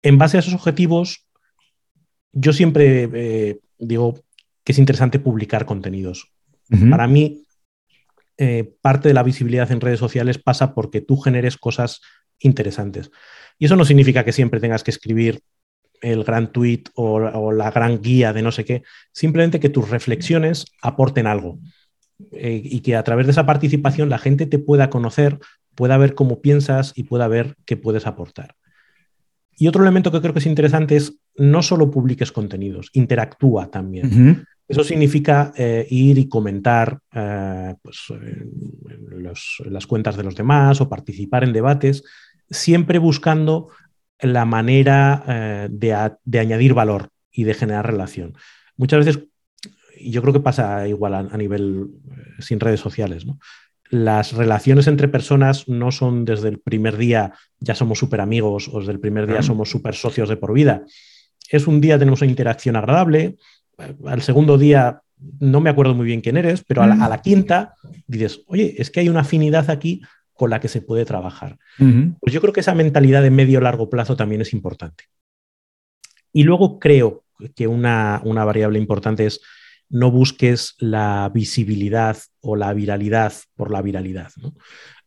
En 0.00 0.16
base 0.16 0.36
a 0.36 0.40
esos 0.40 0.54
objetivos, 0.54 1.26
yo 2.30 2.52
siempre 2.52 3.10
eh, 3.12 3.58
digo 3.80 4.14
que 4.62 4.70
es 4.70 4.78
interesante 4.78 5.18
publicar 5.18 5.66
contenidos. 5.66 6.30
Para 6.88 7.08
mí, 7.08 7.42
eh, 8.36 8.76
parte 8.80 9.08
de 9.08 9.14
la 9.14 9.24
visibilidad 9.24 9.72
en 9.72 9.80
redes 9.80 9.98
sociales 9.98 10.38
pasa 10.38 10.72
porque 10.72 11.00
tú 11.00 11.16
generes 11.16 11.56
cosas 11.56 12.00
interesantes. 12.40 13.10
Y 13.58 13.66
eso 13.66 13.76
no 13.76 13.84
significa 13.84 14.24
que 14.24 14.32
siempre 14.32 14.60
tengas 14.60 14.84
que 14.84 14.90
escribir 14.90 15.40
el 16.00 16.24
gran 16.24 16.52
tweet 16.52 16.84
o, 16.94 17.52
la 17.52 17.70
gran 17.70 18.00
guía 18.00 18.32
de 18.32 18.42
no 18.42 18.52
sé 18.52 18.64
qué, 18.64 18.82
simplemente 19.12 19.60
que 19.60 19.68
tus 19.68 19.90
reflexiones 19.90 20.66
aporten 20.82 21.26
algo 21.26 21.58
eh, 22.32 22.60
y 22.62 22.80
que 22.80 22.96
a 22.96 23.02
través 23.02 23.26
de 23.26 23.32
esa 23.32 23.46
participación 23.46 24.08
la 24.08 24.18
gente 24.18 24.46
te 24.46 24.58
pueda 24.58 24.90
conocer, 24.90 25.38
pueda 25.74 25.96
ver 25.96 26.14
cómo 26.14 26.40
piensas 26.40 26.92
y 26.96 27.04
pueda 27.04 27.28
ver 27.28 27.56
qué 27.64 27.76
puedes 27.76 28.06
aportar. 28.06 28.54
Y 29.56 29.66
otro 29.66 29.82
elemento 29.82 30.12
que 30.12 30.20
creo 30.20 30.32
que 30.32 30.38
es 30.38 30.46
interesante 30.46 30.94
es 30.94 31.18
no 31.36 31.62
solo 31.62 31.90
publiques 31.90 32.30
contenidos, 32.30 32.90
interactúa 32.92 33.70
también. 33.70 34.46
Eso 34.68 34.84
significa 34.84 35.52
eh, 35.56 35.86
ir 35.90 36.18
y 36.18 36.28
comentar 36.28 36.98
eh, 37.12 37.74
pues, 37.82 38.12
las 39.64 39.86
cuentas 39.86 40.16
de 40.16 40.22
los 40.22 40.36
demás 40.36 40.80
o 40.80 40.88
participar 40.88 41.42
en 41.42 41.52
debates 41.52 42.04
siempre 42.50 42.98
buscando 42.98 43.68
la 44.20 44.44
manera 44.44 45.24
eh, 45.28 45.68
de, 45.70 46.38
añadir 46.38 46.74
valor 46.74 47.10
y 47.30 47.44
de 47.44 47.54
generar 47.54 47.86
relación. 47.86 48.34
Muchas 48.76 49.04
veces, 49.04 49.24
y 49.96 50.10
yo 50.10 50.22
creo 50.22 50.32
que 50.32 50.40
pasa 50.40 50.86
igual 50.88 51.14
a, 51.14 51.36
nivel 51.36 51.88
eh, 52.10 52.42
sin 52.42 52.60
redes 52.60 52.80
sociales, 52.80 53.26
las 53.90 54.32
relaciones 54.32 54.86
entre 54.86 55.08
personas 55.08 55.68
no 55.68 55.90
son 55.92 56.24
desde 56.24 56.48
el 56.48 56.58
primer 56.58 56.96
día 56.96 57.32
ya 57.58 57.74
somos 57.74 57.98
súper 57.98 58.20
amigos 58.20 58.68
o 58.70 58.80
desde 58.80 58.92
el 58.92 59.00
primer 59.00 59.26
día 59.26 59.42
somos 59.42 59.70
súper 59.70 59.94
socios 59.94 60.28
de 60.28 60.36
por 60.36 60.52
vida. 60.52 60.84
Es 61.50 61.66
un 61.66 61.80
día 61.80 61.98
tenemos 61.98 62.20
una 62.20 62.30
interacción 62.30 62.76
agradable, 62.76 63.36
eh, 63.78 63.94
al 64.06 64.22
segundo 64.22 64.58
día 64.58 65.00
no 65.40 65.60
me 65.60 65.70
acuerdo 65.70 65.94
muy 65.94 66.06
bien 66.06 66.20
quién 66.20 66.36
eres, 66.36 66.62
pero 66.64 66.82
a 66.82 66.86
la 66.86 67.22
quinta 67.22 67.74
dices, 68.06 68.42
oye, 68.46 68.76
es 68.78 68.88
que 68.90 69.00
hay 69.00 69.08
una 69.08 69.22
afinidad 69.22 69.68
aquí 69.68 70.00
con 70.38 70.50
la 70.50 70.60
que 70.60 70.68
se 70.68 70.80
puede 70.80 71.04
trabajar. 71.04 71.58
Pues 72.20 72.32
yo 72.32 72.40
creo 72.40 72.52
que 72.52 72.60
esa 72.60 72.72
mentalidad 72.72 73.22
de 73.22 73.30
medio-largo 73.32 73.90
plazo 73.90 74.14
también 74.14 74.40
es 74.40 74.52
importante. 74.52 75.04
Y 76.32 76.44
luego 76.44 76.78
creo 76.78 77.24
que 77.56 77.66
una, 77.66 78.22
variable 78.22 78.78
importante 78.78 79.26
es 79.26 79.40
no 79.88 80.12
busques 80.12 80.76
la 80.78 81.28
visibilidad 81.34 82.16
o 82.40 82.54
la 82.54 82.72
viralidad 82.72 83.32
por 83.56 83.72
la 83.72 83.82
viralidad. 83.82 84.30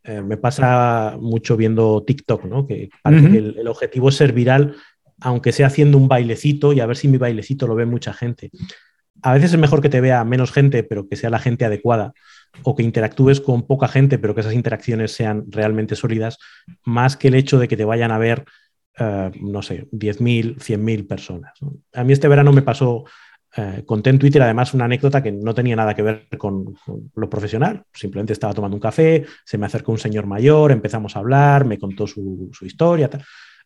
Eh, 0.04 0.22
me 0.22 0.36
pasa 0.36 1.16
mucho 1.18 1.56
viendo 1.56 2.04
TikTok, 2.04 2.44
¿no? 2.44 2.68
que 2.68 2.90
parece 3.02 3.32
que 3.32 3.38
el, 3.38 3.68
objetivo 3.70 4.10
es 4.10 4.16
ser 4.16 4.34
viral, 4.34 4.76
aunque 5.22 5.54
sea 5.54 5.68
haciendo 5.68 5.98
un 5.98 6.10
bailecito 6.10 6.74
y 6.74 6.82
a 6.82 6.86
ver 6.86 6.98
si 6.98 7.08
mi 7.08 7.18
bailecito 7.18 7.68
lo 7.68 7.76
ve 7.76 7.86
mucha 7.86 8.12
gente. 8.12 8.52
A 9.24 9.34
veces 9.34 9.54
es 9.54 9.60
mejor 9.60 9.82
que 9.82 9.90
te 9.90 10.02
vea 10.02 10.24
menos 10.24 10.52
gente, 10.52 10.84
pero 10.84 11.08
que 11.08 11.16
sea 11.16 11.30
la 11.30 11.40
gente 11.40 11.66
adecuada, 11.66 12.14
o 12.64 12.76
que 12.76 12.84
interactúes 12.84 13.42
con 13.42 13.66
poca 13.68 13.88
gente, 13.88 14.20
pero 14.20 14.36
que 14.36 14.42
esas 14.42 14.54
interacciones 14.54 15.14
sean 15.14 15.46
realmente 15.50 15.96
sólidas, 15.96 16.38
más 16.84 17.18
que 17.18 17.28
el 17.30 17.36
hecho 17.36 17.60
de 17.60 17.68
que 17.68 17.78
te 17.78 17.86
vayan 17.86 18.12
a 18.12 18.18
ver, 18.18 18.46
eh, 18.98 19.32
no 19.42 19.62
sé, 19.62 19.88
10.000, 19.92 20.58
100.000 20.58 21.08
personas. 21.08 21.54
A 21.94 22.04
mí 22.04 22.14
este 22.14 22.28
verano 22.28 22.52
me 22.52 22.62
pasó, 22.62 23.06
eh, 23.56 23.84
conté 23.86 24.10
en 24.10 24.20
Twitter 24.20 24.42
además 24.42 24.74
una 24.74 24.86
anécdota 24.86 25.22
que 25.22 25.32
no 25.32 25.54
tenía 25.54 25.76
nada 25.76 25.94
que 25.94 26.02
ver 26.02 26.28
con, 26.38 26.76
lo 27.16 27.30
profesional, 27.30 27.84
simplemente 27.94 28.34
estaba 28.34 28.54
tomando 28.54 28.76
un 28.76 28.82
café, 28.82 29.26
se 29.46 29.58
me 29.58 29.66
acercó 29.66 29.92
un 29.92 29.98
señor 29.98 30.26
mayor, 30.26 30.72
empezamos 30.72 31.16
a 31.16 31.20
hablar, 31.20 31.66
me 31.66 31.78
contó 31.78 32.08
su, 32.08 32.52
historia, 32.62 33.10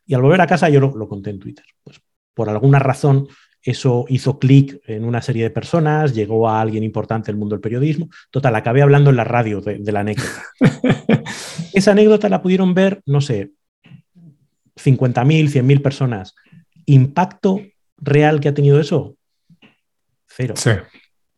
y 0.06 0.14
al 0.14 0.22
volver 0.22 0.42
a 0.42 0.48
casa 0.48 0.70
yo 0.70 0.80
lo, 0.80 0.96
lo 0.96 1.08
conté 1.08 1.32
en 1.32 1.40
Twitter. 1.40 1.66
Pues 1.84 2.02
por 2.34 2.50
alguna 2.50 2.80
razón 2.80 3.28
eso 3.66 4.06
hizo 4.10 4.38
clic 4.38 4.80
en 4.86 5.04
una 5.04 5.24
serie 5.24 5.42
de 5.42 5.50
personas, 5.50 6.14
llegó 6.14 6.48
a 6.48 6.62
alguien 6.62 6.84
importante 6.84 7.32
del 7.32 7.38
mundo 7.38 7.56
del 7.56 7.62
periodismo. 7.62 8.10
Total, 8.30 8.56
acabé 8.56 8.84
hablando 8.84 9.10
en 9.10 9.16
la 9.16 9.24
radio 9.24 9.60
de, 9.60 9.92
la 9.92 10.02
anécdota. 10.02 10.44
Esa 11.74 11.92
anécdota 11.92 12.30
la 12.30 12.44
pudieron 12.44 12.76
ver, 12.76 13.02
no 13.08 13.22
sé, 13.22 13.54
50.000, 14.78 15.50
100.000 15.50 15.82
personas. 15.82 16.36
¿Impacto 16.86 17.60
real 17.98 18.40
que 18.40 18.50
ha 18.50 18.54
tenido 18.54 18.80
eso? 18.80 19.18
Cero. 20.28 20.54
Sí. 20.56 20.70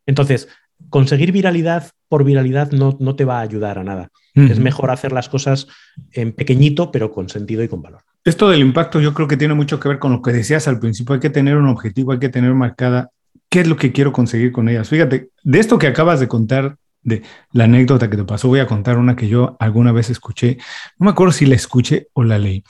Entonces, 0.05 0.49
conseguir 0.89 1.31
viralidad 1.31 1.91
por 2.09 2.25
viralidad 2.25 2.71
no, 2.71 2.97
no 2.99 3.15
te 3.15 3.23
va 3.23 3.39
a 3.39 3.43
ayudar 3.43 3.79
a 3.79 3.83
nada. 3.83 4.09
Es 4.35 4.59
mejor 4.59 4.91
hacer 4.91 5.13
las 5.13 5.29
cosas 5.29 5.67
en 6.11 6.31
pequeñito, 6.31 6.91
pero 6.91 7.11
con 7.11 7.27
sentido 7.27 7.63
y 7.63 7.67
con 7.67 7.81
valor. 7.81 8.03
Esto 8.27 8.49
del 8.49 8.59
impacto 8.59 8.99
yo 8.99 9.13
creo 9.13 9.25
que 9.25 9.37
tiene 9.37 9.53
mucho 9.53 9.79
que 9.79 9.87
ver 9.87 9.99
con 9.99 10.11
lo 10.11 10.21
que 10.21 10.33
decías 10.33 10.67
al 10.67 10.81
principio. 10.81 11.15
Hay 11.15 11.21
que 11.21 11.29
tener 11.29 11.55
un 11.55 11.69
objetivo, 11.69 12.11
hay 12.11 12.19
que 12.19 12.27
tener 12.27 12.53
marcada 12.53 13.09
qué 13.47 13.61
es 13.61 13.67
lo 13.67 13.77
que 13.77 13.93
quiero 13.93 14.11
conseguir 14.11 14.51
con 14.51 14.67
ellas. 14.67 14.89
Fíjate, 14.89 15.29
de 15.41 15.59
esto 15.59 15.77
que 15.77 15.87
acabas 15.87 16.19
de 16.19 16.27
contar, 16.27 16.75
de 17.03 17.21
la 17.53 17.63
anécdota 17.63 18.09
que 18.09 18.17
te 18.17 18.25
pasó, 18.25 18.49
voy 18.49 18.59
a 18.59 18.67
contar 18.67 18.97
una 18.97 19.15
que 19.15 19.29
yo 19.29 19.55
alguna 19.61 19.93
vez 19.93 20.09
escuché. 20.09 20.57
No 20.99 21.05
me 21.05 21.11
acuerdo 21.11 21.31
si 21.31 21.45
la 21.45 21.55
escuché 21.55 22.09
o 22.11 22.25
la 22.25 22.37
leí. 22.37 22.65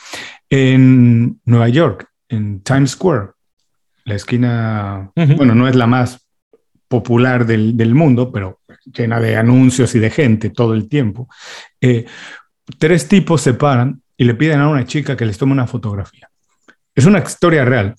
En 0.47 1.41
Nueva 1.43 1.69
York, 1.69 2.07
en 2.29 2.61
Times 2.61 2.91
Square, 2.91 3.29
la 4.05 4.13
esquina, 4.13 5.11
bueno, 5.15 5.55
no 5.55 5.67
es 5.67 5.75
la 5.75 5.87
más 5.87 6.23
popular 6.87 7.47
del, 7.47 7.95
mundo, 7.95 8.31
pero 8.31 8.59
llena 8.95 9.19
de 9.19 9.35
anuncios 9.35 9.95
y 9.95 9.99
de 9.99 10.11
gente 10.11 10.51
todo 10.51 10.75
el 10.75 10.87
tiempo. 10.87 11.27
Eh, 11.81 12.05
tres 12.77 13.07
tipos 13.07 13.41
se 13.41 13.55
paran 13.55 14.03
y 14.17 14.25
le 14.25 14.33
piden 14.33 14.59
a 14.59 14.67
una 14.67 14.85
chica 14.85 15.15
que 15.15 15.25
les 15.25 15.37
tome 15.37 15.53
una 15.53 15.67
fotografía. 15.67 16.29
Es 16.95 17.05
una 17.05 17.19
historia 17.19 17.63
real, 17.63 17.95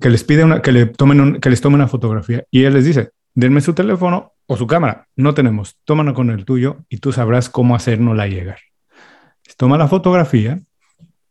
que 0.00 0.10
les 0.10 0.24
pide 0.24 0.44
una, 0.44 0.60
que, 0.60 0.72
le 0.72 0.86
tomen 0.86 1.40
que 1.40 1.50
les 1.50 1.60
tome 1.60 1.76
una 1.76 1.86
fotografía 1.86 2.44
y 2.50 2.64
él 2.64 2.74
les 2.74 2.84
dice, 2.84 3.10
denme 3.32 3.60
su 3.60 3.74
teléfono 3.74 4.32
o 4.46 4.56
su 4.56 4.66
cámara. 4.66 5.06
No 5.14 5.34
tenemos, 5.34 5.78
tómalo 5.84 6.14
con 6.14 6.30
el 6.30 6.44
tuyo 6.44 6.78
y 6.88 6.98
tú 6.98 7.12
sabrás 7.12 7.48
cómo 7.48 7.76
hacernosla 7.76 8.26
llegar. 8.26 8.58
toma 9.56 9.78
la 9.78 9.86
fotografía, 9.86 10.60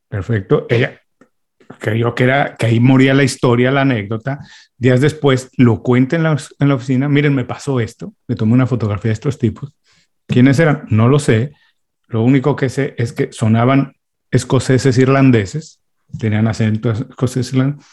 perfecto. 0.08 0.66
Ella 0.70 1.02
creyó 1.78 2.16
que, 2.16 2.24
era, 2.24 2.56
que 2.56 2.68
ahí 2.68 2.80
moría 2.80 3.14
la 3.14 3.24
historia, 3.24 3.70
la 3.72 3.82
anécdota. 3.82 4.40
Días 4.78 5.02
después 5.02 5.52
lo 5.58 5.84
cuenta 5.84 6.16
en 6.16 6.24
la, 6.24 6.38
en 6.60 6.68
la 6.70 6.76
oficina, 6.76 7.10
miren, 7.10 7.36
me 7.36 7.44
pasó 7.44 7.82
esto, 7.82 8.14
le 8.28 8.36
tomé 8.36 8.54
una 8.54 8.66
fotografía 8.66 9.10
de 9.10 9.14
estos 9.14 9.38
tipos. 9.38 9.76
¿Quiénes 10.26 10.58
eran? 10.60 10.86
No 10.90 11.10
lo 11.10 11.20
sé. 11.20 11.52
Lo 12.08 12.24
único 12.24 12.56
que 12.56 12.70
sé 12.70 12.96
es 12.98 13.12
que 13.12 13.32
sonaban 13.34 13.99
escoceses 14.32 14.98
irlandeses, 14.98 15.80
tenían 16.18 16.48
acento 16.48 16.92
escocés 16.92 17.52
irlandés. 17.54 17.86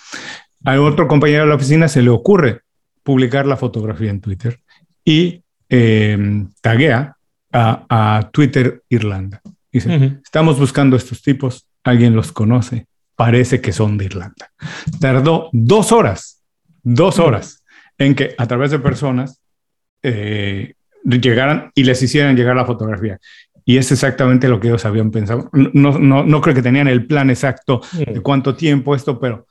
A 0.64 0.80
otro 0.80 1.06
compañero 1.06 1.42
de 1.42 1.48
la 1.48 1.54
oficina 1.54 1.88
se 1.88 2.02
le 2.02 2.10
ocurre 2.10 2.62
publicar 3.02 3.46
la 3.46 3.56
fotografía 3.56 4.10
en 4.10 4.20
Twitter 4.20 4.60
y 5.04 5.42
eh, 5.68 6.44
taguea 6.60 7.16
a, 7.52 8.28
Twitter 8.32 8.82
Irlanda. 8.88 9.40
Dice, 9.72 10.18
estamos 10.24 10.58
buscando 10.58 10.96
estos 10.96 11.22
tipos, 11.22 11.66
alguien 11.84 12.14
los 12.14 12.32
conoce, 12.32 12.86
parece 13.14 13.60
que 13.60 13.72
son 13.72 13.96
de 13.96 14.06
Irlanda. 14.06 14.50
Tardó 15.00 15.48
dos 15.52 15.92
horas, 15.92 16.42
dos 16.82 17.18
horas, 17.18 17.62
en 17.98 18.14
que 18.14 18.34
a 18.36 18.46
través 18.46 18.70
de 18.70 18.78
personas 18.78 19.40
eh, 20.02 20.74
llegaran 21.04 21.70
y 21.74 21.84
les 21.84 22.02
hicieran 22.02 22.36
llegar 22.36 22.56
la 22.56 22.66
fotografía. 22.66 23.18
Y 23.68 23.78
es 23.78 23.90
exactamente 23.90 24.48
lo 24.48 24.60
que 24.60 24.68
ellos 24.68 24.84
habían 24.84 25.10
pensado. 25.10 25.50
No, 25.52 25.98
no, 25.98 26.24
no 26.24 26.40
creo 26.40 26.54
que 26.54 26.62
tenían 26.62 26.86
el 26.86 27.06
plan 27.06 27.30
exacto 27.30 27.82
de 27.92 28.20
cuánto 28.20 28.54
tiempo 28.54 28.94
esto, 28.94 29.18
pero 29.18 29.46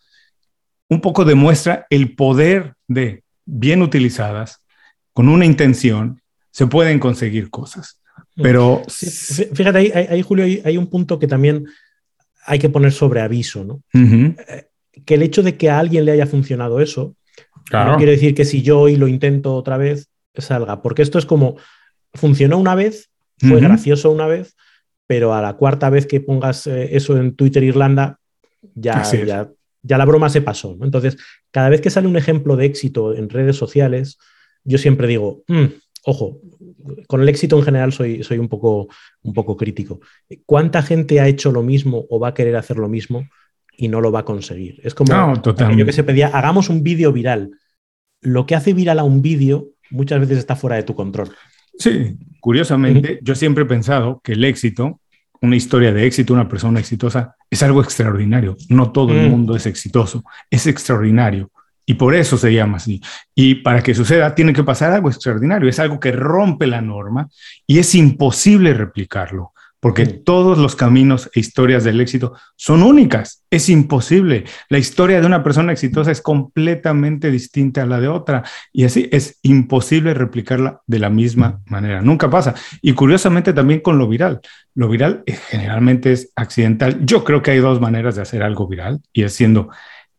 un 0.87 1.01
poco 1.01 1.25
demuestra 1.25 1.85
el 1.89 2.15
poder 2.15 2.75
de, 2.87 3.23
bien 3.45 3.81
utilizadas, 3.81 4.65
con 5.13 5.27
una 5.27 5.45
intención, 5.45 6.21
se 6.51 6.65
pueden 6.67 6.99
conseguir 6.99 7.49
cosas. 7.49 7.99
Mm. 8.35 8.41
Pero. 8.41 8.83
fíjate, 9.53 10.07
ahí, 10.09 10.21
Julio, 10.21 10.45
hay, 10.63 10.77
un 10.77 10.87
punto 10.87 11.19
que 11.19 11.27
también 11.27 11.65
hay 12.45 12.59
que 12.59 12.69
poner 12.69 12.93
sobre 12.93 13.19
aviso, 13.19 13.65
¿no? 13.65 13.81
Eh, 13.93 14.67
que 15.05 15.15
el 15.15 15.23
hecho 15.23 15.43
de 15.43 15.57
que 15.57 15.69
a 15.69 15.79
alguien 15.79 16.05
le 16.05 16.13
haya 16.13 16.25
funcionado 16.25 16.79
eso, 16.79 17.15
no 17.71 17.97
quiere 17.97 18.13
decir 18.13 18.33
que 18.33 18.45
si 18.45 18.61
yo 18.61 18.79
hoy 18.79 18.95
lo 18.95 19.09
intento 19.09 19.55
otra 19.55 19.77
vez, 19.77 20.09
salga. 20.37 20.81
Porque 20.81 21.01
esto 21.01 21.19
es 21.19 21.25
como. 21.25 21.57
Funcionó 22.13 22.57
una 22.57 22.75
vez, 22.75 23.09
fue 23.37 23.59
gracioso 23.59 24.11
una 24.11 24.27
vez, 24.27 24.55
pero 25.07 25.33
a 25.33 25.41
la 25.41 25.53
cuarta 25.53 25.89
vez 25.89 26.07
que 26.07 26.21
pongas 26.21 26.67
eh, 26.67 26.95
eso 26.95 27.17
en 27.17 27.35
Twitter 27.35 27.63
Irlanda, 27.63 28.19
ya, 28.73 29.03
ya, 29.03 29.49
ya, 29.83 29.97
la 29.97 30.05
broma 30.05 30.29
se 30.29 30.41
pasó. 30.41 30.77
Entonces, 30.81 31.17
cada 31.51 31.69
vez 31.69 31.81
que 31.81 31.89
sale 31.89 32.07
un 32.07 32.17
ejemplo 32.17 32.55
de 32.55 32.65
éxito 32.65 33.13
en 33.13 33.29
redes 33.29 33.55
sociales, 33.55 34.17
yo 34.63 34.77
siempre 34.77 35.07
digo, 35.07 35.43
mm, 35.47 35.65
ojo, 36.05 36.39
con 37.07 37.21
el 37.21 37.29
éxito 37.29 37.57
en 37.57 37.63
general 37.63 37.91
soy, 37.91 38.23
soy 38.23 38.37
un, 38.37 38.47
poco, 38.47 38.87
un 39.21 39.33
poco 39.33 39.57
crítico. 39.57 39.99
¿Cuánta 40.45 40.81
gente 40.81 41.19
ha 41.19 41.27
hecho 41.27 41.51
lo 41.51 41.63
mismo 41.63 42.05
o 42.09 42.19
va 42.19 42.29
a 42.29 42.33
querer 42.33 42.55
hacer 42.55 42.77
lo 42.77 42.87
mismo 42.87 43.27
y 43.77 43.87
no 43.87 44.01
lo 44.01 44.11
va 44.11 44.19
a 44.19 44.25
conseguir? 44.25 44.79
Es 44.83 44.93
como 44.93 45.11
yo 45.75 45.85
que 45.85 45.93
se 45.93 46.03
pedía, 46.03 46.27
hagamos 46.27 46.69
un 46.69 46.83
vídeo 46.83 47.11
viral. 47.11 47.51
Lo 48.21 48.45
que 48.45 48.55
hace 48.55 48.73
viral 48.73 48.99
a 48.99 49.03
un 49.03 49.21
vídeo 49.21 49.69
muchas 49.91 50.19
veces 50.19 50.37
está 50.37 50.55
fuera 50.55 50.75
de 50.77 50.83
tu 50.83 50.95
control. 50.95 51.29
Sí, 51.77 52.17
curiosamente, 52.39 53.19
yo 53.21 53.35
siempre 53.35 53.63
he 53.63 53.67
pensado 53.67 54.21
que 54.23 54.33
el 54.33 54.43
éxito, 54.43 55.01
una 55.41 55.55
historia 55.55 55.91
de 55.91 56.05
éxito, 56.05 56.33
una 56.33 56.47
persona 56.47 56.79
exitosa, 56.79 57.35
es 57.49 57.63
algo 57.63 57.81
extraordinario. 57.81 58.57
No 58.69 58.91
todo 58.91 59.13
el 59.13 59.27
mm. 59.27 59.31
mundo 59.31 59.55
es 59.55 59.65
exitoso, 59.65 60.23
es 60.49 60.67
extraordinario. 60.67 61.51
Y 61.85 61.93
por 61.95 62.15
eso 62.15 62.37
se 62.37 62.51
llama 62.51 62.77
así. 62.77 62.99
Y 63.35 63.55
para 63.55 63.83
que 63.83 63.93
suceda, 63.93 64.33
tiene 64.33 64.53
que 64.53 64.63
pasar 64.63 64.91
algo 64.91 65.09
extraordinario. 65.09 65.69
Es 65.69 65.79
algo 65.79 65.99
que 65.99 66.11
rompe 66.11 66.65
la 66.65 66.81
norma 66.81 67.29
y 67.67 67.77
es 67.77 67.93
imposible 67.93 68.73
replicarlo, 68.73 69.53
porque 69.79 70.05
todos 70.05 70.57
los 70.57 70.75
caminos 70.75 71.29
e 71.35 71.39
historias 71.39 71.83
del 71.83 72.01
éxito 72.01 72.33
son 72.55 72.81
únicas. 72.81 73.43
Es 73.49 73.69
imposible. 73.69 74.45
La 74.69 74.77
historia 74.77 75.21
de 75.21 75.27
una 75.27 75.43
persona 75.43 75.71
exitosa 75.71 76.11
es 76.11 76.21
completamente 76.21 77.29
distinta 77.29 77.83
a 77.83 77.85
la 77.85 77.99
de 77.99 78.07
otra. 78.07 78.43
Y 78.73 78.85
así 78.85 79.07
es 79.11 79.39
imposible 79.43 80.13
replicarla 80.13 80.81
de 80.87 80.99
la 80.99 81.09
misma 81.09 81.61
manera. 81.67 82.01
Nunca 82.01 82.29
pasa. 82.29 82.55
Y 82.81 82.93
curiosamente 82.93 83.53
también 83.53 83.81
con 83.81 83.97
lo 83.97 84.07
viral. 84.07 84.41
Lo 84.73 84.89
viral 84.89 85.23
eh, 85.25 85.37
generalmente 85.49 86.11
es 86.11 86.31
accidental. 86.35 87.05
Yo 87.05 87.23
creo 87.23 87.41
que 87.41 87.51
hay 87.51 87.59
dos 87.59 87.79
maneras 87.79 88.15
de 88.15 88.23
hacer 88.23 88.43
algo 88.43 88.67
viral 88.67 89.01
y 89.13 89.23
es 89.23 89.33
siendo 89.33 89.69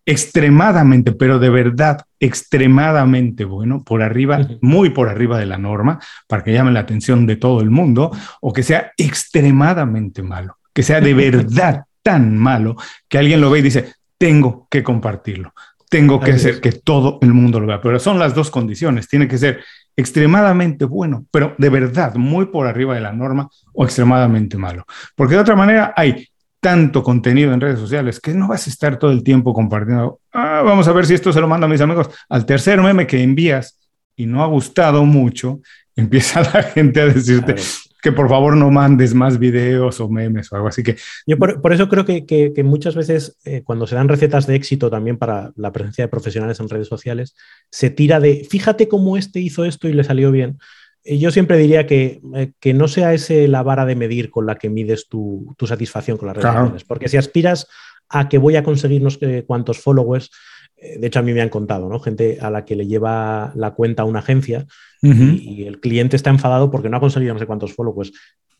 extremadamente, 0.06 1.12
pero 1.12 1.40
de 1.40 1.50
verdad 1.50 2.02
extremadamente 2.20 3.44
bueno, 3.44 3.82
por 3.82 4.02
arriba, 4.02 4.48
muy 4.60 4.90
por 4.90 5.08
arriba 5.08 5.38
de 5.38 5.46
la 5.46 5.58
norma, 5.58 5.98
para 6.28 6.44
que 6.44 6.52
llame 6.52 6.70
la 6.70 6.80
atención 6.80 7.26
de 7.26 7.36
todo 7.36 7.60
el 7.60 7.70
mundo, 7.70 8.12
o 8.40 8.52
que 8.52 8.62
sea 8.62 8.92
extremadamente 8.96 10.22
malo, 10.22 10.58
que 10.72 10.84
sea 10.84 11.00
de 11.00 11.12
verdad 11.30 11.84
tan 12.02 12.38
malo 12.38 12.76
que 13.08 13.18
alguien 13.18 13.40
lo 13.40 13.50
ve 13.50 13.58
y 13.58 13.62
dice, 13.62 13.94
tengo 14.16 14.68
que 14.70 14.84
compartirlo, 14.84 15.52
tengo 15.90 16.20
que 16.20 16.32
hacer 16.32 16.60
que 16.60 16.70
todo 16.70 17.18
el 17.20 17.34
mundo 17.34 17.58
lo 17.58 17.66
vea. 17.66 17.80
Pero 17.80 17.98
son 17.98 18.20
las 18.20 18.32
dos 18.32 18.50
condiciones, 18.50 19.08
tiene 19.08 19.26
que 19.26 19.38
ser 19.38 19.64
extremadamente 19.96 20.84
bueno, 20.84 21.26
pero 21.32 21.54
de 21.58 21.68
verdad 21.68 22.14
muy 22.14 22.46
por 22.46 22.68
arriba 22.68 22.94
de 22.94 23.00
la 23.00 23.12
norma 23.12 23.48
o 23.72 23.84
extremadamente 23.84 24.56
malo. 24.56 24.84
Porque 25.16 25.34
de 25.34 25.40
otra 25.40 25.56
manera 25.56 25.94
hay 25.96 26.28
tanto 26.66 27.00
contenido 27.00 27.52
en 27.52 27.60
redes 27.60 27.78
sociales 27.78 28.18
que 28.18 28.34
no 28.34 28.48
vas 28.48 28.66
a 28.66 28.70
estar 28.70 28.98
todo 28.98 29.12
el 29.12 29.22
tiempo 29.22 29.54
compartiendo. 29.54 30.18
Ah, 30.32 30.62
vamos 30.64 30.88
a 30.88 30.92
ver 30.92 31.06
si 31.06 31.14
esto 31.14 31.32
se 31.32 31.40
lo 31.40 31.46
mando 31.46 31.66
a 31.66 31.68
mis 31.68 31.80
amigos. 31.80 32.10
Al 32.28 32.44
tercer 32.44 32.82
meme 32.82 33.06
que 33.06 33.22
envías 33.22 33.78
y 34.16 34.26
no 34.26 34.42
ha 34.42 34.48
gustado 34.48 35.04
mucho, 35.04 35.60
empieza 35.94 36.40
la 36.40 36.64
gente 36.64 37.00
a 37.00 37.06
decirte 37.06 37.54
que 38.02 38.10
por 38.10 38.28
favor 38.28 38.56
no 38.56 38.68
mandes 38.72 39.14
más 39.14 39.38
videos 39.38 40.00
o 40.00 40.08
memes 40.08 40.50
o 40.50 40.56
algo 40.56 40.66
así 40.66 40.82
que. 40.82 40.96
Yo 41.24 41.38
por, 41.38 41.72
eso 41.72 41.88
creo 41.88 42.04
que, 42.04 42.52
muchas 42.64 42.96
veces 42.96 43.38
eh, 43.44 43.62
cuando 43.62 43.86
se 43.86 43.94
dan 43.94 44.08
recetas 44.08 44.48
de 44.48 44.56
éxito 44.56 44.90
también 44.90 45.18
para 45.18 45.52
la 45.54 45.70
presencia 45.70 46.02
de 46.02 46.08
profesionales 46.08 46.58
en 46.58 46.68
redes 46.68 46.88
sociales, 46.88 47.36
se 47.70 47.90
tira 47.90 48.18
de 48.18 48.44
fíjate 48.50 48.88
cómo 48.88 49.16
este 49.16 49.38
hizo 49.38 49.64
esto 49.64 49.86
y 49.86 49.92
le 49.92 50.02
salió 50.02 50.32
bien 50.32 50.58
yo 51.06 51.30
siempre 51.30 51.56
diría 51.56 51.86
que, 51.86 52.20
eh, 52.34 52.52
que, 52.58 52.74
no 52.74 52.88
sea 52.88 53.14
ese 53.14 53.48
la 53.48 53.62
vara 53.62 53.86
de 53.86 53.94
medir 53.94 54.30
con 54.30 54.46
la 54.46 54.56
que 54.56 54.68
mides 54.68 55.08
tu, 55.08 55.54
satisfacción 55.66 56.16
con 56.16 56.26
las 56.28 56.36
redes 56.36 56.50
sociales. 56.50 56.84
Porque 56.84 57.08
si 57.08 57.16
aspiras 57.16 57.68
a 58.08 58.28
que 58.28 58.38
voy 58.38 58.56
a 58.56 58.62
conseguir 58.62 59.02
no 59.02 59.10
sé 59.10 59.44
cuántos 59.46 59.78
followers, 59.78 60.30
eh, 60.76 60.98
de 60.98 61.06
hecho 61.06 61.20
a 61.20 61.22
mí 61.22 61.32
me 61.32 61.42
han 61.42 61.48
contado, 61.48 61.88
¿no? 61.88 62.00
Gente 62.00 62.38
a 62.40 62.50
la 62.50 62.64
que 62.64 62.76
le 62.76 62.86
lleva 62.86 63.52
la 63.54 63.72
cuenta 63.72 64.02
a 64.02 64.06
una 64.06 64.18
agencia 64.18 64.66
y, 65.02 65.64
el 65.64 65.78
cliente 65.78 66.16
está 66.16 66.30
enfadado 66.30 66.70
porque 66.70 66.88
no 66.88 66.96
ha 66.96 67.00
conseguido 67.00 67.32
no 67.34 67.38
sé 67.38 67.46
cuántos 67.46 67.72
followers. 67.72 68.12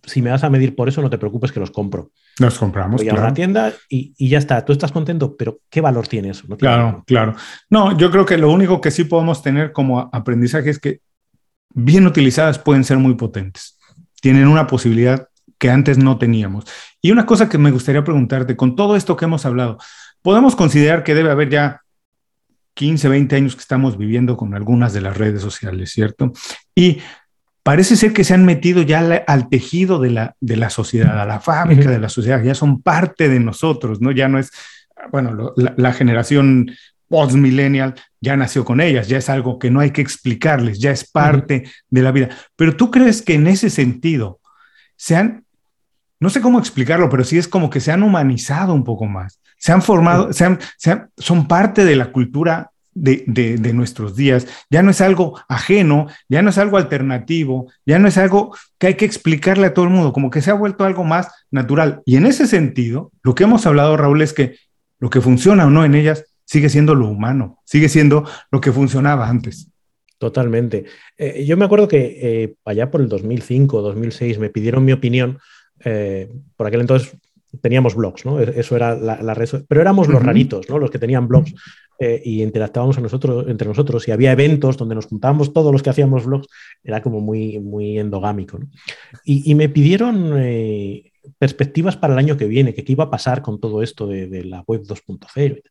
Si 0.05 0.23
me 0.23 0.31
vas 0.31 0.45
a 0.45 0.51
medir 0.51 0.77
por 0.77 0.89
eso, 0.89 1.03
no 1.03 1.11
te 1.11 1.19
preocupes 1.19 1.51
que 1.51 1.59
los 1.59 1.73
compro. 1.73 2.13
Los 2.39 2.59
compramos. 2.59 3.01
Voy 3.01 3.09
a 3.09 3.15
una 3.15 3.35
tienda 3.35 3.73
y, 3.89 4.29
ya 4.29 4.39
está. 4.39 4.65
Tú 4.65 4.73
estás 4.73 4.93
contento, 4.93 5.37
pero 5.37 5.59
¿qué 5.69 5.81
valor 5.81 6.07
tiene 6.07 6.31
eso? 6.31 6.47
claro, 6.57 7.03
claro. 7.07 7.35
No, 7.71 7.97
yo 7.97 8.13
creo 8.13 8.25
que 8.25 8.39
lo 8.39 8.53
único 8.53 8.81
que 8.81 8.93
sí 8.93 9.05
podemos 9.05 9.43
tener 9.43 9.73
como 9.73 10.09
aprendizaje 10.13 10.71
es 10.71 10.79
que 10.79 11.01
bien 11.77 12.07
utilizadas 12.07 12.59
pueden 12.59 12.85
ser 12.85 12.97
muy 12.97 13.15
potentes. 13.15 13.79
Tienen 14.21 14.49
una 14.49 14.67
posibilidad 14.67 15.29
que 15.59 15.71
antes 15.71 15.99
no 15.99 16.19
teníamos. 16.19 16.65
Y 17.03 17.11
una 17.11 17.27
cosa 17.27 17.49
que 17.49 17.59
me 17.59 17.71
gustaría 17.71 18.03
preguntarte, 18.03 18.57
con 18.57 18.77
todo 18.77 18.97
esto 18.97 19.15
que 19.15 19.27
hemos 19.27 19.45
hablado, 19.45 19.79
podemos 20.23 20.57
considerar 20.57 21.05
que 21.05 21.15
debe 21.15 21.31
haber 21.31 21.51
ya 21.51 21.83
15, 22.75 23.09
20 23.09 23.37
años 23.37 23.55
que 23.55 23.61
estamos 23.61 23.99
viviendo 23.99 24.39
con 24.39 24.55
algunas 24.55 24.95
de 24.95 25.03
las 25.03 25.17
redes 25.17 25.43
sociales, 25.43 25.93
¿cierto? 25.93 26.33
Y 26.75 26.99
parece 27.63 27.97
ser 27.97 28.15
que 28.15 28.25
se 28.25 28.33
han 28.33 28.47
metido 28.47 28.81
ya 28.81 29.01
al 29.27 29.49
tejido 29.51 29.99
de 29.99 30.11
la, 30.11 30.35
de 30.41 30.57
la 30.57 30.71
sociedad, 30.71 31.21
a 31.21 31.27
la 31.27 31.41
fábrica 31.41 31.91
de 31.91 31.99
la 31.99 32.09
sociedad, 32.09 32.43
ya 32.43 32.55
son 32.55 32.81
parte 32.81 33.29
de 33.29 33.41
nosotros, 33.41 34.01
¿no? 34.01 34.13
Ya 34.13 34.29
no 34.29 34.39
es, 34.39 34.51
bueno, 35.13 35.53
la, 35.57 35.75
la 35.77 35.93
generación 35.93 36.71
post-millennial 37.09 37.95
ya 38.21 38.37
nació 38.37 38.65
con 38.65 38.81
ellas, 38.81 39.09
ya 39.09 39.19
es 39.19 39.29
algo 39.29 39.59
que 39.59 39.71
no 39.71 39.81
hay 39.81 39.91
que 39.91 40.03
explicarles, 40.03 40.79
ya 40.79 40.91
es 40.91 41.09
parte 41.09 41.65
de 41.89 42.03
la 42.03 42.13
vida. 42.13 42.31
Pero 42.57 42.77
tú 42.77 42.91
crees 42.91 43.23
que 43.23 43.35
en 43.35 43.47
ese 43.47 43.71
sentido 43.71 44.41
se 44.97 45.17
han, 45.17 45.45
no 46.19 46.31
sé 46.31 46.41
cómo 46.41 46.59
explicarlo, 46.59 47.09
pero 47.09 47.25
sí 47.25 47.39
es 47.39 47.49
como 47.49 47.71
que 47.71 47.81
se 47.81 47.93
han 47.93 48.03
humanizado 48.03 48.75
un 48.75 48.85
poco 48.85 49.07
más, 49.07 49.41
se 49.59 49.73
han 49.73 49.83
formado, 49.83 50.33
se 50.33 50.45
han, 50.45 50.59
son 51.17 51.47
parte 51.47 51.85
de 51.85 51.97
la 51.97 52.11
cultura 52.13 52.71
de, 52.99 53.25
de, 53.27 53.73
nuestros 53.75 54.17
días, 54.17 54.47
ya 54.71 54.83
no 54.83 54.91
es 54.91 55.03
algo 55.03 55.39
ajeno, 55.49 56.07
ya 56.31 56.41
no 56.41 56.49
es 56.49 56.57
algo 56.57 56.79
alternativo, 56.79 57.71
ya 57.85 57.99
no 57.99 58.09
es 58.09 58.17
algo 58.17 58.57
que 58.79 58.87
hay 58.87 58.95
que 58.95 59.05
explicarle 59.05 59.67
a 59.67 59.75
todo 59.75 59.85
el 59.85 59.91
mundo, 59.91 60.15
como 60.15 60.31
que 60.31 60.41
se 60.41 60.51
ha 60.51 60.55
vuelto 60.55 60.85
algo 60.85 61.05
más 61.05 61.29
natural. 61.51 62.01
Y 62.07 62.17
en 62.17 62.25
ese 62.25 62.47
sentido, 62.47 63.13
lo 63.23 63.35
que 63.35 63.45
hemos 63.45 63.67
hablado, 63.67 63.99
Raúl, 63.99 64.23
es 64.23 64.33
que 64.33 64.57
lo 64.99 65.11
que 65.11 65.21
funciona 65.21 65.67
o 65.67 65.71
no 65.71 65.85
en 65.85 65.95
ellas 65.95 66.25
sigue 66.47 66.71
siendo 66.71 66.95
lo 66.95 67.09
humano, 67.09 67.61
sigue 67.65 67.91
siendo 67.91 68.25
lo 68.51 68.61
que 68.63 68.73
funcionaba 68.73 69.29
antes. 69.29 69.71
Totalmente. 70.19 70.87
Eh, 71.19 71.45
yo 71.45 71.57
me 71.57 71.67
acuerdo 71.67 71.89
que 71.89 72.19
eh, 72.23 72.55
allá 72.65 72.91
por 72.91 73.03
el 73.03 73.09
2005, 73.09 73.83
2006 73.83 74.39
me 74.39 74.49
pidieron 74.49 74.85
mi 74.85 74.93
opinión. 74.93 75.39
Eh, 75.85 76.31
por 76.57 76.67
aquel 76.67 76.81
entonces 76.81 77.15
teníamos 77.61 77.95
blogs, 77.95 78.25
¿no? 78.25 78.41
E-, 78.41 78.59
eso 78.59 78.77
era 78.77 78.97
la, 78.97 79.35
red, 79.35 79.49
pero 79.69 79.83
éramos 79.83 80.09
los 80.09 80.23
raritos, 80.23 80.71
¿no? 80.71 80.79
Los 80.79 80.91
que 80.91 80.99
tenían 80.99 81.29
blogs 81.29 81.55
y 81.99 82.43
interactuábamos 82.43 83.01
nosotros, 83.01 83.47
entre 83.49 83.67
nosotros 83.67 84.07
y 84.07 84.11
había 84.11 84.33
eventos 84.33 84.77
donde 84.77 84.95
nos 84.95 85.07
juntábamos 85.07 85.55
todos 85.55 85.73
los 85.73 85.83
que 85.83 85.89
hacíamos 85.89 86.27
blogs, 86.27 86.47
era 86.85 87.01
como 87.01 87.21
muy, 87.23 87.59
muy 87.59 87.99
endogámico, 87.99 88.59
y, 89.25 89.55
me 89.55 89.71
pidieron 89.71 90.35
perspectivas 91.39 91.97
para 91.97 92.13
el 92.13 92.19
año 92.19 92.37
que 92.37 92.45
viene, 92.45 92.75
que 92.75 92.85
qué 92.85 92.93
iba 92.93 93.05
a 93.05 93.11
pasar 93.11 93.41
con 93.41 93.61
todo 93.61 93.83
esto 93.83 94.07
de, 94.07 94.27
de 94.27 94.45
la 94.45 94.63
web 94.67 94.83
2.0. 94.83 95.63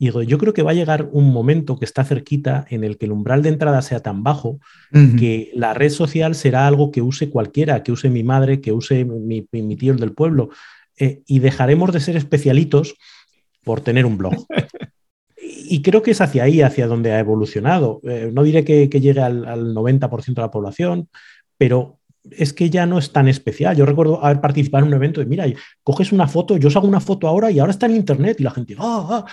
Y 0.00 0.06
digo, 0.06 0.22
yo 0.22 0.38
creo 0.38 0.54
que 0.54 0.62
va 0.62 0.70
a 0.70 0.74
llegar 0.74 1.10
un 1.12 1.30
momento 1.30 1.78
que 1.78 1.84
está 1.84 2.04
cerquita 2.04 2.64
en 2.70 2.84
el 2.84 2.96
que 2.96 3.04
el 3.04 3.12
umbral 3.12 3.42
de 3.42 3.50
entrada 3.50 3.82
sea 3.82 4.00
tan 4.00 4.22
bajo 4.22 4.58
que 4.90 5.50
la 5.54 5.74
red 5.74 5.90
social 5.90 6.34
será 6.34 6.66
algo 6.66 6.90
que 6.90 7.02
use 7.02 7.28
cualquiera, 7.28 7.82
que 7.82 7.92
use 7.92 8.08
mi 8.08 8.22
madre, 8.22 8.62
que 8.62 8.72
use 8.72 9.04
mi, 9.04 9.42
tío 9.76 9.92
del 9.92 10.14
pueblo, 10.14 10.48
eh, 10.96 11.20
y 11.26 11.40
dejaremos 11.40 11.92
de 11.92 12.00
ser 12.00 12.16
especialitos 12.16 12.94
por 13.62 13.82
tener 13.82 14.06
un 14.06 14.16
blog. 14.16 14.46
y 15.36 15.82
creo 15.82 16.02
que 16.02 16.12
es 16.12 16.22
hacia 16.22 16.44
ahí, 16.44 16.62
hacia 16.62 16.86
donde 16.86 17.12
ha 17.12 17.18
evolucionado. 17.18 18.00
Eh, 18.04 18.30
no 18.32 18.42
diré 18.42 18.64
que, 18.64 18.88
llegue 18.88 19.20
al, 19.20 19.44
al 19.44 19.74
90% 19.74 20.34
de 20.34 20.40
la 20.40 20.50
población, 20.50 21.10
pero 21.58 22.00
es 22.30 22.54
que 22.54 22.70
ya 22.70 22.86
no 22.86 22.98
es 22.98 23.12
tan 23.12 23.28
especial. 23.28 23.76
Yo 23.76 23.84
recuerdo 23.84 24.24
haber 24.24 24.40
participado 24.40 24.84
en 24.84 24.88
un 24.88 24.94
evento 24.94 25.20
de, 25.20 25.26
mira, 25.26 25.44
coges 25.82 26.12
una 26.12 26.26
foto, 26.26 26.56
yo 26.56 26.68
os 26.68 26.76
hago 26.76 26.88
una 26.88 27.00
foto 27.00 27.28
ahora 27.28 27.50
y 27.50 27.58
ahora 27.58 27.72
está 27.72 27.86
en 27.86 27.96
internet 27.96 28.40
y 28.40 28.44
la 28.44 28.50
gente, 28.50 28.76
ah, 28.78 29.06
ah" 29.10 29.26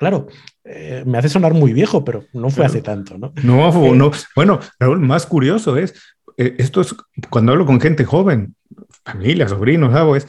claro, 0.00 0.28
eh, 0.64 1.04
me 1.06 1.18
hace 1.18 1.28
sonar 1.28 1.52
muy 1.52 1.74
viejo, 1.74 2.06
pero 2.06 2.24
no 2.32 2.48
fue 2.48 2.64
hace 2.64 2.80
tanto, 2.80 3.18
¿no? 3.18 3.34
No, 3.42 3.68
eh, 3.68 3.94
no. 3.94 4.10
Bueno, 4.34 4.58
Raúl, 4.78 4.98
más 4.98 5.26
curioso 5.26 5.76
es, 5.76 5.94
eh, 6.38 6.54
esto 6.56 6.80
es 6.80 6.96
cuando 7.28 7.52
hablo 7.52 7.66
con 7.66 7.78
gente 7.82 8.06
joven, 8.06 8.56
familia, 9.04 9.46
sobrinos, 9.46 9.94
algo 9.94 10.16
es, 10.16 10.26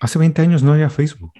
hace 0.00 0.18
20 0.18 0.40
años 0.40 0.62
no 0.62 0.72
había 0.72 0.88
Facebook. 0.88 1.30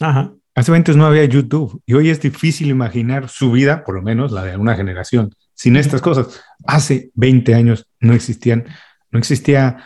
Ajá. 0.00 0.32
Hace 0.54 0.72
20 0.72 0.92
años 0.92 0.98
no 0.98 1.06
había 1.06 1.26
YouTube 1.26 1.82
y 1.84 1.92
hoy 1.92 2.08
es 2.08 2.22
difícil 2.22 2.68
imaginar 2.68 3.28
su 3.28 3.52
vida, 3.52 3.84
por 3.84 3.96
lo 3.96 4.02
menos 4.02 4.32
la 4.32 4.42
de 4.42 4.56
una 4.56 4.74
generación 4.74 5.34
sin 5.52 5.76
estas 5.76 6.00
cosas. 6.00 6.42
Hace 6.66 7.10
20 7.16 7.54
años 7.54 7.86
no 8.00 8.14
existían, 8.14 8.64
no 9.10 9.18
existía 9.18 9.76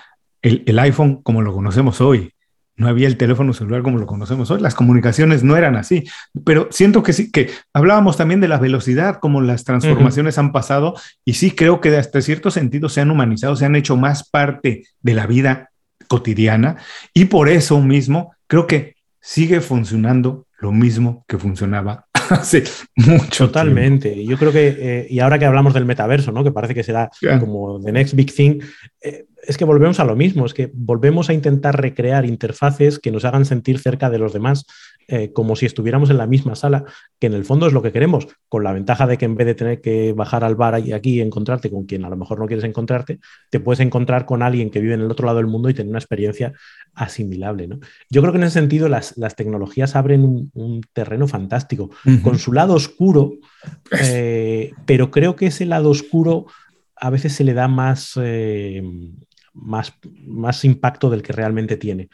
el, 0.41 0.63
el 0.67 0.79
iPhone 0.79 1.21
como 1.23 1.43
lo 1.43 1.53
conocemos 1.53 2.01
hoy. 2.01 2.33
No 2.79 2.89
había 2.89 3.09
el 3.09 3.17
teléfono 3.17 3.53
celular 3.53 3.83
como 3.83 3.99
lo 3.99 4.07
conocemos 4.07 4.51
hoy. 4.51 4.61
Las 4.61 4.75
comunicaciones 4.75 5.43
no 5.43 5.57
eran 5.57 5.77
así. 5.77 6.05
Pero 6.45 6.69
siento 6.71 7.03
que 7.03 7.13
sí, 7.13 7.31
que 7.31 7.51
hablábamos 7.75 8.17
también 8.17 8.41
de 8.41 8.49
la 8.49 8.59
velocidad, 8.59 9.19
como 9.19 9.41
las 9.41 9.65
transformaciones 9.65 10.39
han 10.39 10.53
pasado. 10.53 10.95
Y 11.25 11.35
sí 11.35 11.51
creo 11.51 11.81
que 11.81 11.95
hasta 11.97 12.23
cierto 12.23 12.53
sentido 12.53 12.89
se 12.89 13.01
han 13.01 13.11
humanizado, 13.11 13.57
se 13.57 13.67
han 13.67 13.75
hecho 13.77 13.97
más 13.97 14.29
parte 14.29 14.85
de 15.03 15.15
la 15.15 15.27
vida 15.27 15.71
cotidiana. 16.07 16.77
Y 17.13 17.27
por 17.27 17.49
eso 17.49 17.81
mismo 17.81 18.33
creo 18.47 18.67
que 18.69 18.95
sigue 19.21 19.61
funcionando 19.61 20.47
lo 20.61 20.73
mismo 20.73 21.25
que 21.27 21.39
funcionaba 21.39 22.07
hace 22.31 22.65
mucho 22.97 23.47
Totalmente. 23.47 24.25
Yo 24.25 24.39
creo 24.39 24.53
que, 24.53 24.77
eh, 24.79 25.07
y 25.11 25.21
ahora 25.21 25.39
que 25.39 25.47
hablamos 25.47 25.75
del 25.75 25.85
metaverso, 25.85 26.33
¿no? 26.33 26.45
que 26.45 26.53
parece 26.53 26.75
que 26.75 26.83
será 26.83 27.11
como 27.41 27.81
the 27.81 27.93
next 27.93 28.15
big 28.15 28.33
thing, 28.33 28.61
eh, 29.01 29.27
es 29.47 29.57
que 29.57 29.65
volvemos 29.65 30.01
a 30.01 30.05
lo 30.05 30.17
mismo, 30.17 30.47
es 30.47 30.55
que 30.55 30.71
volvemos 30.75 31.29
a 31.29 31.33
intentar 31.33 31.81
recrear 31.81 32.27
interfaces 32.27 32.99
que 32.99 33.11
nos 33.11 33.25
hagan 33.25 33.45
sentir 33.45 33.79
cerca 33.79 34.11
de 34.11 34.19
los 34.19 34.33
demás, 34.33 34.67
eh, 35.07 35.33
como 35.33 35.57
si 35.57 35.67
estuviéramos 35.67 36.11
en 36.11 36.19
la 36.19 36.27
misma 36.27 36.55
sala, 36.55 36.85
que 37.19 37.29
en 37.29 37.35
el 37.35 37.45
fondo 37.45 37.67
es 37.67 37.73
lo 37.73 37.83
que 37.83 37.93
queremos, 37.93 38.29
con 38.49 38.65
la 38.65 38.73
ventaja 38.73 39.07
de 39.07 39.17
que 39.17 39.25
en 39.25 39.37
vez 39.37 39.47
de 39.47 39.55
tener 39.55 39.81
que 39.81 40.13
bajar 40.13 40.45
al 40.45 40.57
bar 40.57 40.81
y 40.81 40.93
aquí 40.93 41.15
y 41.15 41.21
encontrarte 41.21 41.71
con 41.71 41.85
quien 41.87 42.05
a 42.05 42.11
lo 42.11 42.17
mejor 42.17 42.39
no 42.41 42.47
quieres 42.47 42.65
encontrarte, 42.65 43.21
te 43.51 43.61
puedes 43.61 43.81
encontrar 43.81 44.27
con 44.27 44.43
alguien 44.43 44.71
que 44.71 44.81
vive 44.81 44.95
en 44.95 45.01
el 45.01 45.11
otro 45.11 45.27
lado 45.27 45.39
del 45.39 45.47
mundo 45.47 45.71
y 45.71 45.75
tener 45.75 45.91
una 45.91 45.99
experiencia 45.99 46.53
asimilable. 46.95 47.69
¿no? 47.69 47.79
Yo 48.11 48.21
creo 48.21 48.33
que 48.33 48.39
en 48.39 48.45
ese 48.45 48.59
sentido 48.61 48.89
las, 48.89 49.15
tecnologías 49.37 49.95
abren 49.95 50.51
un, 50.53 50.81
terreno 50.93 51.29
fantástico, 51.29 51.91
con 52.23 52.39
su 52.39 52.53
lado 52.53 52.75
oscuro, 52.75 53.35
eh, 53.93 54.73
pero 54.85 55.11
creo 55.11 55.37
que 55.37 55.47
ese 55.47 55.65
lado 55.65 55.91
oscuro 55.91 56.47
a 56.97 57.11
veces 57.11 57.33
se 57.35 57.45
le 57.45 57.55
da 57.55 57.69
más... 57.69 58.13
Eh, 58.21 58.83
más, 59.61 59.93
más 60.27 60.65
impacto 60.65 61.11
del 61.11 61.23
que 61.23 61.33
realmente 61.33 61.77
tiene. 61.77 62.09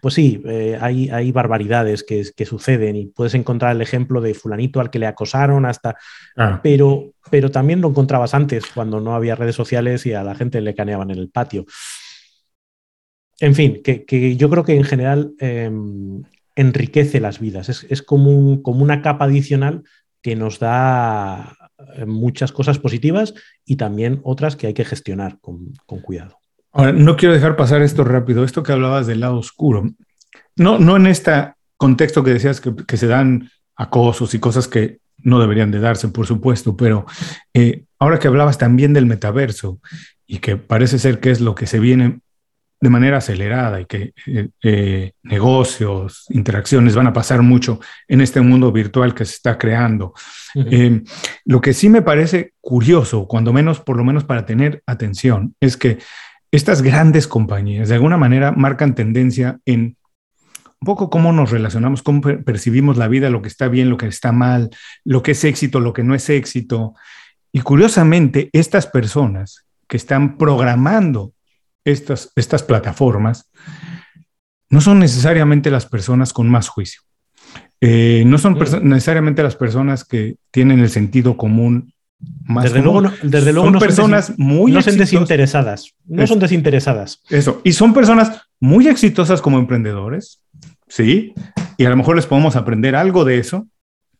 Pues 0.00 0.14
sí, 0.14 0.40
eh, 0.46 0.78
hay, 0.80 1.08
hay, 1.10 1.32
barbaridades 1.32 2.04
que, 2.04 2.24
que, 2.36 2.44
suceden 2.44 2.96
y 2.96 3.06
puedes 3.06 3.34
encontrar 3.34 3.74
el 3.74 3.82
ejemplo 3.82 4.20
de 4.20 4.34
fulanito 4.34 4.80
al 4.80 4.90
que 4.90 4.98
le 4.98 5.06
acosaron 5.06 5.66
hasta... 5.66 5.96
Ah. 6.36 6.60
Pero, 6.62 7.14
pero 7.30 7.50
también 7.50 7.80
lo 7.80 7.88
encontrabas 7.88 8.34
antes, 8.34 8.66
cuando 8.72 9.00
no 9.00 9.14
había 9.14 9.34
redes 9.34 9.56
sociales 9.56 10.06
y 10.06 10.12
a 10.12 10.22
la 10.22 10.34
gente 10.34 10.60
le 10.60 10.74
caneaban 10.74 11.10
en 11.10 11.18
el 11.18 11.30
patio. 11.30 11.66
En 13.40 13.54
fin, 13.54 13.82
que, 13.82 14.36
yo 14.36 14.50
creo 14.50 14.64
que 14.64 14.74
en 14.74 14.84
general 14.84 15.32
em, 15.38 16.22
enriquece 16.54 17.20
las 17.20 17.38
vidas. 17.38 17.68
Es, 17.68 18.02
como, 18.02 18.62
como 18.62 18.82
una 18.82 19.02
capa 19.02 19.24
adicional 19.24 19.82
que 20.22 20.36
nos 20.36 20.58
da 20.58 21.56
eh, 21.94 22.04
muchas 22.04 22.52
cosas 22.52 22.78
positivas 22.78 23.34
y 23.64 23.76
también 23.76 24.20
otras 24.24 24.56
que 24.56 24.66
hay 24.66 24.74
que 24.74 24.84
gestionar 24.84 25.38
con 25.40 26.00
cuidado. 26.02 26.38
Ahora, 26.72 26.92
no 26.92 27.16
quiero 27.16 27.34
dejar 27.34 27.56
pasar 27.56 27.82
esto 27.82 28.04
rápido, 28.04 28.44
esto 28.44 28.62
que 28.62 28.72
hablabas 28.72 29.06
del 29.06 29.20
lado 29.20 29.38
oscuro. 29.38 29.90
No, 30.56 30.78
no 30.78 30.96
en 30.96 31.06
este 31.06 31.52
contexto 31.76 32.22
que 32.22 32.32
decías 32.32 32.60
que, 32.60 32.96
se 32.96 33.06
dan 33.06 33.50
acosos 33.76 34.34
y 34.34 34.38
cosas 34.38 34.68
que 34.68 34.98
no 35.18 35.40
deberían 35.40 35.70
de 35.70 35.80
darse, 35.80 36.08
por 36.08 36.26
supuesto, 36.26 36.76
pero 36.76 37.06
eh, 37.54 37.84
ahora 37.98 38.18
que 38.18 38.28
hablabas 38.28 38.58
también 38.58 38.92
del 38.92 39.06
metaverso 39.06 39.80
y 40.26 40.38
que 40.38 40.56
parece 40.56 40.98
ser 40.98 41.20
que 41.20 41.30
es 41.30 41.40
lo 41.40 41.54
que 41.54 41.66
se 41.66 41.78
viene 41.78 42.20
de 42.80 42.90
manera 42.90 43.16
acelerada 43.16 43.80
y 43.80 43.86
que 43.86 44.12
eh, 44.26 44.48
eh, 44.62 45.12
negocios, 45.22 46.26
interacciones 46.28 46.94
van 46.94 47.08
a 47.08 47.12
pasar 47.12 47.42
mucho 47.42 47.80
en 48.06 48.20
este 48.20 48.40
mundo 48.40 48.70
virtual 48.70 49.14
que 49.14 49.24
se 49.24 49.34
está 49.34 49.58
creando. 49.58 50.14
lo 51.44 51.60
que 51.60 51.72
sí 51.72 51.88
me 51.88 52.02
parece 52.02 52.52
curioso, 52.60 53.26
cuando 53.26 53.52
menos, 53.52 53.80
por 53.80 53.96
lo 53.96 54.04
menos 54.04 54.24
para 54.24 54.46
tener 54.46 54.82
atención, 54.86 55.54
es 55.60 55.76
que 55.76 55.98
estas 56.50 56.82
grandes 56.82 57.26
compañías 57.26 57.88
de 57.88 57.94
alguna 57.94 58.16
manera 58.16 58.52
marcan 58.52 58.94
tendencia 58.94 59.60
en 59.64 59.96
un 60.80 60.86
poco 60.86 61.10
cómo 61.10 61.32
nos 61.32 61.50
relacionamos, 61.50 62.02
cómo 62.02 62.20
percibimos 62.20 62.96
la 62.96 63.08
vida, 63.08 63.30
lo 63.30 63.42
que 63.42 63.48
está 63.48 63.68
bien, 63.68 63.90
lo 63.90 63.96
que 63.96 64.06
está 64.06 64.30
mal, 64.30 64.70
lo 65.04 65.22
que 65.22 65.32
es 65.32 65.42
éxito, 65.44 65.80
lo 65.80 65.92
que 65.92 66.04
no 66.04 66.14
es 66.14 66.30
éxito. 66.30 66.94
Y 67.52 67.60
curiosamente, 67.62 68.48
estas 68.52 68.86
personas 68.86 69.66
que 69.88 69.96
están 69.96 70.38
programando 70.38 71.32
estas, 71.84 72.32
estas 72.36 72.62
plataformas 72.62 73.50
no 74.70 74.80
son 74.80 75.00
necesariamente 75.00 75.70
las 75.70 75.86
personas 75.86 76.32
con 76.32 76.48
más 76.48 76.68
juicio. 76.68 77.02
Eh, 77.80 78.24
no 78.26 78.38
son 78.38 78.58
necesariamente 78.82 79.42
las 79.42 79.56
personas 79.56 80.04
que 80.04 80.36
tienen 80.50 80.80
el 80.80 80.90
sentido 80.90 81.36
común 81.36 81.94
desde 82.20 82.82
luego, 82.82 83.00
no, 83.00 83.12
desde 83.22 83.52
luego 83.52 83.70
son 83.70 83.78
personas 83.78 84.32
muy 84.38 84.72
no 84.72 84.82
son 84.82 84.98
desinteresadas, 84.98 85.94
no 86.06 86.26
son 86.26 86.38
desinteresadas. 86.38 87.22
Eso, 87.28 87.60
y 87.62 87.72
son 87.72 87.94
personas 87.94 88.42
muy 88.58 88.88
exitosas 88.88 89.40
como 89.40 89.58
emprendedores, 89.58 90.42
sí, 90.88 91.32
y 91.76 91.84
a 91.84 91.90
lo 91.90 91.96
mejor 91.96 92.16
les 92.16 92.26
podemos 92.26 92.56
aprender 92.56 92.96
algo 92.96 93.24
de 93.24 93.38
eso, 93.38 93.68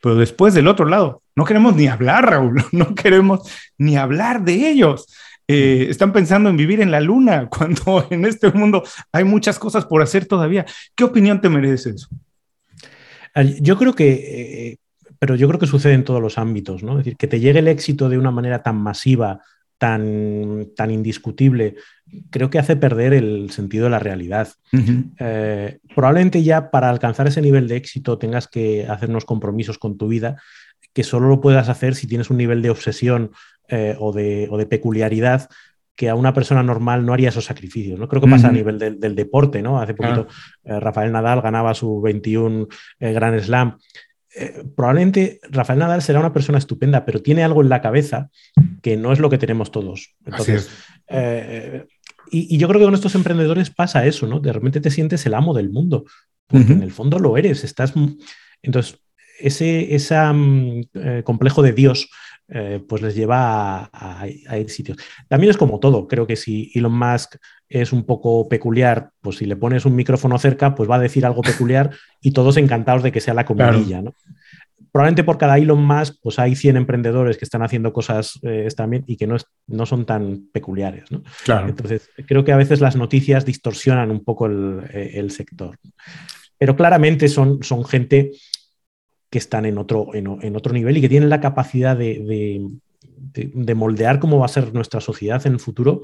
pero 0.01 0.15
después 0.15 0.55
del 0.55 0.69
otro 0.69 0.87
lado, 0.87 1.23
no 1.35 1.45
queremos 1.45 1.75
ni 1.75 1.89
hablar, 1.89 2.31
Raúl, 2.31 2.63
no 2.73 2.95
queremos 2.95 3.51
ni 3.79 3.97
hablar 3.97 4.45
de 4.45 4.71
ellos. 4.71 5.07
Eh, 5.51 5.87
están 5.89 6.13
pensando 6.13 6.51
en 6.51 6.59
vivir 6.59 6.81
en 6.83 6.91
la 6.91 7.01
luna 7.01 7.49
cuando 7.51 8.07
en 8.11 8.27
este 8.27 8.53
mundo 8.53 8.85
hay 9.13 9.25
muchas 9.25 9.59
cosas 9.59 9.87
por 9.87 10.03
hacer 10.03 10.27
todavía. 10.27 10.67
¿Qué 10.95 11.05
opinión 11.05 11.41
te 11.41 11.49
merece 11.49 11.91
eso? 11.91 12.09
Yo 13.61 13.79
creo 13.79 13.95
que 13.95 14.11
eh, 14.11 14.79
pero 15.19 15.35
yo 15.35 15.49
creo 15.49 15.61
que 15.61 15.67
sucede 15.67 15.95
en 15.95 16.05
todos 16.05 16.23
los 16.23 16.39
ámbitos, 16.39 16.83
¿no? 16.83 16.93
Es 16.93 16.99
decir, 16.99 17.17
que 17.17 17.27
te 17.27 17.41
llegue 17.41 17.59
el 17.59 17.69
éxito 17.69 18.09
de 18.09 18.19
una 18.19 18.31
manera 18.31 18.63
tan 18.63 18.77
masiva, 18.77 19.43
tan, 19.79 20.69
tan 20.77 20.91
indiscutible, 20.91 21.77
creo 22.31 22.51
que 22.51 22.59
hace 22.59 22.77
perder 22.77 23.15
el 23.15 23.51
sentido 23.51 23.85
de 23.85 23.91
la 23.91 23.99
realidad. 23.99 24.49
Eh, 25.19 25.79
probablemente 25.95 26.43
ya 26.43 26.71
para 26.71 26.91
alcanzar 26.91 27.27
ese 27.29 27.41
nivel 27.41 27.69
de 27.69 27.77
éxito 27.77 28.19
tengas 28.19 28.49
que 28.49 28.87
hacer 28.87 29.09
unos 29.09 29.25
compromisos 29.25 29.79
con 29.79 29.97
tu 29.97 30.09
vida 30.09 30.37
que 30.93 31.05
solo 31.05 31.29
lo 31.29 31.41
puedas 31.41 31.69
hacer 31.69 31.95
si 31.95 32.07
tienes 32.07 32.31
un 32.31 32.39
nivel 32.39 32.61
de 32.61 32.71
obsesión 32.71 33.31
eh, 33.69 33.95
o, 33.99 34.13
de, 34.13 34.49
o, 34.51 34.57
de, 34.57 34.67
peculiaridad 34.67 35.49
que 35.95 36.09
a 36.09 36.15
una 36.15 36.33
persona 36.33 36.63
normal 36.63 37.05
no 37.05 37.13
haría 37.13 37.29
esos 37.29 37.45
sacrificios. 37.45 37.99
¿no? 37.99 38.09
Creo 38.09 38.23
que 38.23 38.31
pasa 38.31 38.49
a 38.49 38.53
nivel 38.53 38.79
del, 38.79 39.15
deporte. 39.15 39.63
¿no? 39.63 39.81
Hace 39.81 39.95
poquito 39.95 40.29
eh, 40.65 40.79
Rafael 40.81 41.13
Nadal 41.13 41.41
ganaba 41.41 41.75
su 41.75 42.01
21 42.01 42.69
Grand 43.01 43.41
Slam 43.41 43.79
eh, 44.35 44.65
probablemente 44.77 45.41
Rafael 45.51 45.79
Nadal 45.79 46.03
será 46.03 46.21
una 46.21 46.33
persona 46.33 46.59
estupenda, 46.59 47.05
pero 47.05 47.23
tiene 47.23 47.43
algo 47.43 47.63
en 47.63 47.69
la 47.69 47.81
cabeza 47.81 48.31
que 48.83 48.97
no 48.97 49.13
es 49.13 49.19
lo 49.19 49.31
que 49.31 49.39
tenemos 49.39 49.71
todos. 49.71 50.15
Entonces, 50.25 50.71
eh, 51.09 51.87
y, 52.31 52.59
yo 52.59 52.69
creo 52.69 52.81
que 52.81 52.85
con 52.85 52.95
estos 52.95 53.15
emprendedores 53.15 53.71
pasa 53.71 54.07
eso, 54.07 54.27
¿no? 54.27 54.41
De 54.41 54.53
repente 54.53 54.81
te 54.81 54.91
sientes 54.91 55.25
el 55.27 55.35
amo 55.35 55.55
del 55.55 55.71
mundo, 55.71 56.05
porque 56.47 56.73
en 56.73 56.83
el 56.83 56.93
fondo 56.93 57.19
lo 57.19 57.37
eres. 57.37 57.65
Estás. 57.65 57.95
Entonces, 58.63 59.01
ese, 59.39 60.17
mm, 60.33 60.81
eh, 60.95 61.23
complejo 61.25 61.63
de 61.63 61.73
Dios 61.73 62.11
eh, 62.51 62.83
pues 62.89 63.03
les 63.03 63.15
lleva 63.15 63.91
a, 63.93 64.27
ir 64.27 64.71
sitios. 64.71 64.97
También 65.29 65.51
es 65.51 65.59
como 65.59 65.79
todo, 65.81 66.09
creo 66.09 66.27
que 66.27 66.37
si 66.37 66.71
Elon 66.75 66.99
Musk 66.99 67.37
es 67.69 67.93
un 67.93 68.05
poco 68.05 68.49
peculiar, 68.49 69.11
pues 69.21 69.37
si 69.37 69.45
le 69.45 69.57
pones 69.57 69.85
un 69.85 69.95
micrófono 69.95 70.39
cerca, 70.39 70.75
pues 70.75 70.89
va 70.89 70.97
a 70.97 71.01
decir 71.01 71.27
algo 71.27 71.43
peculiar 71.43 71.91
y 72.23 72.31
todos 72.31 72.57
encantados 72.57 73.03
de 73.03 73.13
que 73.13 73.21
sea 73.21 73.35
la 73.35 73.45
comidilla, 73.45 74.01
¿no? 74.01 74.15
Probablemente 74.91 75.25
por 75.25 75.37
cada 75.37 75.59
Elon 75.59 75.85
Musk, 75.85 76.15
pues 76.23 76.39
hay 76.39 76.57
100 76.57 76.79
emprendedores 76.79 77.37
que 77.37 77.45
están 77.45 77.63
haciendo 77.63 77.93
cosas 77.93 78.39
eh, 78.43 78.67
también 78.75 79.05
y 79.07 79.19
que 79.19 79.27
no, 79.27 79.37
no 79.67 79.85
son 79.85 80.07
tan 80.07 80.49
peculiares, 80.51 81.05
¿no? 81.13 81.23
Entonces, 81.67 82.09
creo 82.27 82.45
que 82.45 82.53
a 82.53 82.57
veces 82.57 82.81
las 82.81 82.97
noticias 82.97 83.45
distorsionan 83.45 84.11
un 84.11 84.25
poco 84.25 84.47
el, 84.47 84.81
eh, 84.91 85.29
sector. 85.29 85.77
Pero 86.57 86.75
claramente 86.75 87.29
son, 87.29 87.63
son 87.63 87.85
gente 87.85 88.33
que 89.31 89.39
están 89.39 89.67
en 89.67 89.79
otro, 89.79 90.15
en, 90.15 90.57
otro 90.57 90.73
nivel 90.73 90.97
y 90.97 91.01
que 91.01 91.09
tienen 91.09 91.29
la 91.29 91.41
capacidad 91.41 91.97
de, 91.97 92.71
moldear 93.75 94.19
cómo 94.19 94.39
va 94.39 94.47
a 94.47 94.49
ser 94.49 94.73
nuestra 94.73 95.01
sociedad 95.01 95.47
en 95.47 95.55
el 95.55 95.61
futuro, 95.61 96.03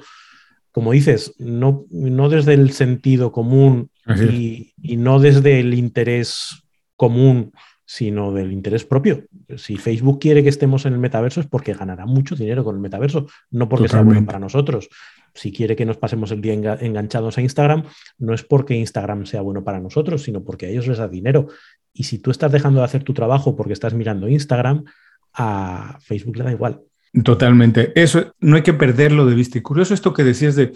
como 0.73 0.93
dices, 0.93 1.35
no, 1.39 1.87
no 1.91 2.29
desde 2.29 2.55
el 2.55 2.73
sentido 2.73 3.33
común 3.33 3.91
y, 4.07 4.75
no 4.97 5.21
desde 5.21 5.61
el 5.61 5.73
interés 5.75 6.65
común, 6.97 7.53
sino 7.87 8.33
del 8.33 8.53
interés 8.53 8.85
propio. 8.85 9.25
Si 9.57 9.77
Facebook 9.77 10.19
quiere 10.19 10.43
que 10.43 10.49
estemos 10.49 10.85
en 10.85 10.95
el 10.95 10.99
metaverso 10.99 11.41
es 11.41 11.47
porque 11.47 11.75
ganará 11.75 12.07
mucho 12.07 12.35
dinero 12.35 12.65
con 12.65 12.75
el 12.75 12.81
metaverso, 12.81 13.27
no 13.51 13.69
porque 13.69 13.89
sea 13.89 14.03
bueno 14.03 14.25
para 14.27 14.39
nosotros. 14.39 14.89
Si 15.35 15.53
quiere 15.53 15.77
que 15.77 15.85
nos 15.85 15.97
pasemos 15.97 16.31
el 16.31 16.41
día 16.41 16.55
enganchados 16.55 17.39
a 17.39 17.43
Instagram, 17.43 17.85
no 18.19 18.35
es 18.35 18.43
porque 18.43 18.75
Instagram 18.75 19.27
sea 19.27 19.43
bueno 19.43 19.65
para 19.65 19.81
nosotros, 19.81 20.23
sino 20.23 20.43
porque 20.43 20.67
a 20.67 20.69
ellos 20.71 20.87
les 20.87 20.99
da 20.99 21.09
dinero. 21.09 21.49
Y 21.95 22.05
si 22.05 22.19
tú 22.19 22.31
estás 22.31 22.53
dejando 22.53 22.81
de 22.81 22.87
hacer 22.87 23.05
tu 23.05 23.15
trabajo 23.15 23.57
porque 23.57 23.73
estás 23.73 23.95
mirando 23.95 24.29
Instagram, 24.29 24.85
a 25.33 25.99
Facebook 26.01 26.37
le 26.37 26.45
da 26.45 26.53
igual. 26.53 26.83
Totalmente. 27.23 27.93
Eso 28.01 28.35
no 28.41 28.57
hay 28.57 28.63
que 28.63 28.75
perderlo 28.75 29.25
de 29.25 29.37
vista. 29.37 29.57
Y 29.57 29.63
curioso 29.63 29.95
esto 29.95 30.13
que 30.13 30.25
decías 30.25 30.57
de 30.57 30.73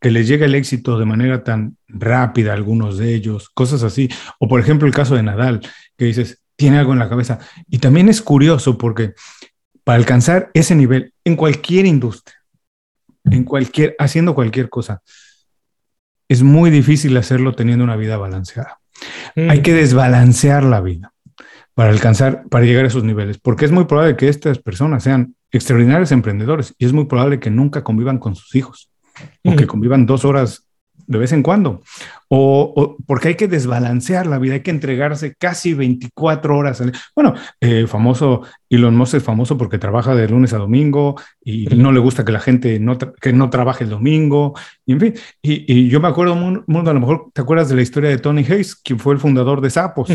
que 0.00 0.10
les 0.10 0.28
llega 0.28 0.46
el 0.46 0.54
éxito 0.54 0.98
de 0.98 1.04
manera 1.04 1.44
tan 1.44 1.76
rápida 1.88 2.52
a 2.52 2.54
algunos 2.54 2.96
de 2.96 3.14
ellos, 3.14 3.50
cosas 3.50 3.82
así. 3.82 4.08
O 4.38 4.48
por 4.48 4.60
ejemplo 4.60 4.86
el 4.86 4.94
caso 4.94 5.16
de 5.16 5.24
Nadal, 5.24 5.60
que 5.96 6.06
dices, 6.06 6.42
tiene 6.56 6.78
algo 6.78 6.92
en 6.92 7.00
la 7.00 7.08
cabeza. 7.08 7.40
Y 7.68 7.78
también 7.78 8.08
es 8.08 8.22
curioso 8.22 8.78
porque 8.78 9.14
para 9.82 9.98
alcanzar 9.98 10.50
ese 10.54 10.74
nivel, 10.74 11.12
en 11.24 11.36
cualquier 11.36 11.86
industria, 11.86 12.36
en 13.24 13.44
cualquier, 13.44 13.96
haciendo 13.98 14.34
cualquier 14.34 14.68
cosa, 14.68 15.02
es 16.28 16.42
muy 16.42 16.70
difícil 16.70 17.16
hacerlo 17.16 17.54
teniendo 17.54 17.82
una 17.84 17.96
vida 17.96 18.16
balanceada. 18.16 18.79
Mm. 19.36 19.50
Hay 19.50 19.62
que 19.62 19.74
desbalancear 19.74 20.64
la 20.64 20.80
vida 20.80 21.12
para 21.74 21.90
alcanzar, 21.90 22.44
para 22.50 22.64
llegar 22.64 22.84
a 22.84 22.88
esos 22.88 23.04
niveles, 23.04 23.38
porque 23.38 23.64
es 23.64 23.72
muy 23.72 23.84
probable 23.84 24.16
que 24.16 24.28
estas 24.28 24.58
personas 24.58 25.02
sean 25.02 25.34
extraordinarios 25.50 26.12
emprendedores 26.12 26.74
y 26.78 26.84
es 26.84 26.92
muy 26.92 27.06
probable 27.06 27.40
que 27.40 27.50
nunca 27.50 27.82
convivan 27.82 28.18
con 28.18 28.34
sus 28.34 28.54
hijos 28.54 28.90
o 29.44 29.56
que 29.56 29.66
convivan 29.66 30.06
dos 30.06 30.24
horas 30.24 30.66
de 31.10 31.18
vez 31.18 31.32
en 31.32 31.42
cuando, 31.42 31.82
o, 32.28 32.96
porque 33.04 33.28
hay 33.28 33.34
que 33.34 33.48
desbalancear 33.48 34.28
la 34.28 34.38
vida, 34.38 34.54
hay 34.54 34.60
que 34.60 34.70
entregarse 34.70 35.34
casi 35.34 35.74
24 35.74 36.56
horas. 36.56 36.80
Bueno, 37.16 37.34
eh, 37.60 37.88
famoso, 37.88 38.42
Elon 38.68 38.94
Musk 38.94 39.14
es 39.14 39.24
famoso 39.24 39.58
porque 39.58 39.78
trabaja 39.78 40.14
de 40.14 40.28
lunes 40.28 40.52
a 40.52 40.58
domingo 40.58 41.20
y 41.42 41.66
no 41.66 41.90
le 41.90 41.98
gusta 41.98 42.24
que 42.24 42.30
la 42.30 42.38
gente 42.38 42.78
no, 42.78 42.96
que 42.96 43.32
no 43.32 43.50
trabaje 43.50 43.82
el 43.82 43.90
domingo, 43.90 44.54
y 44.86 44.92
en 44.92 45.00
fin, 45.00 45.14
y, 45.42 45.88
yo 45.88 45.98
me 45.98 46.06
acuerdo, 46.06 46.36
mundo, 46.36 46.90
a 46.90 46.94
lo 46.94 47.00
mejor 47.00 47.30
te 47.32 47.40
acuerdas 47.40 47.68
de 47.68 47.74
la 47.74 47.82
historia 47.82 48.08
de 48.08 48.18
Tony 48.18 48.44
Hayes, 48.44 48.76
quien 48.76 49.00
fue 49.00 49.12
el 49.12 49.18
fundador 49.18 49.60
de 49.60 49.70
Sapos, 49.70 50.10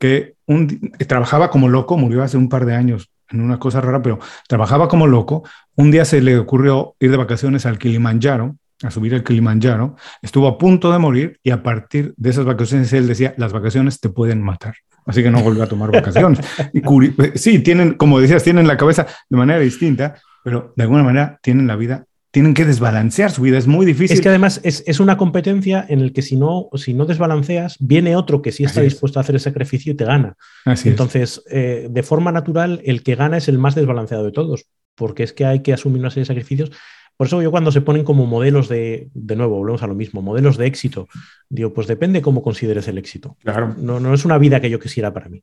que 0.00 0.34
un, 0.46 0.90
trabajaba 1.06 1.50
como 1.50 1.68
loco, 1.68 1.96
murió 1.96 2.24
hace 2.24 2.36
un 2.36 2.48
par 2.48 2.66
de 2.66 2.74
años 2.74 3.12
en 3.30 3.42
una 3.42 3.60
cosa 3.60 3.80
rara, 3.80 4.02
pero 4.02 4.18
trabajaba 4.48 4.88
como 4.88 5.06
loco. 5.06 5.44
Un 5.76 5.92
día 5.92 6.04
se 6.04 6.20
le 6.20 6.36
ocurrió 6.36 6.96
ir 6.98 7.12
de 7.12 7.16
vacaciones 7.16 7.64
al 7.64 7.78
Kilimanjaro 7.78 8.56
a 8.82 8.90
subir 8.90 9.14
el 9.14 9.24
Kilimanjaro, 9.24 9.96
estuvo 10.22 10.46
a 10.48 10.58
punto 10.58 10.92
de 10.92 10.98
morir 10.98 11.40
y 11.42 11.50
a 11.50 11.62
partir 11.62 12.14
de 12.16 12.30
esas 12.30 12.44
vacaciones 12.44 12.92
él 12.92 13.06
decía, 13.06 13.34
las 13.38 13.52
vacaciones 13.52 14.00
te 14.00 14.08
pueden 14.08 14.42
matar. 14.42 14.74
Así 15.06 15.22
que 15.22 15.30
no 15.30 15.40
volvió 15.42 15.62
a 15.62 15.68
tomar 15.68 15.90
vacaciones. 15.90 16.40
Y 16.72 17.38
sí, 17.38 17.60
tienen, 17.60 17.94
como 17.94 18.20
decías, 18.20 18.42
tienen 18.42 18.66
la 18.66 18.76
cabeza 18.76 19.06
de 19.28 19.36
manera 19.36 19.60
distinta, 19.60 20.16
pero 20.42 20.72
de 20.76 20.82
alguna 20.82 21.02
manera 21.02 21.38
tienen 21.42 21.66
la 21.66 21.76
vida, 21.76 22.06
tienen 22.32 22.54
que 22.54 22.64
desbalancear 22.64 23.30
su 23.30 23.42
vida. 23.42 23.56
Es 23.56 23.66
muy 23.66 23.86
difícil. 23.86 24.16
Es 24.16 24.20
que 24.20 24.28
además 24.28 24.60
es, 24.62 25.00
una 25.00 25.16
competencia 25.16 25.86
en 25.88 26.00
el 26.00 26.12
que 26.12 26.22
si 26.22 26.36
no, 26.36 26.68
si 26.74 26.92
no 26.92 27.06
desbalanceas, 27.06 27.76
viene 27.78 28.16
otro 28.16 28.42
que 28.42 28.52
sí 28.52 28.64
está 28.64 28.82
dispuesto 28.82 29.18
a 29.18 29.22
hacer 29.22 29.36
el 29.36 29.40
sacrificio 29.40 29.92
y 29.92 29.96
te 29.96 30.04
gana. 30.04 30.36
Así 30.64 30.88
Entonces, 30.88 31.42
eh, 31.50 31.86
de 31.88 32.02
forma 32.02 32.32
natural, 32.32 32.80
el 32.84 33.02
que 33.02 33.14
gana 33.14 33.38
es 33.38 33.48
el 33.48 33.58
más 33.58 33.74
desbalanceado 33.74 34.24
de 34.24 34.32
todos, 34.32 34.66
porque 34.96 35.22
es 35.22 35.32
que 35.32 35.46
hay 35.46 35.62
que 35.62 35.72
asumir 35.72 36.00
una 36.00 36.10
serie 36.10 36.22
de 36.22 36.26
sacrificios 36.26 36.72
por 37.16 37.26
eso 37.26 37.42
yo 37.42 37.50
cuando 37.50 37.72
se 37.72 37.80
ponen 37.80 38.04
como 38.04 38.26
modelos 38.26 38.68
de, 38.68 39.08
de 39.14 39.36
nuevo, 39.36 39.56
volvemos 39.56 39.82
a 39.82 39.86
lo 39.86 39.94
mismo, 39.94 40.22
modelos 40.22 40.56
de 40.56 40.66
éxito, 40.66 41.08
digo, 41.48 41.72
pues 41.72 41.86
depende 41.86 42.22
cómo 42.22 42.42
consideres 42.42 42.88
el 42.88 42.98
éxito. 42.98 43.36
Claro. 43.42 43.74
No, 43.78 44.00
no 44.00 44.12
es 44.12 44.24
una 44.24 44.38
vida 44.38 44.60
que 44.60 44.70
yo 44.70 44.78
quisiera 44.78 45.12
para 45.12 45.28
mí. 45.28 45.42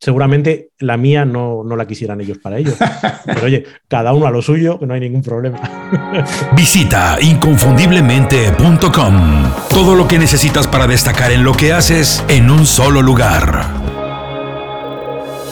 Seguramente 0.00 0.70
la 0.78 0.96
mía 0.96 1.26
no, 1.26 1.62
no 1.62 1.76
la 1.76 1.86
quisieran 1.86 2.22
ellos 2.22 2.38
para 2.38 2.56
ellos. 2.56 2.76
Pero 3.26 3.44
oye, 3.44 3.66
cada 3.86 4.14
uno 4.14 4.26
a 4.26 4.30
lo 4.30 4.40
suyo, 4.40 4.78
que 4.78 4.86
no 4.86 4.94
hay 4.94 5.00
ningún 5.00 5.22
problema. 5.22 5.60
Visita 6.56 7.18
inconfundiblemente.com. 7.20 9.52
Todo 9.68 9.94
lo 9.94 10.08
que 10.08 10.18
necesitas 10.18 10.66
para 10.66 10.86
destacar 10.86 11.32
en 11.32 11.44
lo 11.44 11.52
que 11.52 11.74
haces 11.74 12.24
en 12.28 12.50
un 12.50 12.64
solo 12.64 13.02
lugar. 13.02 13.99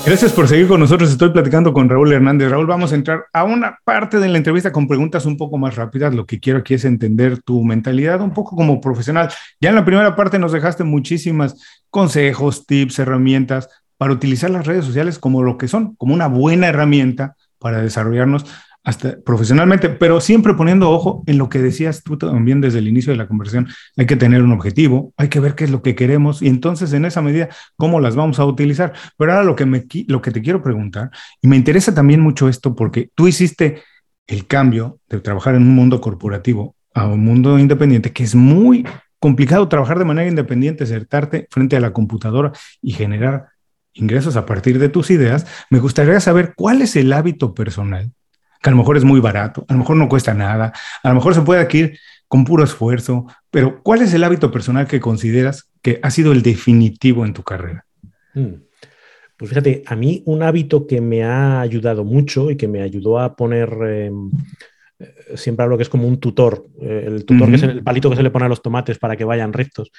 Gracias 0.08 0.32
por 0.32 0.48
seguir 0.48 0.68
con 0.68 0.80
nosotros. 0.80 1.10
Estoy 1.10 1.28
platicando 1.28 1.74
con 1.74 1.90
Raúl 1.90 2.10
Hernández. 2.10 2.50
Raúl, 2.50 2.64
vamos 2.64 2.92
a 2.92 2.94
entrar 2.94 3.26
a 3.30 3.44
una 3.44 3.78
parte 3.84 4.18
de 4.18 4.26
la 4.30 4.38
entrevista 4.38 4.72
con 4.72 4.88
preguntas 4.88 5.26
un 5.26 5.36
poco 5.36 5.58
más 5.58 5.76
rápidas. 5.76 6.14
Lo 6.14 6.24
que 6.24 6.40
quiero 6.40 6.60
aquí 6.60 6.72
es 6.72 6.86
entender 6.86 7.42
tu 7.42 7.62
mentalidad 7.62 8.22
un 8.22 8.32
poco 8.32 8.56
como 8.56 8.80
profesional. 8.80 9.28
Ya 9.60 9.68
en 9.68 9.74
la 9.74 9.84
primera 9.84 10.16
parte 10.16 10.38
nos 10.38 10.52
dejaste 10.52 10.82
muchísimas 10.82 11.62
consejos, 11.90 12.64
tips, 12.64 13.00
herramientas 13.00 13.68
para 13.98 14.14
utilizar 14.14 14.48
las 14.48 14.66
redes 14.66 14.86
sociales 14.86 15.18
como 15.18 15.42
lo 15.42 15.58
que 15.58 15.68
son, 15.68 15.94
como 15.96 16.14
una 16.14 16.26
buena 16.26 16.68
herramienta 16.68 17.36
para 17.58 17.82
desarrollarnos 17.82 18.46
hasta 18.84 19.20
profesionalmente, 19.20 19.90
pero 19.90 20.20
siempre 20.20 20.54
poniendo 20.54 20.90
ojo 20.90 21.22
en 21.26 21.38
lo 21.38 21.48
que 21.48 21.58
decías 21.58 22.02
tú 22.02 22.16
también 22.16 22.60
desde 22.60 22.78
el 22.78 22.88
inicio 22.88 23.12
de 23.12 23.18
la 23.18 23.28
conversación. 23.28 23.68
Hay 23.96 24.06
que 24.06 24.16
tener 24.16 24.42
un 24.42 24.52
objetivo, 24.52 25.12
hay 25.16 25.28
que 25.28 25.40
ver 25.40 25.54
qué 25.54 25.64
es 25.64 25.70
lo 25.70 25.82
que 25.82 25.94
queremos 25.94 26.40
y 26.42 26.48
entonces 26.48 26.92
en 26.92 27.04
esa 27.04 27.20
medida 27.20 27.48
cómo 27.76 28.00
las 28.00 28.16
vamos 28.16 28.38
a 28.38 28.46
utilizar. 28.46 28.92
Pero 29.16 29.32
ahora 29.32 29.44
lo 29.44 29.56
que, 29.56 29.66
me, 29.66 29.84
lo 30.06 30.22
que 30.22 30.30
te 30.30 30.40
quiero 30.40 30.62
preguntar, 30.62 31.10
y 31.42 31.48
me 31.48 31.56
interesa 31.56 31.94
también 31.94 32.20
mucho 32.20 32.48
esto 32.48 32.74
porque 32.74 33.10
tú 33.14 33.28
hiciste 33.28 33.82
el 34.26 34.46
cambio 34.46 35.00
de 35.08 35.20
trabajar 35.20 35.54
en 35.54 35.62
un 35.62 35.74
mundo 35.74 36.00
corporativo 36.00 36.76
a 36.94 37.06
un 37.06 37.24
mundo 37.24 37.58
independiente, 37.58 38.12
que 38.12 38.24
es 38.24 38.34
muy 38.34 38.86
complicado 39.18 39.68
trabajar 39.68 39.98
de 39.98 40.04
manera 40.04 40.28
independiente, 40.28 40.84
acertarte 40.84 41.46
frente 41.50 41.76
a 41.76 41.80
la 41.80 41.92
computadora 41.92 42.52
y 42.80 42.92
generar 42.92 43.48
ingresos 43.92 44.36
a 44.36 44.46
partir 44.46 44.78
de 44.78 44.88
tus 44.88 45.10
ideas. 45.10 45.46
Me 45.70 45.80
gustaría 45.80 46.20
saber 46.20 46.54
cuál 46.56 46.82
es 46.82 46.96
el 46.96 47.12
hábito 47.12 47.54
personal 47.54 48.12
que 48.60 48.70
a 48.70 48.72
lo 48.72 48.76
mejor 48.76 48.96
es 48.96 49.04
muy 49.04 49.20
barato, 49.20 49.64
a 49.68 49.72
lo 49.72 49.80
mejor 49.80 49.96
no 49.96 50.08
cuesta 50.08 50.34
nada, 50.34 50.72
a 51.02 51.08
lo 51.08 51.14
mejor 51.14 51.34
se 51.34 51.42
puede 51.42 51.60
adquirir 51.60 51.98
con 52.26 52.44
puro 52.44 52.62
esfuerzo, 52.62 53.26
pero 53.50 53.82
¿cuál 53.82 54.02
es 54.02 54.12
el 54.12 54.22
hábito 54.24 54.50
personal 54.50 54.86
que 54.86 55.00
consideras 55.00 55.70
que 55.82 55.98
ha 56.02 56.10
sido 56.10 56.32
el 56.32 56.42
definitivo 56.42 57.24
en 57.24 57.32
tu 57.32 57.42
carrera? 57.42 57.84
Hmm. 58.34 58.68
Pues 59.36 59.50
fíjate, 59.50 59.84
a 59.86 59.94
mí 59.94 60.22
un 60.26 60.42
hábito 60.42 60.86
que 60.86 61.00
me 61.00 61.22
ha 61.22 61.60
ayudado 61.60 62.04
mucho 62.04 62.50
y 62.50 62.56
que 62.56 62.66
me 62.66 62.82
ayudó 62.82 63.20
a 63.20 63.36
poner, 63.36 63.70
em, 63.86 64.30
eh, 64.98 65.14
siempre 65.36 65.62
hablo 65.62 65.76
que 65.76 65.84
es 65.84 65.88
como 65.88 66.08
un 66.08 66.18
tutor, 66.18 66.66
eh, 66.80 67.04
el 67.06 67.24
tutor 67.24 67.48
que 67.48 67.54
es 67.54 67.62
el 67.62 67.84
palito 67.84 68.10
que 68.10 68.16
se 68.16 68.22
le 68.24 68.32
pone 68.32 68.46
a 68.46 68.48
los 68.48 68.62
tomates 68.62 68.98
para 68.98 69.16
que 69.16 69.24
vayan 69.24 69.52
rectos. 69.52 69.92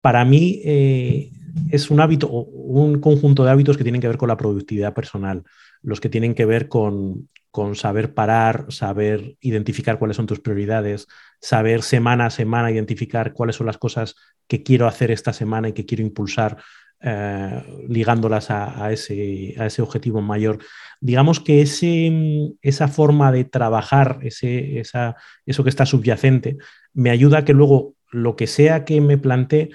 Para 0.00 0.24
mí 0.24 0.60
eh, 0.64 1.32
es 1.70 1.90
un 1.90 2.00
hábito, 2.00 2.28
un 2.28 3.00
conjunto 3.00 3.44
de 3.44 3.50
hábitos 3.50 3.76
que 3.76 3.82
tienen 3.82 4.00
que 4.00 4.06
ver 4.06 4.16
con 4.16 4.28
la 4.28 4.36
productividad 4.36 4.94
personal, 4.94 5.42
los 5.82 6.00
que 6.00 6.08
tienen 6.08 6.34
que 6.34 6.44
ver 6.44 6.68
con, 6.68 7.28
con 7.54 7.76
saber 7.76 8.14
parar, 8.14 8.66
saber 8.70 9.36
identificar 9.40 9.96
cuáles 9.96 10.16
son 10.16 10.26
tus 10.26 10.40
prioridades, 10.40 11.06
saber 11.40 11.82
semana 11.82 12.26
a 12.26 12.30
semana 12.30 12.72
identificar 12.72 13.32
cuáles 13.32 13.54
son 13.54 13.68
las 13.68 13.78
cosas 13.78 14.16
que 14.48 14.64
quiero 14.64 14.88
hacer 14.88 15.12
esta 15.12 15.32
semana 15.32 15.68
y 15.68 15.72
que 15.72 15.86
quiero 15.86 16.02
impulsar, 16.02 16.56
eh, 17.00 17.62
ligándolas 17.88 18.50
a, 18.50 18.90
ese, 18.90 19.54
a, 19.56 19.66
ese, 19.66 19.82
objetivo 19.82 20.20
mayor. 20.20 20.58
Digamos 21.00 21.38
que 21.38 21.62
ese, 21.62 22.56
esa 22.60 22.88
forma 22.88 23.30
de 23.30 23.44
trabajar, 23.44 24.18
ese, 24.22 24.80
esa, 24.80 25.14
eso 25.46 25.62
que 25.62 25.70
está 25.70 25.86
subyacente, 25.86 26.56
me 26.92 27.10
ayuda 27.10 27.38
a 27.38 27.44
que 27.44 27.52
luego 27.52 27.94
lo 28.10 28.34
que 28.34 28.48
sea 28.48 28.84
que 28.84 29.00
me 29.00 29.16
plantee 29.16 29.70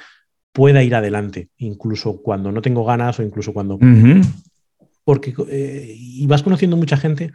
pueda 0.52 0.84
ir 0.84 0.96
adelante, 0.96 1.48
incluso 1.56 2.22
cuando 2.22 2.52
no 2.52 2.62
tengo 2.62 2.84
ganas 2.84 3.20
o 3.20 3.24
incluso 3.24 3.54
cuando... 3.54 3.80
Porque, 5.06 5.34
eh, 5.48 5.96
y 5.98 6.28
vas 6.28 6.44
conociendo 6.44 6.76
mucha 6.76 6.98
gente 6.98 7.32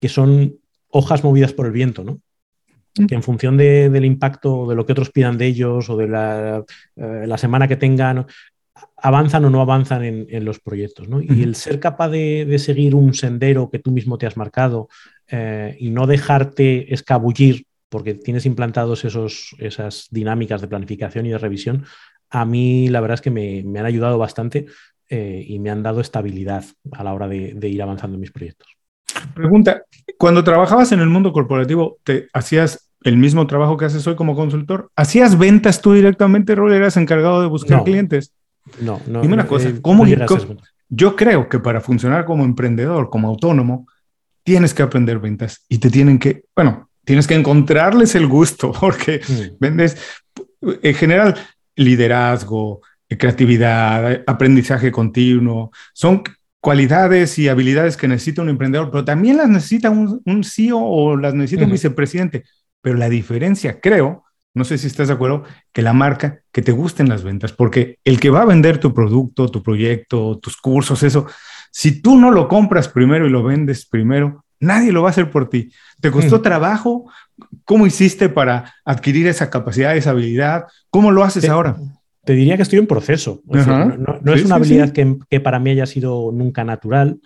que 0.00 0.08
son 0.08 0.58
hojas 0.90 1.24
movidas 1.24 1.52
por 1.52 1.66
el 1.66 1.72
viento, 1.72 2.04
¿no? 2.04 2.20
Mm. 2.98 3.06
Que 3.06 3.14
en 3.14 3.22
función 3.22 3.56
del 3.56 4.04
impacto 4.04 4.66
de 4.68 4.74
lo 4.74 4.86
que 4.86 4.92
otros 4.92 5.10
pidan 5.10 5.38
de 5.38 5.46
ellos 5.46 5.88
o 5.90 5.96
de 5.96 6.08
la, 6.08 6.64
eh, 6.96 7.38
semana 7.38 7.68
que 7.68 7.76
tengan, 7.76 8.26
avanzan 8.96 9.44
o 9.44 9.50
no 9.50 9.60
avanzan 9.60 10.04
en, 10.04 10.44
los 10.44 10.60
proyectos. 10.60 11.08
¿no? 11.08 11.20
Y 11.20 11.42
el 11.42 11.54
ser 11.54 11.80
capaz 11.80 12.08
de, 12.10 12.58
seguir 12.58 12.94
un 12.94 13.14
sendero 13.14 13.70
que 13.70 13.78
tú 13.78 13.90
mismo 13.90 14.18
te 14.18 14.26
has 14.26 14.36
marcado 14.36 14.88
eh, 15.28 15.76
y 15.78 15.90
no 15.90 16.06
dejarte 16.06 16.92
escabullir 16.92 17.66
porque 17.88 18.14
tienes 18.14 18.44
implantados 18.44 19.04
esos, 19.04 19.54
esas 19.58 20.08
dinámicas 20.10 20.60
de 20.60 20.68
planificación 20.68 21.26
y 21.26 21.30
de 21.30 21.38
revisión, 21.38 21.86
a 22.28 22.44
mí 22.44 22.88
la 22.88 23.00
verdad 23.00 23.14
es 23.14 23.20
que 23.22 23.30
me, 23.30 23.60
han 23.60 23.86
ayudado 23.86 24.18
bastante 24.18 24.66
eh, 25.08 25.42
y 25.46 25.58
me 25.58 25.70
han 25.70 25.82
dado 25.82 26.00
estabilidad 26.00 26.64
a 26.92 27.02
la 27.02 27.14
hora 27.14 27.28
de 27.28 27.68
ir 27.68 27.82
avanzando 27.82 28.16
en 28.16 28.20
mis 28.20 28.30
proyectos. 28.30 28.77
Pregunta, 29.34 29.82
cuando 30.16 30.44
trabajabas 30.44 30.92
en 30.92 31.00
el 31.00 31.08
mundo 31.08 31.32
corporativo, 31.32 31.98
¿te 32.04 32.28
hacías 32.32 32.90
el 33.02 33.16
mismo 33.16 33.46
trabajo 33.46 33.76
que 33.76 33.84
haces 33.84 34.06
hoy 34.06 34.16
como 34.16 34.34
consultor? 34.34 34.90
¿Hacías 34.96 35.38
ventas 35.38 35.80
tú 35.80 35.92
directamente, 35.92 36.54
Rol? 36.54 36.72
¿Eras 36.72 36.96
encargado 36.96 37.40
de 37.40 37.48
buscar 37.48 37.84
clientes? 37.84 38.32
No, 38.80 39.00
no. 39.06 39.22
Dime 39.22 39.34
una 39.34 39.46
cosa, 39.46 39.68
eh, 39.68 39.80
¿cómo, 39.80 40.04
yo 40.88 41.16
creo 41.16 41.48
que 41.48 41.58
para 41.58 41.80
funcionar 41.80 42.24
como 42.24 42.44
emprendedor, 42.44 43.10
como 43.10 43.28
autónomo, 43.28 43.86
tienes 44.42 44.74
que 44.74 44.82
aprender 44.82 45.18
ventas 45.18 45.64
y 45.68 45.78
te 45.78 45.90
tienen 45.90 46.18
que, 46.18 46.44
bueno, 46.56 46.88
tienes 47.04 47.26
que 47.26 47.34
encontrarles 47.34 48.14
el 48.14 48.26
gusto 48.26 48.72
porque 48.80 49.20
mm. 49.26 49.56
vendes, 49.60 49.96
en 50.60 50.94
general, 50.94 51.34
liderazgo, 51.76 52.80
creatividad, 53.08 54.22
aprendizaje 54.26 54.90
continuo, 54.90 55.70
son 55.92 56.22
cualidades 56.60 57.38
y 57.38 57.48
habilidades 57.48 57.96
que 57.96 58.08
necesita 58.08 58.42
un 58.42 58.48
emprendedor, 58.48 58.90
pero 58.90 59.04
también 59.04 59.36
las 59.36 59.48
necesita 59.48 59.90
un, 59.90 60.44
CEO 60.44 60.78
o 60.78 61.16
las 61.16 61.34
necesita 61.34 61.64
un 61.64 61.72
vicepresidente. 61.72 62.44
Pero 62.80 62.96
la 62.96 63.08
diferencia, 63.08 63.80
creo, 63.80 64.24
no 64.54 64.64
sé 64.64 64.78
si 64.78 64.86
estás 64.86 65.08
de 65.08 65.14
acuerdo, 65.14 65.44
que 65.72 65.82
la 65.82 65.92
marca, 65.92 66.40
que 66.52 66.62
te 66.62 66.72
gusten 66.72 67.08
las 67.08 67.22
ventas, 67.22 67.52
porque 67.52 67.98
el 68.04 68.18
que 68.18 68.30
va 68.30 68.42
a 68.42 68.46
vender 68.46 68.78
tu 68.78 68.92
producto, 68.92 69.48
tu 69.48 69.62
proyecto, 69.62 70.38
tus 70.38 70.56
cursos, 70.56 71.02
eso, 71.02 71.26
si 71.70 72.02
tú 72.02 72.16
no 72.16 72.30
lo 72.30 72.48
compras 72.48 72.88
primero 72.88 73.26
y 73.26 73.30
lo 73.30 73.42
vendes 73.42 73.86
primero, 73.86 74.44
nadie 74.60 74.92
lo 74.92 75.02
va 75.02 75.08
a 75.08 75.10
hacer 75.10 75.30
por 75.30 75.48
ti. 75.48 75.72
¿Te 76.00 76.10
costó 76.10 76.40
trabajo? 76.40 77.10
¿Cómo 77.64 77.86
hiciste 77.86 78.28
para 78.28 78.74
adquirir 78.84 79.26
esa 79.28 79.50
capacidad, 79.50 79.96
esa 79.96 80.10
habilidad? 80.10 80.64
¿Cómo 80.90 81.12
lo 81.12 81.22
haces 81.22 81.48
ahora? 81.48 81.76
Te 82.28 82.34
diría 82.34 82.56
que 82.56 82.62
estoy 82.62 82.78
en 82.78 82.86
proceso. 82.86 83.40
no, 83.46 84.34
es 84.34 84.44
una 84.44 84.56
habilidad 84.56 84.92
Que, 84.92 85.40
para 85.40 85.58
mí 85.58 85.70
haya 85.70 85.86
sido 85.86 86.30
nunca 86.30 86.62
natural. 86.62 87.20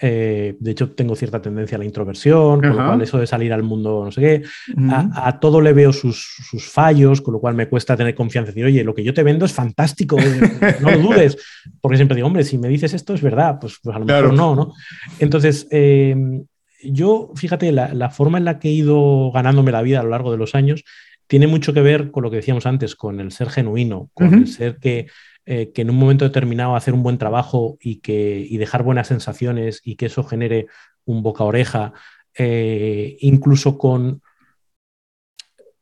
Eh, 0.00 0.56
de 0.58 0.70
hecho, 0.70 0.92
tengo 0.92 1.14
cierta 1.14 1.42
tendencia 1.42 1.76
a 1.76 1.78
la 1.78 1.84
introversión, 1.84 2.62
con 2.62 2.70
lo 2.70 2.86
cual 2.86 3.02
eso 3.02 3.18
de 3.18 3.26
salir 3.26 3.52
al 3.52 3.62
mundo, 3.62 4.02
no 4.02 4.10
sé 4.10 4.20
qué, 4.22 4.42
a, 4.90 5.38
todo 5.40 5.60
le 5.60 5.74
veo 5.74 5.92
sus, 5.92 6.26
fallos, 6.58 7.20
con 7.20 7.34
lo 7.34 7.38
cual 7.38 7.54
me 7.54 7.68
cuesta 7.68 7.98
tener 7.98 8.14
confianza. 8.14 8.50
Decir, 8.50 8.64
oye, 8.64 8.82
lo 8.82 8.94
que 8.94 9.04
yo 9.04 9.12
te 9.12 9.22
vendo 9.22 9.44
es 9.44 9.52
fantástico, 9.52 10.18
eh, 10.18 10.76
no 10.80 10.90
lo 10.90 11.00
dudes. 11.00 11.36
Porque 11.78 11.98
siempre 11.98 12.14
digo, 12.14 12.26
hombre, 12.28 12.42
si 12.42 12.56
me 12.56 12.68
dices 12.68 12.94
esto 12.94 13.12
es 13.12 13.20
verdad, 13.20 13.58
pues, 13.60 13.78
pues 13.82 13.94
a 13.94 13.98
lo 13.98 14.06
mejor 14.06 14.32
no, 14.32 14.56
¿no? 14.56 14.72
Entonces, 15.18 15.68
em, 15.70 16.46
yo, 16.82 17.30
fíjate, 17.34 17.72
la, 17.72 18.08
forma 18.08 18.38
en 18.38 18.46
la 18.46 18.58
que 18.58 18.68
he 18.68 18.72
ido 18.72 19.30
ganándome 19.32 19.70
la 19.70 19.82
vida 19.82 20.00
a 20.00 20.02
lo 20.02 20.08
largo 20.08 20.32
de 20.32 20.38
los 20.38 20.54
años 20.54 20.82
tiene 21.26 21.46
mucho 21.46 21.72
que 21.72 21.82
ver 21.82 22.10
con 22.10 22.22
lo 22.22 22.30
que 22.30 22.36
decíamos 22.36 22.66
antes, 22.66 22.94
con 22.94 23.20
el 23.20 23.32
ser 23.32 23.50
genuino, 23.50 24.10
con 24.14 24.34
el 24.34 24.46
ser 24.46 24.78
que 24.78 25.06
eh, 25.48 25.70
que 25.72 25.82
en 25.82 25.90
un 25.90 25.96
momento 25.96 26.24
determinado 26.24 26.74
hacer 26.74 26.92
un 26.92 27.04
buen 27.04 27.18
trabajo 27.18 27.78
y, 27.80 28.00
que, 28.00 28.48
dejar 28.58 28.82
buenas 28.82 29.06
sensaciones 29.06 29.80
y 29.84 29.94
que 29.94 30.06
eso 30.06 30.24
genere 30.24 30.66
un 31.04 31.22
boca 31.22 31.44
oreja, 31.44 31.92
eh, 32.36 33.16
incluso 33.20 33.78
con... 33.78 34.22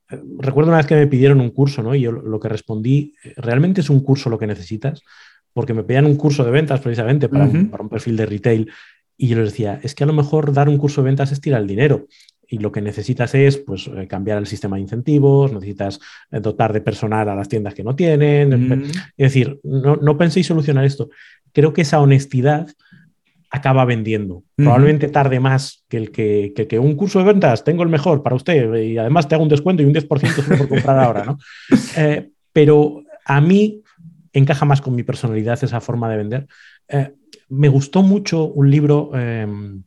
Recuerdo 0.07 0.69
una 0.69 0.77
vez 0.77 0.87
que 0.87 0.97
me 0.97 1.07
pidieron 1.07 1.41
un 1.41 1.49
curso, 1.49 1.83
¿no? 1.83 1.95
Y 1.95 2.03
yo 2.03 2.13
lo 2.13 2.39
que 2.39 2.51
respondí, 2.51 3.15
¿realmente 3.37 3.81
es 3.81 3.89
un 3.89 4.01
curso 4.01 4.29
lo 4.29 4.39
que 4.39 4.47
necesitas? 4.47 5.01
Porque 5.55 5.73
me 5.73 5.83
pedían 5.83 6.05
un 6.05 6.17
curso 6.17 6.45
de 6.45 6.51
ventas 6.51 6.81
precisamente 6.81 7.31
para, 7.31 7.45
un, 7.45 7.71
para 7.71 7.85
un 7.85 7.89
perfil 7.89 8.19
de 8.19 8.27
retail. 8.27 8.71
Y 9.17 9.29
yo 9.29 9.39
les 9.39 9.53
decía, 9.53 9.81
es 9.83 9.95
que 9.95 10.05
a 10.05 10.07
lo 10.07 10.13
mejor 10.13 10.53
dar 10.53 10.69
un 10.69 10.77
curso 10.77 11.01
de 11.01 11.07
ventas 11.07 11.33
es 11.33 11.41
tirar 11.41 11.63
el 11.63 11.67
dinero 11.67 12.07
y 12.49 12.59
lo 12.59 12.73
que 12.73 12.81
necesitas 12.81 13.35
es 13.35 13.59
pues, 13.59 13.89
eh, 13.95 14.07
cambiar 14.07 14.39
el 14.39 14.47
sistema 14.47 14.77
de 14.77 14.83
incentivos, 14.83 15.53
necesitas 15.53 16.01
eh, 16.31 16.41
dotar 16.41 16.73
de 16.73 16.81
personal 16.81 17.29
a 17.29 17.35
las 17.35 17.49
tiendas 17.49 17.75
que 17.75 17.85
no 17.85 17.95
tienen. 17.95 18.69
Mm. 18.69 18.83
Es 19.17 19.33
decir, 19.33 19.61
no, 19.63 19.97
no, 19.97 20.17
penséis 20.17 20.47
solucionar 20.47 20.85
esto. 20.85 21.11
Creo 21.53 21.73
que 21.73 21.83
esa 21.83 22.01
honestidad 22.01 22.69
acaba 23.51 23.85
vendiendo. 23.85 24.43
Probablemente 24.57 25.09
tarde 25.09 25.39
más 25.39 25.85
que 25.89 25.97
el 25.97 26.11
que, 26.11 26.53
que, 26.69 26.79
un 26.79 26.97
curso 26.97 27.21
de 27.21 27.27
ventas, 27.27 27.63
tengo 27.63 27.85
el 27.85 27.89
mejor 27.89 28.23
para 28.23 28.35
usted 28.35 28.75
y 28.75 28.99
además 28.99 29.29
te 29.29 29.37
hago 29.37 29.45
un 29.45 29.49
descuento 29.49 29.83
y 29.83 29.87
un 29.87 29.95
10% 29.95 30.43
solo 30.43 30.59
por 30.59 30.69
comprar 30.69 30.99
ahora. 30.99 31.25
¿no? 31.25 31.39
Eh, 31.97 32.31
pero 32.53 33.03
a 33.25 33.41
mí 33.41 33.83
encaja 34.33 34.65
más 34.65 34.81
con 34.81 34.97
mi 34.97 35.05
personalidad 35.05 35.63
esa 35.63 35.81
forma 35.81 36.11
de 36.11 36.17
vender. 36.17 36.47
me 37.49 37.69
gustó 37.69 38.03
mucho 38.03 38.47
un 38.47 38.71
libro 38.71 39.13
em, 39.15 39.85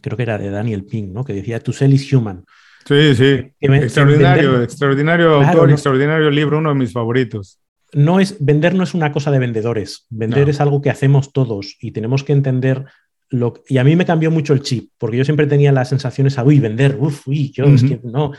creo 0.00 0.16
que 0.16 0.22
era 0.22 0.38
de 0.38 0.50
Daniel 0.50 0.84
Pink, 0.84 1.12
¿no? 1.12 1.24
Que 1.24 1.32
decía 1.32 1.60
To 1.60 1.72
Sell 1.72 1.92
is 1.92 2.12
Human. 2.12 2.44
Sí, 2.84 3.14
sí. 3.14 3.52
extraordinario, 3.60 4.62
extraordinario 4.62 5.34
autor, 5.34 5.70
extraordinario 5.70 6.30
libro, 6.30 6.58
uno 6.58 6.70
de 6.70 6.74
mis 6.74 6.92
favoritos. 6.92 7.60
No 7.92 8.20
es, 8.20 8.36
vender 8.40 8.74
no 8.74 8.84
es 8.84 8.94
una 8.94 9.12
cosa 9.12 9.30
de 9.30 9.38
vendedores. 9.38 10.06
Vender 10.10 10.48
es 10.48 10.60
algo 10.60 10.80
que 10.80 10.90
hacemos 10.90 11.32
todos 11.32 11.76
y 11.80 11.92
tenemos 11.92 12.24
que 12.24 12.32
entender 12.32 12.84
lo 13.30 13.62
y 13.68 13.76
a 13.76 13.84
mí 13.84 13.94
me 13.94 14.06
cambió 14.06 14.30
mucho 14.30 14.54
el 14.54 14.62
chip, 14.62 14.90
porque 14.96 15.18
yo 15.18 15.24
siempre 15.24 15.46
tenía 15.46 15.70
las 15.70 15.90
sensaciones 15.90 16.38
a, 16.38 16.44
uy, 16.44 16.60
vender, 16.60 16.96
uff, 16.98 17.28
uy, 17.28 17.52
yo, 17.52 17.66
es 17.66 17.82
que 17.82 18.00
no 18.02 18.32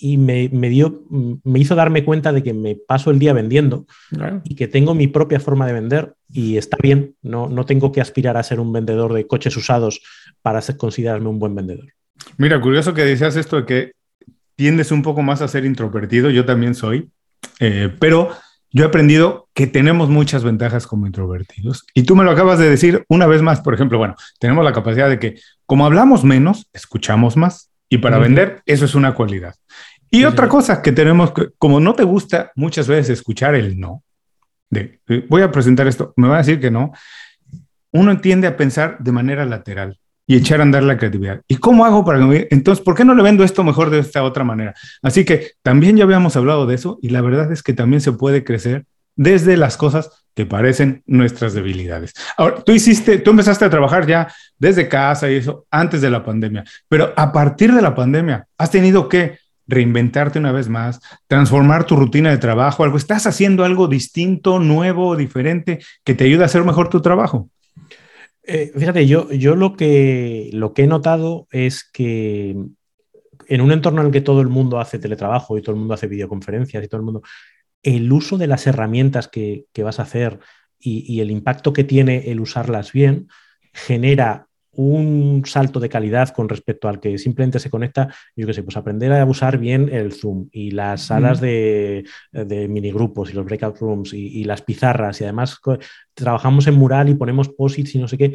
y 0.00 0.16
me, 0.16 0.48
dio, 0.48 1.02
me 1.44 1.58
hizo 1.58 1.74
darme 1.74 2.04
cuenta 2.04 2.32
de 2.32 2.42
que 2.42 2.54
me 2.54 2.74
paso 2.74 3.10
el 3.10 3.18
día 3.18 3.32
vendiendo 3.32 3.86
y 4.44 4.54
que 4.54 4.66
tengo 4.66 4.94
mi 4.94 5.06
propia 5.06 5.40
forma 5.40 5.66
de 5.66 5.74
vender 5.74 6.14
y 6.32 6.56
está 6.56 6.76
bien, 6.82 7.14
no, 7.22 7.48
no 7.48 7.66
tengo 7.66 7.92
que 7.92 8.00
aspirar 8.00 8.36
a 8.36 8.42
ser 8.42 8.60
un 8.60 8.72
vendedor 8.72 9.12
de 9.12 9.26
coches 9.26 9.56
usados 9.56 10.00
para 10.42 10.62
ser, 10.62 10.76
considerarme 10.76 11.28
un 11.28 11.38
buen 11.38 11.54
vendedor. 11.54 11.86
Mira, 12.38 12.60
curioso 12.60 12.94
que 12.94 13.04
decías 13.04 13.36
esto 13.36 13.56
de 13.56 13.66
que 13.66 13.92
tiendes 14.56 14.90
un 14.90 15.02
poco 15.02 15.22
más 15.22 15.42
a 15.42 15.48
ser 15.48 15.64
introvertido, 15.64 16.30
yo 16.30 16.44
también 16.44 16.74
soy, 16.74 17.10
eh, 17.60 17.94
pero 17.98 18.30
yo 18.72 18.84
he 18.84 18.86
aprendido 18.86 19.48
que 19.52 19.66
tenemos 19.66 20.08
muchas 20.08 20.44
ventajas 20.44 20.86
como 20.86 21.06
introvertidos. 21.06 21.84
Y 21.94 22.04
tú 22.04 22.14
me 22.14 22.24
lo 22.24 22.30
acabas 22.30 22.58
de 22.58 22.70
decir 22.70 23.04
una 23.08 23.26
vez 23.26 23.42
más, 23.42 23.60
por 23.60 23.74
ejemplo, 23.74 23.98
bueno, 23.98 24.14
tenemos 24.38 24.64
la 24.64 24.72
capacidad 24.72 25.08
de 25.08 25.18
que 25.18 25.40
como 25.66 25.86
hablamos 25.86 26.24
menos, 26.24 26.68
escuchamos 26.72 27.36
más. 27.36 27.70
Y 27.92 27.98
para 27.98 28.18
vender, 28.18 28.62
eso 28.66 28.84
es 28.84 28.94
una 28.94 29.14
cualidad. 29.14 29.56
Y 30.10 30.24
otra 30.24 30.48
cosa 30.48 30.82
que 30.82 30.92
tenemos, 30.92 31.32
como 31.58 31.78
no 31.78 31.94
te 31.94 32.02
gusta 32.02 32.50
muchas 32.56 32.88
veces 32.88 33.10
escuchar 33.10 33.54
el 33.54 33.78
no, 33.78 34.02
de 34.68 35.00
voy 35.28 35.42
a 35.42 35.50
presentar 35.50 35.86
esto, 35.86 36.12
me 36.16 36.28
va 36.28 36.36
a 36.36 36.38
decir 36.38 36.60
que 36.60 36.70
no, 36.70 36.92
uno 37.92 38.20
tiende 38.20 38.46
a 38.46 38.56
pensar 38.56 38.98
de 38.98 39.12
manera 39.12 39.44
lateral 39.44 39.98
y 40.26 40.36
echar 40.36 40.60
a 40.60 40.62
andar 40.62 40.84
la 40.84 40.96
creatividad. 40.96 41.42
¿Y 41.48 41.56
cómo 41.56 41.84
hago 41.84 42.04
para 42.04 42.20
que 42.20 42.46
Entonces, 42.52 42.84
¿por 42.84 42.94
qué 42.94 43.04
no 43.04 43.16
le 43.16 43.22
vendo 43.22 43.42
esto 43.42 43.64
mejor 43.64 43.90
de 43.90 43.98
esta 43.98 44.22
otra 44.22 44.44
manera? 44.44 44.74
Así 45.02 45.24
que 45.24 45.52
también 45.62 45.96
ya 45.96 46.04
habíamos 46.04 46.36
hablado 46.36 46.66
de 46.66 46.76
eso 46.76 47.00
y 47.02 47.08
la 47.08 47.20
verdad 47.20 47.50
es 47.50 47.64
que 47.64 47.72
también 47.72 48.00
se 48.00 48.12
puede 48.12 48.44
crecer 48.44 48.86
desde 49.16 49.56
las 49.56 49.76
cosas 49.76 50.24
que 50.36 50.46
parecen 50.46 51.02
nuestras 51.06 51.52
debilidades. 51.52 52.14
Ahora, 52.36 52.62
tú 52.62 52.70
hiciste, 52.70 53.18
tú 53.18 53.32
empezaste 53.32 53.64
a 53.64 53.70
trabajar 53.70 54.06
ya 54.06 54.32
desde 54.56 54.88
casa 54.88 55.28
y 55.28 55.34
eso 55.34 55.66
antes 55.68 56.00
de 56.00 56.10
la 56.10 56.24
pandemia, 56.24 56.64
pero 56.88 57.12
a 57.16 57.32
partir 57.32 57.74
de 57.74 57.82
la 57.82 57.92
pandemia, 57.92 58.46
¿has 58.56 58.70
tenido 58.70 59.08
que 59.08 59.39
reinventarte 59.70 60.38
una 60.38 60.52
vez 60.52 60.68
más, 60.68 61.00
transformar 61.26 61.84
tu 61.84 61.96
rutina 61.96 62.30
de 62.30 62.38
trabajo, 62.38 62.84
algo, 62.84 62.96
estás 62.96 63.26
haciendo 63.26 63.64
algo 63.64 63.88
distinto, 63.88 64.58
nuevo, 64.58 65.16
diferente, 65.16 65.78
que 66.04 66.14
te 66.14 66.24
ayude 66.24 66.42
a 66.42 66.46
hacer 66.46 66.64
mejor 66.64 66.88
tu 66.88 67.00
trabajo. 67.00 67.48
Eh, 68.42 68.72
fíjate, 68.76 69.06
yo, 69.06 69.30
yo 69.30 69.54
lo, 69.54 69.76
que, 69.76 70.50
lo 70.52 70.74
que 70.74 70.82
he 70.82 70.86
notado 70.86 71.46
es 71.52 71.84
que 71.84 72.56
en 73.50 73.60
un 73.60 73.72
entorno 73.72 74.00
en 74.00 74.08
el 74.08 74.12
que 74.12 74.20
todo 74.20 74.40
el 74.40 74.48
mundo 74.48 74.80
hace 74.80 74.98
teletrabajo 74.98 75.56
y 75.56 75.62
todo 75.62 75.72
el 75.72 75.78
mundo 75.78 75.94
hace 75.94 76.06
videoconferencias 76.06 76.82
y 76.82 76.88
todo 76.88 77.00
el 77.00 77.04
mundo, 77.04 77.22
el 77.82 78.12
uso 78.12 78.38
de 78.38 78.46
las 78.46 78.66
herramientas 78.66 79.28
que, 79.28 79.66
vas 79.82 79.98
a 79.98 80.02
hacer 80.02 80.38
y, 80.78 81.20
el 81.20 81.30
impacto 81.30 81.72
que 81.72 81.84
tiene 81.84 82.30
el 82.30 82.40
usarlas 82.40 82.92
bien 82.92 83.28
genera 83.72 84.48
un 84.80 85.42
salto 85.44 85.78
de 85.78 85.88
calidad 85.88 86.30
con 86.30 86.48
respecto 86.48 86.88
al 86.88 87.00
que 87.00 87.18
simplemente 87.18 87.58
se 87.58 87.70
conecta, 87.70 88.14
yo 88.34 88.46
qué 88.46 88.54
sé, 88.54 88.62
pues 88.62 88.76
aprender 88.76 89.12
a 89.12 89.24
usar 89.26 89.58
bien 89.58 89.90
el 89.92 90.12
Zoom 90.12 90.48
y 90.52 90.70
las 90.70 91.02
salas 91.02 91.40
de, 91.40 92.04
de 92.32 92.68
minigrupos 92.68 93.30
y 93.30 93.34
los 93.34 93.44
breakout 93.44 93.78
rooms 93.78 94.14
y, 94.14 94.44
las 94.44 94.62
pizarras 94.62 95.20
y 95.20 95.24
además 95.24 95.60
trabajamos 96.14 96.66
en 96.66 96.74
mural 96.74 97.08
y 97.08 97.14
ponemos 97.14 97.50
posits 97.50 97.94
y 97.94 97.98
no 97.98 98.08
sé 98.08 98.16
qué. 98.16 98.32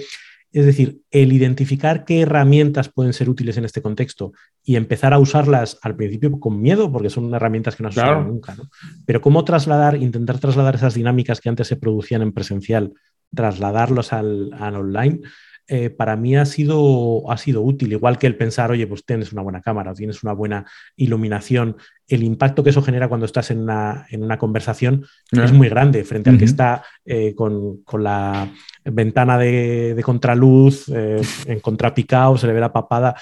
Es 0.51 0.65
decir, 0.65 1.01
el 1.11 1.33
identificar 1.33 2.05
qué 2.05 2.21
herramientas 2.21 2.89
pueden 2.89 3.11
ser 3.11 3.29
útiles 3.29 3.57
en 3.57 3.65
este 3.65 3.81
contexto 3.81 4.31
y 4.63 4.75
empezar 4.75 5.13
a 5.13 5.19
usarlas 5.19 5.79
al 5.81 5.95
principio 5.95 6.39
con 6.39 6.61
miedo, 6.61 6.91
porque 6.91 7.09
son 7.09 7.33
herramientas 7.33 7.75
que 7.75 7.83
no 7.83 7.89
has 7.89 7.97
usado 7.97 8.21
nunca, 8.21 8.55
¿no? 8.55 8.69
Pero 9.05 9.19
cómo 9.19 9.43
trasladar, 9.43 9.97
intentar 9.97 10.39
trasladar 10.39 10.75
esas 10.75 10.93
dinámicas 10.93 11.41
que 11.41 11.49
antes 11.49 11.67
se 11.67 11.75
producían 11.75 12.21
en 12.21 12.31
presencial, 12.31 12.93
trasladarlos 13.33 14.13
al, 14.13 14.53
al 14.53 14.75
online, 14.75 15.21
eh, 15.67 15.89
para 15.89 16.15
mí 16.15 16.35
ha 16.35 16.45
sido, 16.45 17.29
ha 17.31 17.37
sido 17.37 17.61
útil, 17.61 17.91
igual 17.91 18.17
que 18.17 18.27
el 18.27 18.37
pensar, 18.37 18.71
oye, 18.71 18.85
pues 18.85 19.03
tienes 19.03 19.33
una 19.33 19.41
buena 19.41 19.61
cámara, 19.61 19.93
tienes 19.93 20.21
una 20.23 20.33
buena 20.33 20.65
iluminación, 20.95 21.77
el 22.07 22.23
impacto 22.23 22.63
que 22.63 22.69
eso 22.69 22.83
genera 22.83 23.07
cuando 23.07 23.25
estás 23.25 23.49
en 23.51 23.61
una, 23.61 24.05
en 24.11 24.23
una 24.23 24.37
conversación 24.37 25.05
es 25.31 25.51
muy 25.51 25.69
grande 25.69 26.03
frente 26.03 26.29
al 26.29 26.37
que 26.37 26.45
está 26.45 26.83
eh, 27.03 27.33
con, 27.33 27.81
con, 27.83 28.03
la 28.03 28.51
ventana 28.83 29.39
de, 29.39 29.95
de 29.95 30.03
contraluz, 30.03 30.87
eh, 30.89 31.21
en 31.47 31.59
contrapicado, 31.59 32.37
se 32.37 32.47
le 32.47 32.53
ve 32.53 32.59
la 32.59 32.71
papada. 32.71 33.15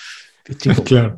Chico, 0.57 0.83
claro. 0.83 1.17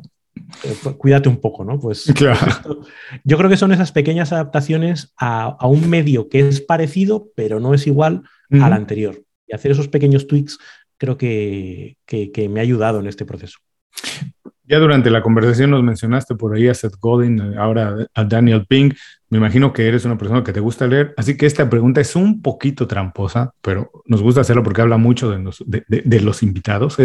cuídate 0.96 1.28
un 1.28 1.40
poco, 1.40 1.64
¿no? 1.64 1.80
Pues 1.80 2.04
claro. 2.14 2.84
yo 3.24 3.36
creo 3.36 3.50
que 3.50 3.56
son 3.56 3.72
esas 3.72 3.90
pequeñas 3.90 4.32
adaptaciones 4.32 5.12
a, 5.18 5.56
a, 5.58 5.66
un 5.66 5.90
medio 5.90 6.28
que 6.28 6.46
es 6.48 6.60
parecido, 6.60 7.30
pero 7.34 7.58
no 7.58 7.74
es 7.74 7.88
igual 7.88 8.22
al 8.50 8.72
anterior. 8.72 9.20
Y 9.48 9.54
hacer 9.54 9.72
esos 9.72 9.88
pequeños 9.88 10.28
tweaks 10.28 10.58
creo 10.98 11.16
que, 11.16 11.96
me 12.50 12.60
ha 12.60 12.62
ayudado 12.62 13.00
en 13.00 13.06
este 13.06 13.24
proceso. 13.24 13.58
Ya 14.64 14.78
durante 14.78 15.10
la 15.10 15.22
conversación 15.22 15.70
nos 15.70 15.82
mencionaste 15.84 16.34
por 16.34 16.56
ahí 16.56 16.66
a 16.66 16.74
Seth 16.74 16.96
Godin, 16.98 17.56
ahora 17.56 18.08
a 18.14 18.24
Daniel 18.24 18.66
Pink. 18.66 18.96
Me 19.30 19.38
imagino 19.38 19.72
que 19.72 19.86
eres 19.86 20.04
una 20.04 20.18
persona 20.18 20.42
que 20.42 20.52
te 20.52 20.58
gusta 20.58 20.88
leer, 20.88 21.14
así 21.16 21.36
que 21.36 21.46
esta 21.46 21.70
pregunta 21.70 22.00
es 22.00 22.16
un 22.16 22.42
poquito 22.42 22.86
tramposa, 22.86 23.52
pero 23.60 23.90
nos 24.06 24.22
gusta 24.22 24.40
hacerlo 24.40 24.64
porque 24.64 24.80
habla 24.80 24.96
mucho 24.96 25.30
de 25.30 26.20
los, 26.20 26.42
invitados. 26.42 26.96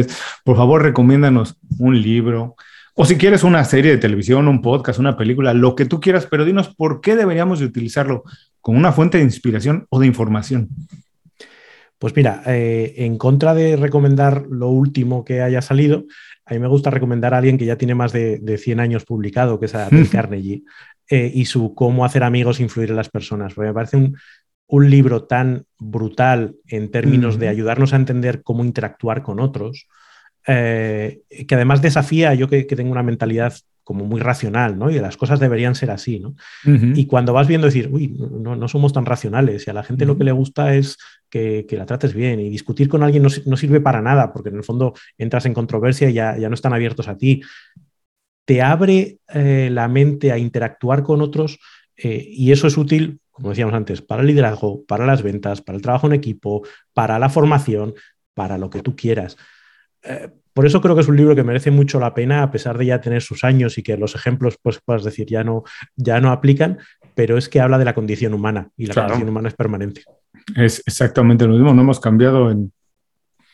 Por 0.44 0.58
favor, 0.58 0.82
recomiéndanos 0.82 1.58
un 1.78 2.02
libro, 2.02 2.56
o 2.96 3.06
si 3.06 3.16
quieres 3.16 3.44
una 3.44 3.64
serie 3.64 3.92
de 3.92 3.98
televisión, 3.98 4.48
un 4.48 4.62
podcast, 4.62 5.00
una 5.00 5.16
película, 5.16 5.54
lo 5.54 5.76
que 5.76 5.86
tú 5.86 6.00
quieras, 6.00 6.28
pero 6.30 6.46
dinos 6.46 6.74
por 6.76 7.00
qué 7.00 7.16
deberíamos 7.16 7.60
de 7.60 7.66
utilizarlo 7.66 8.24
como 8.60 8.78
una 8.78 8.92
fuente 8.92 9.18
de 9.18 9.24
inspiración 9.24 9.86
o 9.90 10.00
de 10.00 10.08
información. 10.08 10.70
Pues 12.02 12.16
mira, 12.16 12.42
eh, 12.48 12.96
en 12.98 13.20
contra 13.20 13.54
de 13.54 13.76
recomendar 13.76 14.48
lo 14.50 14.70
último 14.70 15.24
que 15.24 15.44
haya 15.44 15.62
salido, 15.62 16.06
a 16.48 16.56
mí 16.56 16.60
me 16.60 16.68
gusta 16.68 16.90
recomendar 16.90 17.36
a 17.36 17.38
alguien 17.38 17.60
que 17.60 17.66
ya 17.66 17.78
tiene 17.78 17.94
más 17.94 18.12
de, 18.12 18.58
100 18.58 18.80
años 18.80 19.06
publicado, 19.06 19.60
que 19.60 19.68
es 19.68 19.76
a 19.76 19.88
Carnegie, 20.12 20.64
eh, 21.08 21.32
y 21.32 21.46
su 21.46 21.76
Cómo 21.76 22.04
hacer 22.04 22.24
amigos 22.24 22.60
e 22.60 22.64
influir 22.64 22.90
en 22.90 22.96
las 22.96 23.10
personas. 23.10 23.54
Porque 23.54 23.68
me 23.68 23.74
parece 23.76 23.98
un, 23.98 24.90
libro 24.90 25.26
tan 25.26 25.66
brutal 25.78 26.56
en 26.66 26.90
términos 26.90 27.38
de 27.38 27.50
ayudarnos 27.50 27.94
a 27.94 27.98
entender 27.98 28.42
cómo 28.42 28.66
interactuar 28.66 29.22
con 29.22 29.40
otros, 29.40 29.88
eh, 30.48 31.22
que 31.48 31.54
además 31.54 31.84
desafía, 31.84 32.34
yo 32.34 32.50
que, 32.50 32.64
tengo 32.64 32.92
una 32.92 33.04
mentalidad 33.04 33.54
como 33.84 34.06
muy 34.06 34.22
racional, 34.22 34.80
¿no? 34.80 34.90
Y 34.90 34.98
las 34.98 35.18
cosas 35.18 35.40
deberían 35.40 35.76
ser 35.76 35.92
así, 35.92 36.20
¿no? 36.20 36.36
Y 36.64 37.06
cuando 37.06 37.34
vas 37.34 37.48
viendo 37.48 37.68
decir, 37.68 37.90
uy, 37.92 38.08
no, 38.08 38.68
somos 38.68 38.92
tan 38.92 39.06
racionales 39.06 39.68
y 39.68 39.70
a 39.70 39.74
la 39.74 39.84
gente 39.84 40.06
lo 40.06 40.18
que 40.18 40.24
le 40.24 40.32
gusta 40.32 40.74
es 40.74 40.98
que, 41.32 41.66
la 41.72 41.86
trates 41.88 42.14
bien. 42.14 42.40
Y 42.40 42.50
discutir 42.50 42.88
con 42.88 43.02
alguien 43.02 43.24
no, 43.24 43.58
sirve 43.58 43.82
para 43.82 44.02
nada, 44.02 44.32
porque 44.32 44.50
en 44.50 44.58
el 44.58 44.64
fondo 44.64 44.94
entras 45.18 45.46
en 45.48 45.54
controversia 45.54 46.10
y 46.10 46.14
ya, 46.14 46.38
ya 46.38 46.50
no 46.50 46.54
están 46.54 46.74
abiertos 46.74 47.08
a 47.08 47.18
ti. 47.18 47.42
Te 48.46 48.62
abre 48.62 49.20
eh, 49.30 49.70
la 49.72 49.88
mente 49.88 50.32
a 50.32 50.38
interactuar 50.38 51.04
con 51.04 51.22
otros 51.22 51.60
eh, 51.96 52.26
y 52.28 52.52
eso 52.52 52.68
es 52.68 52.78
útil, 52.78 53.20
como 53.32 53.50
decíamos 53.50 53.74
antes, 53.74 54.02
para 54.02 54.22
el 54.22 54.28
liderazgo, 54.28 54.84
para 54.86 55.06
las 55.06 55.24
ventas, 55.24 55.62
para 55.62 55.78
el 55.78 55.82
trabajo 55.82 56.08
en 56.08 56.14
equipo, 56.14 56.64
para 56.94 57.18
la 57.18 57.30
formación, 57.30 57.94
para 58.34 58.58
lo 58.58 58.70
que 58.70 58.82
tú 58.82 58.96
quieras. 58.96 59.38
Eh, 60.04 60.30
por 60.54 60.66
eso 60.66 60.82
creo 60.82 60.96
que 60.96 61.02
es 61.02 61.08
un 61.08 61.16
libro 61.16 61.36
que 61.36 61.44
merece 61.44 61.72
mucho 61.72 62.00
la 62.00 62.14
pena, 62.14 62.44
a 62.44 62.52
pesar 62.52 62.78
de 62.78 62.88
ya 62.88 63.00
tener 63.00 63.22
sus 63.22 63.46
años 63.46 63.78
y 63.78 63.84
que 63.84 63.96
los 63.96 64.16
ejemplos, 64.16 64.58
pues 64.62 64.80
puedes 64.84 65.04
decir, 65.06 65.28
ya 65.28 65.46
no, 65.46 65.64
ya 65.96 66.20
no 66.20 66.32
aplican, 66.32 66.80
pero 67.16 67.38
es 67.38 67.48
que 67.48 67.62
habla 67.62 67.78
de 67.78 67.86
la 67.86 67.96
condición 67.96 68.34
humana 68.34 68.70
y 68.76 68.88
la 68.88 68.96
condición 68.96 69.30
humana 69.30 69.48
es 69.48 69.56
permanente. 69.56 70.04
Es 70.56 70.84
exactamente 70.86 71.46
lo 71.46 71.54
mismo, 71.54 71.74
no 71.74 71.82
hemos 71.82 72.00
cambiado 72.00 72.52
en 72.52 72.72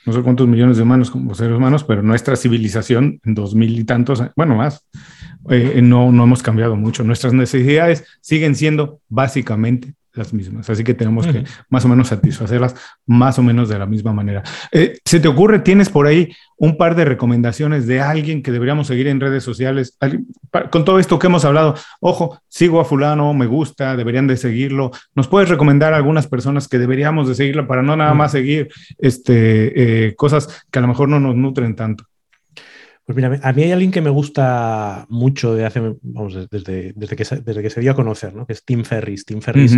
no 0.05 0.13
sé 0.13 0.21
cuántos 0.21 0.47
millones 0.47 0.77
de 0.77 0.83
humanos 0.83 1.11
como 1.11 1.35
seres 1.35 1.57
humanos, 1.57 1.83
pero 1.83 2.01
nuestra 2.01 2.38
civilización 2.38 3.19
en 3.25 3.33
dos 3.35 3.53
mil 3.55 3.77
y 3.77 3.83
tantos, 3.83 4.23
bueno, 4.38 4.55
más, 4.55 4.88
eh, 5.49 5.81
no, 5.83 6.13
no 6.13 6.23
hemos 6.23 6.41
cambiado 6.41 6.77
mucho. 6.77 7.03
Nuestras 7.03 7.33
necesidades 7.33 8.05
siguen 8.21 8.55
siendo 8.55 9.01
básicamente 9.09 9.95
las 10.18 10.34
mismas. 10.34 10.70
Así 10.70 10.84
que 10.84 10.93
tenemos 10.93 11.28
que 11.28 11.43
más 11.70 11.86
o 11.86 11.88
menos 11.88 12.07
satisfacerlas 12.07 12.76
más 13.05 13.39
o 13.39 13.43
menos 13.43 13.70
de 13.70 13.80
la 13.80 13.86
misma 13.86 14.13
manera. 14.13 14.43
Eh, 14.72 14.97
¿Se 15.05 15.20
te 15.20 15.28
ocurre, 15.28 15.59
tienes 15.59 15.89
por 15.89 16.07
ahí 16.07 16.34
un 16.57 16.78
par 16.78 16.95
de 16.95 17.05
recomendaciones 17.05 17.88
de 17.88 18.01
alguien 18.01 18.41
que 18.41 18.51
deberíamos 18.51 18.88
seguir 18.88 19.07
en 19.07 19.20
redes 19.20 19.43
sociales? 19.43 19.97
Con 20.72 20.86
todo 20.86 20.99
esto 20.99 21.20
que 21.20 21.28
hemos 21.28 21.45
hablado, 21.45 21.76
ojo, 21.99 22.39
sigo 22.47 22.80
a 22.80 22.86
fulano, 22.86 23.34
me 23.34 23.45
gusta, 23.45 23.95
deberían 23.95 24.28
de 24.28 24.38
seguirlo. 24.38 24.91
¿Nos 25.15 25.28
puedes 25.28 25.49
recomendar 25.49 25.93
a 25.93 25.97
algunas 25.97 26.28
personas 26.28 26.68
que 26.68 26.80
deberíamos 26.80 27.28
de 27.28 27.36
seguirlo 27.36 27.68
para 27.68 27.84
no 27.84 27.95
nada 27.95 28.13
más 28.13 28.32
seguir 28.32 28.70
este, 28.97 30.07
eh, 30.07 30.15
cosas 30.15 30.65
que 30.72 30.80
a 30.80 30.82
lo 30.82 30.88
mejor 30.88 31.09
no 31.09 31.20
nos 31.20 31.36
nutren 31.36 31.76
tanto? 31.76 32.05
Pues 33.07 33.15
mira, 33.15 33.39
a 33.41 33.53
mí 33.53 33.63
hay 33.63 33.71
alguien 33.71 33.91
que 33.91 34.01
me 34.01 34.09
gusta 34.09 35.05
mucho 35.07 35.55
de 35.55 35.65
hace, 35.65 35.95
vamos, 36.01 36.49
desde, 36.51 36.91
desde, 36.93 37.15
que, 37.15 37.23
se, 37.23 37.37
desde 37.37 37.61
que 37.61 37.69
se 37.69 37.79
dio 37.79 37.93
a 37.93 37.95
conocer, 37.95 38.35
¿no? 38.35 38.45
que 38.45 38.51
es 38.51 38.65
Tim 38.65 38.83
Ferris. 38.83 39.23
Tim 39.23 39.39
Ferris 39.39 39.77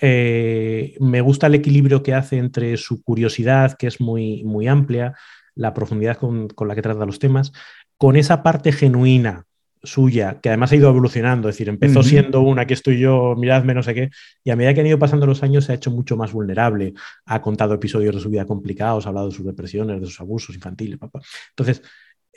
eh, 0.00 0.96
me 0.98 1.20
gusta 1.20 1.48
el 1.48 1.56
equilibrio 1.56 2.02
que 2.02 2.14
hace 2.14 2.38
entre 2.38 2.78
su 2.78 3.02
curiosidad, 3.02 3.76
que 3.76 3.86
es 3.86 4.00
muy, 4.00 4.44
muy 4.44 4.66
amplia, 4.66 5.14
la 5.54 5.74
profundidad 5.74 6.16
con, 6.16 6.48
la 6.66 6.74
que 6.74 6.80
trata 6.80 7.04
los 7.04 7.18
temas, 7.18 7.52
con 7.98 8.16
esa 8.16 8.42
parte 8.42 8.72
genuina 8.72 9.44
suya, 9.82 10.40
que 10.40 10.48
además 10.48 10.72
ha 10.72 10.76
ido 10.76 10.88
evolucionando, 10.88 11.50
es 11.50 11.56
decir, 11.56 11.68
empezó 11.68 12.02
siendo 12.02 12.40
una, 12.40 12.62
aquí 12.62 12.72
estoy 12.72 12.98
yo, 12.98 13.34
miradme, 13.36 13.74
no 13.74 13.82
sé 13.82 13.92
qué, 13.92 14.10
y 14.42 14.50
a 14.50 14.56
medida 14.56 14.72
que 14.72 14.80
han 14.80 14.86
ido 14.86 14.98
pasando 14.98 15.26
los 15.26 15.42
años 15.42 15.66
se 15.66 15.72
ha 15.72 15.74
hecho 15.74 15.90
mucho 15.90 16.16
más 16.16 16.32
vulnerable, 16.32 16.94
ha 17.26 17.42
contado 17.42 17.74
episodios 17.74 18.14
de 18.14 18.22
su 18.22 18.30
vida 18.30 18.46
complicados, 18.46 19.04
ha 19.04 19.10
hablado 19.10 19.28
de 19.28 19.34
sus 19.34 19.44
depresiones, 19.44 20.00
de 20.00 20.06
sus 20.06 20.20
abusos 20.20 20.54
infantiles, 20.54 20.98
papá. 20.98 21.20
Entonces, 21.50 21.82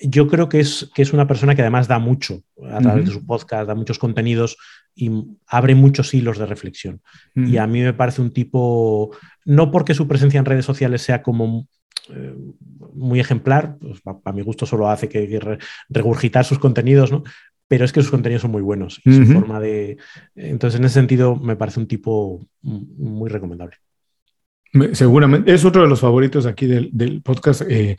yo 0.01 0.27
creo 0.27 0.49
que 0.49 0.59
es, 0.59 0.89
que 0.93 1.01
es 1.01 1.13
una 1.13 1.27
persona 1.27 1.55
que 1.55 1.61
además 1.61 1.87
da 1.87 1.99
mucho 1.99 2.41
a 2.69 2.79
través 2.79 3.05
de 3.05 3.11
su 3.11 3.25
podcast, 3.25 3.67
da 3.67 3.75
muchos 3.75 3.99
contenidos 3.99 4.57
y 4.95 5.11
abre 5.47 5.75
muchos 5.75 6.13
hilos 6.13 6.37
de 6.37 6.45
reflexión. 6.45 7.01
Y 7.35 7.57
a 7.57 7.67
mí 7.67 7.81
me 7.81 7.93
parece 7.93 8.21
un 8.21 8.31
tipo, 8.31 9.15
no 9.45 9.71
porque 9.71 9.93
su 9.93 10.07
presencia 10.07 10.39
en 10.39 10.45
redes 10.45 10.65
sociales 10.65 11.01
sea 11.01 11.21
como 11.21 11.67
eh, 12.09 12.35
muy 12.93 13.19
ejemplar, 13.19 13.77
pues, 13.79 14.01
a 14.25 14.31
mi 14.31 14.41
gusto 14.41 14.65
solo 14.65 14.89
hace 14.89 15.07
que, 15.07 15.57
regurgitar 15.89 16.45
sus 16.45 16.59
contenidos, 16.59 17.11
¿no? 17.11 17.23
pero 17.67 17.85
es 17.85 17.93
que 17.93 18.01
sus 18.01 18.11
contenidos 18.11 18.41
son 18.41 18.51
muy 18.51 18.61
buenos 18.61 19.01
y 19.03 19.13
su 19.13 19.25
forma 19.33 19.59
de... 19.59 19.97
Entonces, 20.35 20.79
en 20.79 20.85
ese 20.85 20.95
sentido, 20.95 21.35
me 21.35 21.55
parece 21.55 21.79
un 21.79 21.87
tipo 21.87 22.45
muy 22.61 23.29
recomendable. 23.29 23.77
Seguramente, 24.93 25.53
es 25.53 25.63
otro 25.65 25.84
de 25.84 25.88
los 25.88 25.99
favoritos 25.99 26.47
aquí 26.47 26.65
del, 26.65 27.21
podcast. 27.21 27.61
Eh, 27.69 27.95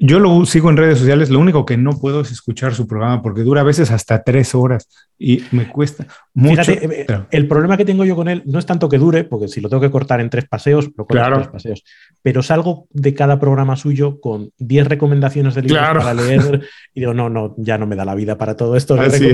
yo 0.00 0.18
lo 0.18 0.44
sigo 0.44 0.68
en 0.68 0.76
redes 0.76 0.98
sociales, 0.98 1.30
lo 1.30 1.38
único 1.38 1.64
que 1.64 1.78
no 1.78 1.98
puedo 1.98 2.20
es 2.20 2.30
escuchar 2.30 2.74
su 2.74 2.86
programa 2.86 3.22
porque 3.22 3.40
dura 3.40 3.62
a 3.62 3.64
veces 3.64 3.90
hasta 3.90 4.22
tres 4.22 4.54
horas 4.54 4.86
y 5.18 5.42
me 5.50 5.66
cuesta 5.66 6.06
mucho. 6.34 6.62
Fíjate, 6.62 7.02
eh, 7.02 7.06
el 7.30 7.48
problema 7.48 7.78
que 7.78 7.86
tengo 7.86 8.04
yo 8.04 8.16
con 8.16 8.28
él 8.28 8.42
no 8.44 8.58
es 8.58 8.66
tanto 8.66 8.86
que 8.90 8.98
dure, 8.98 9.24
porque 9.24 9.48
si 9.48 9.62
lo 9.62 9.70
tengo 9.70 9.80
que 9.80 9.90
cortar 9.90 10.20
en 10.20 10.28
tres 10.28 10.46
paseos, 10.46 10.90
lo 10.94 11.06
corto 11.06 11.24
en 11.24 11.34
tres 11.34 11.48
paseos, 11.48 11.84
pero 12.20 12.42
salgo 12.42 12.86
de 12.90 13.14
cada 13.14 13.40
programa 13.40 13.74
suyo 13.76 14.20
con 14.20 14.50
diez 14.58 14.86
recomendaciones 14.86 15.54
de 15.54 15.62
libros 15.62 15.88
para 15.88 16.12
leer 16.12 16.60
y 16.94 17.00
digo, 17.00 17.14
no, 17.14 17.30
no, 17.30 17.54
ya 17.56 17.78
no 17.78 17.86
me 17.86 17.96
da 17.96 18.04
la 18.04 18.14
vida 18.14 18.36
para 18.36 18.56
todo 18.56 18.76
esto. 18.76 19.00
Así 19.00 19.32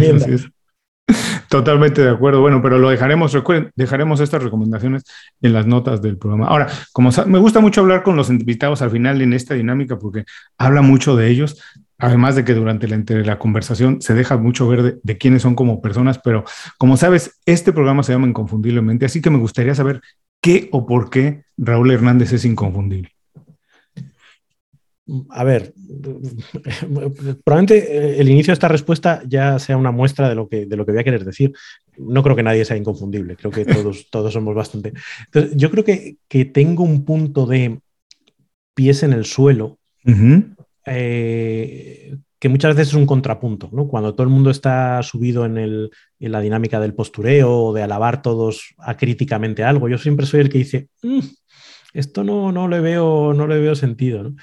Totalmente 1.50 2.02
de 2.02 2.10
acuerdo. 2.10 2.40
Bueno, 2.40 2.62
pero 2.62 2.78
lo 2.78 2.90
dejaremos, 2.90 3.32
recuerden, 3.32 3.72
dejaremos 3.74 4.20
estas 4.20 4.42
recomendaciones 4.42 5.02
en 5.42 5.52
las 5.52 5.66
notas 5.66 6.00
del 6.00 6.16
programa. 6.16 6.46
Ahora, 6.46 6.68
como 6.92 7.10
me 7.26 7.40
gusta 7.40 7.58
mucho 7.58 7.80
hablar 7.80 8.04
con 8.04 8.14
los 8.14 8.30
invitados 8.30 8.82
al 8.82 8.90
final 8.90 9.20
en 9.20 9.32
esta 9.32 9.54
dinámica 9.54 9.98
porque 9.98 10.24
habla 10.58 10.80
mucho 10.80 11.16
de 11.16 11.28
ellos, 11.28 11.60
además 11.98 12.36
de 12.36 12.44
que 12.44 12.54
durante 12.54 12.86
la, 12.86 13.02
la 13.24 13.38
conversación 13.40 14.00
se 14.00 14.14
deja 14.14 14.36
mucho 14.36 14.68
ver 14.68 15.00
de, 15.02 15.18
quiénes 15.18 15.42
son 15.42 15.56
como 15.56 15.82
personas, 15.82 16.20
pero 16.22 16.44
como 16.78 16.96
sabes, 16.96 17.40
este 17.46 17.72
programa 17.72 18.04
se 18.04 18.12
llama 18.12 18.28
Inconfundiblemente, 18.28 19.04
así 19.06 19.20
que 19.20 19.30
me 19.30 19.38
gustaría 19.38 19.74
saber 19.74 20.00
qué 20.40 20.68
o 20.70 20.86
por 20.86 21.10
qué 21.10 21.44
Raúl 21.56 21.90
Hernández 21.90 22.32
es 22.32 22.44
inconfundible 22.44 23.10
a 25.30 25.44
ver, 25.44 25.74
probablemente 27.44 27.78
eh, 27.78 28.20
el 28.20 28.28
inicio 28.28 28.52
de 28.52 28.54
esta 28.54 28.68
respuesta 28.68 29.22
ya 29.26 29.58
sea 29.58 29.76
una 29.76 29.90
muestra 29.90 30.28
de 30.28 30.34
lo 30.34 30.48
que, 30.48 30.66
de 30.66 30.76
lo 30.76 30.86
que 30.86 30.92
voy 30.92 31.00
a 31.00 31.04
querer 31.04 31.24
decir. 31.24 31.52
No 31.98 32.22
creo 32.22 32.36
que 32.36 32.42
nadie 32.42 32.64
sea 32.64 32.76
inconfundible, 32.76 33.36
creo 33.36 33.50
que 33.50 33.64
todos, 33.64 34.08
todos 34.10 34.32
somos 34.32 34.54
bastante. 34.54 34.92
yo 35.54 35.70
creo 35.70 35.84
que, 35.84 36.18
tengo 36.52 36.84
un 36.84 37.04
punto 37.04 37.46
de 37.46 37.80
pies 38.74 39.02
en 39.02 39.12
el 39.12 39.24
suelo 39.24 39.78
eh, 40.86 42.16
que 42.38 42.48
muchas 42.48 42.74
veces 42.74 42.88
es 42.88 42.94
un 42.94 43.06
contrapunto, 43.06 43.68
¿no? 43.72 43.86
Cuando 43.86 44.14
todo 44.14 44.22
el 44.22 44.32
mundo 44.32 44.50
está 44.50 45.02
subido 45.02 45.44
en, 45.44 45.58
el, 45.58 45.90
en 46.18 46.32
la 46.32 46.40
dinámica 46.40 46.80
del 46.80 46.94
postureo 46.94 47.52
o 47.52 47.72
de 47.74 47.82
alabar 47.82 48.22
todos 48.22 48.74
acríticamente 48.78 49.62
algo, 49.62 49.88
yo 49.88 49.98
siempre 49.98 50.24
soy 50.24 50.40
el 50.40 50.48
que 50.48 50.58
dice, 50.58 50.88
mm, 51.02 51.20
esto 51.92 52.24
no, 52.24 52.50
no, 52.52 52.68
le 52.68 52.80
veo, 52.80 53.34
no 53.34 53.46
le 53.46 53.58
veo 53.58 53.74
sentido. 53.74 54.22
¿no? 54.22 54.36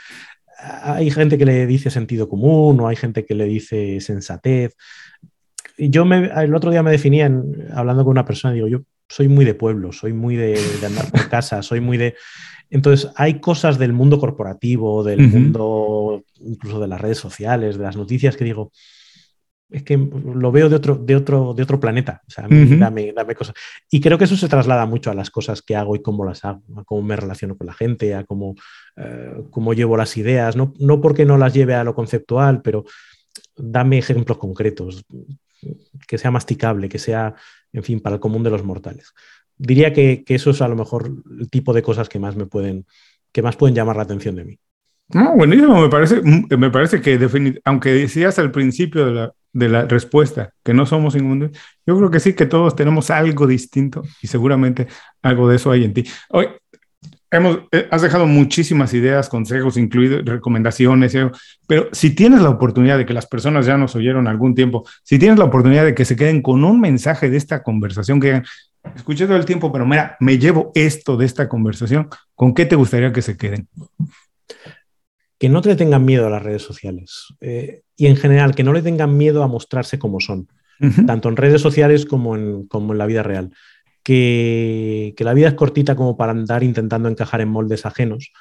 Hay 0.57 1.11
gente 1.11 1.37
que 1.37 1.45
le 1.45 1.65
dice 1.65 1.89
sentido 1.89 2.27
común 2.27 2.79
o 2.79 2.87
hay 2.87 2.95
gente 2.95 3.25
que 3.25 3.35
le 3.35 3.45
dice 3.45 4.01
sensatez. 4.01 4.75
Yo 5.77 6.05
me, 6.05 6.31
el 6.43 6.55
otro 6.55 6.71
día 6.71 6.83
me 6.83 6.91
definía 6.91 7.31
hablando 7.73 8.03
con 8.03 8.11
una 8.11 8.25
persona, 8.25 8.53
digo, 8.53 8.67
yo 8.67 8.81
soy 9.07 9.27
muy 9.27 9.45
de 9.45 9.53
pueblo, 9.53 9.91
soy 9.91 10.13
muy 10.13 10.35
de, 10.35 10.59
andar 10.85 11.09
por 11.11 11.29
casa, 11.29 11.61
soy 11.61 11.79
muy 11.79 11.97
de... 11.97 12.15
Entonces, 12.69 13.11
hay 13.15 13.39
cosas 13.39 13.77
del 13.77 13.93
mundo 13.93 14.19
corporativo, 14.19 15.03
del 15.03 15.21
mundo 15.29 16.23
incluso 16.41 16.79
de 16.79 16.87
las 16.87 16.99
redes 16.99 17.17
sociales, 17.17 17.77
de 17.77 17.83
las 17.83 17.95
noticias 17.95 18.35
que 18.35 18.43
digo, 18.43 18.71
es 19.69 19.83
que 19.83 19.97
lo 19.97 20.51
veo 20.51 20.69
de 20.69 20.75
otro, 20.75 20.95
de 20.95 21.15
otro, 21.15 21.53
de 21.53 21.63
otro 21.63 21.79
planeta. 21.79 22.21
O 22.27 22.31
sea, 22.31 22.47
dame, 22.49 23.13
cosas. 23.35 23.55
Y 23.89 24.01
creo 24.01 24.17
que 24.17 24.25
eso 24.25 24.35
se 24.35 24.49
traslada 24.49 24.85
mucho 24.85 25.11
a 25.11 25.13
las 25.13 25.29
cosas 25.29 25.61
que 25.61 25.75
hago 25.75 25.95
y 25.95 26.01
cómo 26.01 26.25
las 26.25 26.43
hago, 26.43 26.61
a 26.77 26.83
cómo 26.83 27.01
me 27.01 27.15
relaciono 27.15 27.57
con 27.57 27.67
la 27.67 27.73
gente, 27.73 28.15
a 28.15 28.23
cómo, 28.23 28.55
eh, 28.97 29.43
cómo 29.51 29.73
llevo 29.73 29.95
las 29.95 30.17
ideas. 30.17 30.55
No, 30.55 30.73
no 30.79 30.99
porque 30.99 31.25
no 31.25 31.37
las 31.37 31.53
lleve 31.53 31.75
a 31.75 31.83
lo 31.83 31.93
conceptual, 31.93 32.61
pero 32.61 32.85
dame 33.55 33.97
ejemplos 33.97 34.37
concretos, 34.37 35.05
que 36.07 36.17
sea 36.17 36.31
masticable, 36.31 36.89
que 36.89 36.99
sea, 36.99 37.35
en 37.73 37.83
fin, 37.83 37.99
para 37.99 38.15
el 38.15 38.19
común 38.19 38.43
de 38.43 38.49
los 38.49 38.63
mortales. 38.63 39.13
Diría 39.57 39.93
que, 39.93 40.23
que 40.23 40.35
eso 40.35 40.51
es 40.51 40.61
a 40.61 40.67
lo 40.67 40.75
mejor 40.75 41.11
el 41.39 41.49
tipo 41.49 41.73
de 41.73 41.81
cosas 41.81 42.09
que 42.09 42.19
más 42.19 42.35
me 42.35 42.45
pueden, 42.45 42.85
que 43.31 43.41
más 43.41 43.55
pueden 43.55 43.75
llamar 43.75 43.95
la 43.95 44.03
atención 44.03 44.35
de 44.35 44.45
mí. 44.45 44.59
No, 45.09 45.35
buenísimo, 45.35 45.79
me 45.79 45.89
parece, 45.89 46.21
me 46.21 46.69
parece 46.69 47.01
que 47.01 47.17
aunque 47.63 47.91
decías 47.91 48.39
al 48.39 48.51
principio 48.51 49.05
de 49.05 49.11
la, 49.13 49.33
de 49.53 49.69
la 49.69 49.85
respuesta, 49.85 50.53
que 50.63 50.73
no 50.73 50.85
somos 50.85 51.15
inmundos, 51.15 51.51
yo 51.85 51.97
creo 51.97 52.11
que 52.11 52.19
sí, 52.19 52.33
que 52.33 52.45
todos 52.45 52.75
tenemos 52.75 53.09
algo 53.09 53.47
distinto 53.47 54.03
y 54.21 54.27
seguramente 54.27 54.87
algo 55.21 55.47
de 55.47 55.55
eso 55.55 55.71
hay 55.71 55.85
en 55.85 55.93
ti. 55.93 56.03
Hoy 56.29 56.47
hemos, 57.31 57.59
eh, 57.71 57.87
has 57.91 58.01
dejado 58.01 58.25
muchísimas 58.25 58.93
ideas, 58.93 59.29
consejos, 59.29 59.77
incluidos 59.77 60.25
recomendaciones, 60.25 61.15
eh, 61.15 61.29
pero 61.67 61.89
si 61.91 62.15
tienes 62.15 62.41
la 62.41 62.49
oportunidad 62.49 62.97
de 62.97 63.05
que 63.05 63.13
las 63.13 63.27
personas 63.27 63.65
ya 63.65 63.77
nos 63.77 63.95
oyeron 63.95 64.27
algún 64.27 64.55
tiempo, 64.55 64.85
si 65.03 65.19
tienes 65.19 65.37
la 65.37 65.45
oportunidad 65.45 65.85
de 65.85 65.95
que 65.95 66.05
se 66.05 66.15
queden 66.15 66.41
con 66.41 66.63
un 66.63 66.79
mensaje 66.79 67.29
de 67.29 67.37
esta 67.37 67.63
conversación, 67.63 68.19
que 68.19 68.41
escuché 68.95 69.25
todo 69.25 69.37
el 69.37 69.45
tiempo, 69.45 69.71
pero 69.71 69.85
mira, 69.85 70.15
me 70.19 70.37
llevo 70.37 70.71
esto 70.75 71.17
de 71.17 71.25
esta 71.25 71.49
conversación, 71.49 72.09
¿con 72.35 72.53
qué 72.53 72.65
te 72.65 72.75
gustaría 72.75 73.11
que 73.11 73.21
se 73.21 73.37
queden? 73.37 73.67
que 75.39 75.49
no 75.49 75.61
te 75.61 75.75
tengan 75.75 76.05
miedo 76.05 76.27
a 76.27 76.29
las 76.29 76.41
redes 76.41 76.63
sociales 76.63 77.27
eh, 77.41 77.81
y 77.95 78.07
en 78.07 78.15
general 78.15 78.55
que 78.55 78.63
no 78.63 78.73
le 78.73 78.81
tengan 78.81 79.17
miedo 79.17 79.43
a 79.43 79.47
mostrarse 79.47 79.99
como 79.99 80.19
son, 80.19 80.47
tanto 81.05 81.29
en 81.29 81.37
redes 81.37 81.61
sociales 81.61 82.05
como 82.05 82.35
en, 82.35 82.67
como 82.67 82.93
en 82.93 82.99
la 82.99 83.05
vida 83.05 83.23
real. 83.23 83.51
Que, 84.07 85.13
que, 85.17 85.23
la 85.25 85.33
vida 85.33 85.49
es 85.49 85.53
cortita 85.55 85.97
como 85.97 86.15
para 86.15 86.31
andar 86.31 86.63
intentando 86.63 87.09
encajar 87.09 87.41
en 87.41 87.49
moldes 87.49 87.85
ajenos 87.85 88.31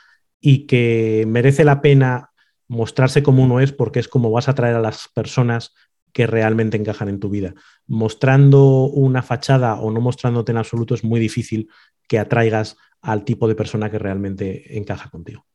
y 0.41 0.69
que 0.69 1.25
merece 1.27 1.64
la 1.64 1.81
pena 1.81 2.31
mostrarse 2.69 3.25
como 3.25 3.43
uno 3.43 3.59
es 3.59 3.73
porque 3.73 3.99
es 3.99 4.07
como 4.07 4.31
vas 4.31 4.47
a 4.47 4.53
atraer 4.53 4.77
a 4.77 4.81
las 4.81 5.09
personas 5.12 5.75
que 6.12 6.29
realmente 6.29 6.77
encajan 6.77 7.09
en 7.09 7.19
tu 7.19 7.31
vida. 7.31 7.53
Mostrando 7.89 8.85
una 8.85 9.23
fachada 9.23 9.75
o 9.81 9.91
no 9.91 10.01
mostrándote 10.01 10.53
en 10.53 10.59
absoluto 10.59 10.95
es 10.95 11.03
muy 11.03 11.19
difícil 11.19 11.69
que 12.07 12.21
atraigas 12.21 12.77
al 13.03 13.25
tipo 13.25 13.49
de 13.49 13.57
persona 13.57 13.91
que 13.91 13.99
realmente 13.99 14.79
encaja 14.79 15.11
contigo. 15.11 15.47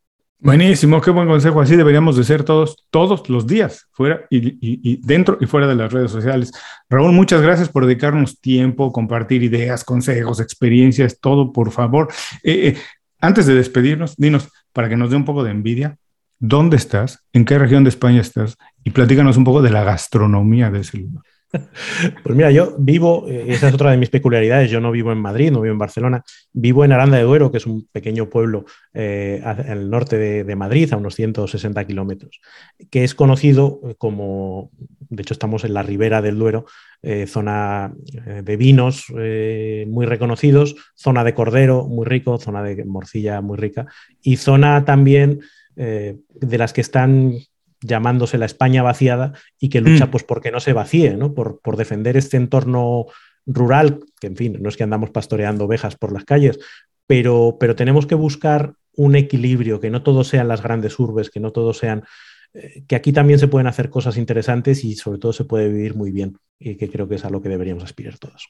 Buenísimo, 0.43 0.99
qué 1.01 1.11
buen 1.11 1.27
consejo. 1.27 1.61
Así 1.61 1.75
deberíamos 1.75 2.17
de 2.17 2.23
ser 2.23 2.43
todos, 2.43 2.75
todos 2.89 3.29
los 3.29 3.45
días, 3.45 3.87
fuera 3.91 4.25
y, 4.31 4.99
dentro 5.05 5.37
y 5.39 5.45
fuera 5.45 5.67
de 5.67 5.75
las 5.75 5.93
redes 5.93 6.09
sociales. 6.09 6.51
Raúl, 6.89 7.11
muchas 7.11 7.43
gracias 7.43 7.69
por 7.69 7.85
dedicarnos 7.85 8.41
tiempo, 8.41 8.91
compartir 8.91 9.43
ideas, 9.43 9.83
consejos, 9.83 10.39
experiencias, 10.39 11.19
todo, 11.19 11.53
por 11.53 11.69
favor. 11.69 12.11
Eh, 12.41 12.69
eh, 12.69 12.77
antes 13.19 13.45
de 13.45 13.53
despedirnos, 13.53 14.15
dinos, 14.17 14.49
para 14.73 14.89
que 14.89 14.97
nos 14.97 15.11
dé 15.11 15.15
un 15.15 15.25
poco 15.25 15.43
de 15.43 15.51
envidia, 15.51 15.97
¿dónde 16.39 16.75
estás? 16.75 17.23
¿En 17.33 17.45
qué 17.45 17.59
región 17.59 17.83
de 17.83 17.91
España 17.91 18.19
estás? 18.19 18.57
Y 18.83 18.89
platícanos 18.89 19.37
un 19.37 19.43
poco 19.43 19.61
de 19.61 19.69
la 19.69 19.83
gastronomía 19.83 20.71
de 20.71 20.79
ese 20.79 20.97
lugar. 20.97 21.23
Pues 22.23 22.35
mira, 22.35 22.51
yo 22.51 22.75
vivo, 22.77 23.27
eh, 23.27 23.45
esa 23.49 23.67
es 23.67 23.73
otra 23.73 23.91
de 23.91 23.97
mis 23.97 24.09
peculiaridades, 24.09 24.71
yo 24.71 24.79
no 24.79 24.91
vivo 24.91 25.11
en 25.11 25.17
Madrid, 25.17 25.51
no 25.51 25.61
vivo 25.61 25.73
en 25.73 25.79
Barcelona, 25.79 26.23
vivo 26.53 26.85
en 26.85 26.91
Aranda 26.91 27.17
de 27.17 27.23
Duero, 27.23 27.51
que 27.51 27.57
es 27.57 27.65
un 27.65 27.87
pequeño 27.91 28.29
pueblo 28.29 28.65
eh, 28.93 29.43
el 29.67 29.89
norte 29.89 30.17
de, 30.17 30.55
Madrid, 30.55 30.91
a 30.93 30.97
unos 30.97 31.15
160 31.15 31.85
kilómetros, 31.85 32.39
que 32.89 33.03
es 33.03 33.15
conocido 33.15 33.81
eh, 33.83 33.95
como, 33.97 34.71
de 35.09 35.21
hecho 35.21 35.33
estamos 35.33 35.63
en 35.63 35.73
la 35.73 35.83
ribera 35.83 36.21
del 36.21 36.37
Duero, 36.37 36.65
zona 37.25 37.91
de 38.43 38.57
vinos 38.57 39.07
muy 39.09 40.05
reconocidos, 40.05 40.75
zona 40.93 41.23
de 41.23 41.33
cordero 41.33 41.87
muy 41.87 42.05
rico, 42.05 42.37
zona 42.37 42.61
de 42.61 42.85
morcilla 42.85 43.41
muy 43.41 43.57
rica 43.57 43.87
y 44.21 44.37
zona 44.37 44.85
también 44.85 45.39
de 45.75 46.57
las 46.59 46.73
que 46.73 46.81
están 46.81 47.33
llamándose 47.81 48.37
la 48.37 48.45
España 48.45 48.83
vaciada 48.83 49.33
y 49.59 49.69
que 49.69 49.81
lucha 49.81 50.05
mm. 50.05 50.11
pues 50.11 50.23
porque 50.23 50.51
no 50.51 50.59
se 50.59 50.73
vacíe, 50.73 51.15
¿no? 51.15 51.33
Por, 51.33 51.59
por, 51.61 51.77
defender 51.77 52.15
este 52.15 52.37
entorno 52.37 53.07
rural, 53.45 53.99
que 54.19 54.27
en 54.27 54.35
fin, 54.35 54.57
no 54.59 54.69
es 54.69 54.77
que 54.77 54.83
andamos 54.83 55.09
pastoreando 55.09 55.65
ovejas 55.65 55.95
por 55.95 56.11
las 56.11 56.23
calles, 56.23 56.59
pero, 57.07 57.57
pero 57.59 57.75
tenemos 57.75 58.05
que 58.05 58.15
buscar 58.15 58.73
un 58.95 59.15
equilibrio, 59.15 59.79
que 59.79 59.89
no 59.89 60.03
todos 60.03 60.27
sean 60.27 60.47
las 60.47 60.61
grandes 60.61 60.99
urbes, 60.99 61.29
que 61.29 61.39
no 61.39 61.51
todos 61.51 61.77
sean, 61.77 62.03
eh, 62.53 62.83
que 62.87 62.95
aquí 62.95 63.11
también 63.11 63.39
se 63.39 63.47
pueden 63.47 63.67
hacer 63.67 63.89
cosas 63.89 64.17
interesantes 64.17 64.83
y 64.83 64.95
sobre 64.95 65.19
todo 65.19 65.33
se 65.33 65.45
puede 65.45 65.69
vivir 65.69 65.95
muy 65.95 66.11
bien, 66.11 66.37
y 66.59 66.75
que 66.75 66.89
creo 66.89 67.07
que 67.07 67.15
es 67.15 67.25
a 67.25 67.29
lo 67.29 67.41
que 67.41 67.49
deberíamos 67.49 67.83
aspirar 67.83 68.17
todos. 68.17 68.49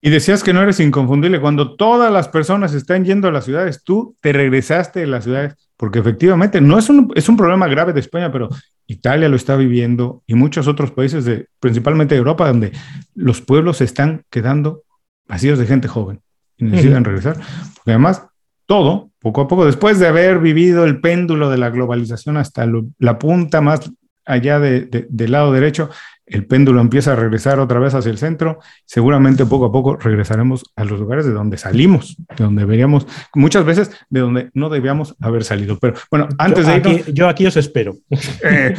Y 0.00 0.10
decías 0.10 0.42
que 0.42 0.52
no 0.52 0.62
eres 0.62 0.78
inconfundible. 0.78 1.40
Cuando 1.40 1.74
todas 1.74 2.12
las 2.12 2.28
personas 2.28 2.74
están 2.74 3.04
yendo 3.04 3.28
a 3.28 3.32
las 3.32 3.44
ciudades, 3.44 3.82
tú 3.82 4.16
te 4.20 4.32
regresaste 4.32 5.00
de 5.00 5.06
las 5.06 5.24
ciudades 5.24 5.54
porque 5.76 5.98
efectivamente 5.98 6.60
no 6.60 6.78
es 6.78 6.88
un, 6.88 7.12
es 7.14 7.28
un 7.28 7.36
problema 7.36 7.66
grave 7.68 7.92
de 7.92 8.00
España, 8.00 8.32
pero 8.32 8.48
Italia 8.86 9.28
lo 9.28 9.36
está 9.36 9.56
viviendo 9.56 10.22
y 10.26 10.34
muchos 10.34 10.68
otros 10.68 10.90
países, 10.90 11.24
de, 11.24 11.48
principalmente 11.60 12.14
de 12.14 12.18
Europa, 12.18 12.48
donde 12.48 12.72
los 13.14 13.40
pueblos 13.40 13.78
se 13.78 13.84
están 13.84 14.22
quedando 14.30 14.82
vacíos 15.28 15.58
de 15.58 15.66
gente 15.66 15.88
joven 15.88 16.20
y 16.56 16.64
necesitan 16.64 17.04
regresar. 17.04 17.34
Porque 17.34 17.90
además, 17.90 18.26
todo, 18.64 19.10
poco 19.18 19.42
a 19.42 19.48
poco, 19.48 19.66
después 19.66 19.98
de 19.98 20.06
haber 20.06 20.38
vivido 20.38 20.84
el 20.84 21.00
péndulo 21.00 21.50
de 21.50 21.58
la 21.58 21.70
globalización 21.70 22.36
hasta 22.36 22.66
la 22.98 23.18
punta 23.18 23.60
más 23.60 23.90
allá 24.24 24.58
de, 24.58 25.06
del 25.08 25.32
lado 25.32 25.52
derecho, 25.52 25.90
el 26.26 26.44
péndulo 26.44 26.80
empieza 26.80 27.12
a 27.12 27.16
regresar 27.16 27.60
otra 27.60 27.78
vez 27.78 27.94
hacia 27.94 28.10
el 28.10 28.18
centro, 28.18 28.58
seguramente 28.84 29.46
poco 29.46 29.66
a 29.66 29.72
poco 29.72 29.96
regresaremos 29.96 30.64
a 30.74 30.84
los 30.84 30.98
lugares 30.98 31.24
de 31.24 31.32
donde 31.32 31.56
salimos, 31.56 32.16
de 32.36 32.44
donde 32.44 32.62
deberíamos, 32.62 33.06
muchas 33.34 33.64
veces 33.64 33.90
de 34.10 34.20
donde 34.20 34.50
no 34.52 34.68
debíamos 34.68 35.14
haber 35.20 35.44
salido. 35.44 35.78
Pero 35.78 35.94
bueno, 36.10 36.28
antes 36.38 36.66
de 36.66 36.76
irnos... 36.76 37.06
Yo 37.06 37.28
aquí 37.28 37.46
os 37.46 37.56
espero. 37.56 37.96
Eh, 38.42 38.74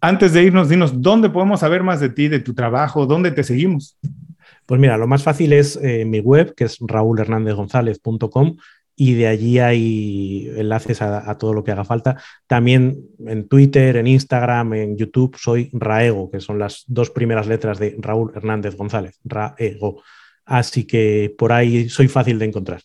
antes 0.00 0.32
de 0.32 0.42
irnos, 0.42 0.68
dinos, 0.68 1.02
¿dónde 1.02 1.28
podemos 1.28 1.60
saber 1.60 1.82
más 1.82 2.00
de 2.00 2.08
ti, 2.08 2.28
de 2.28 2.40
tu 2.40 2.54
trabajo? 2.54 3.06
¿Dónde 3.06 3.30
te 3.30 3.42
seguimos? 3.42 3.98
Pues 4.64 4.80
mira, 4.80 4.96
lo 4.96 5.06
más 5.06 5.22
fácil 5.22 5.52
es 5.52 5.78
eh, 5.82 6.04
mi 6.04 6.20
web, 6.20 6.54
que 6.54 6.64
es 6.64 6.78
raulhernandezgonzalez.com 6.80 8.56
y 8.96 9.14
de 9.14 9.28
allí 9.28 9.58
hay 9.58 10.50
enlaces 10.56 11.02
a, 11.02 11.36
todo 11.36 11.52
lo 11.52 11.62
que 11.62 11.70
haga 11.70 11.84
falta. 11.84 12.16
También 12.46 12.96
en 13.26 13.46
Twitter, 13.46 13.98
en 13.98 14.06
Instagram, 14.06 14.72
en 14.72 14.96
YouTube 14.96 15.36
soy 15.38 15.68
Raego, 15.74 16.30
que 16.30 16.40
son 16.40 16.58
las 16.58 16.84
dos 16.86 17.10
primeras 17.10 17.46
letras 17.46 17.78
de 17.78 17.94
Raúl 17.98 18.32
Hernández 18.34 18.74
González, 18.74 19.20
Raego. 19.22 20.02
Así 20.46 20.84
que 20.84 21.34
por 21.36 21.52
ahí 21.52 21.90
soy 21.90 22.08
fácil 22.08 22.38
de 22.38 22.46
encontrar. 22.46 22.80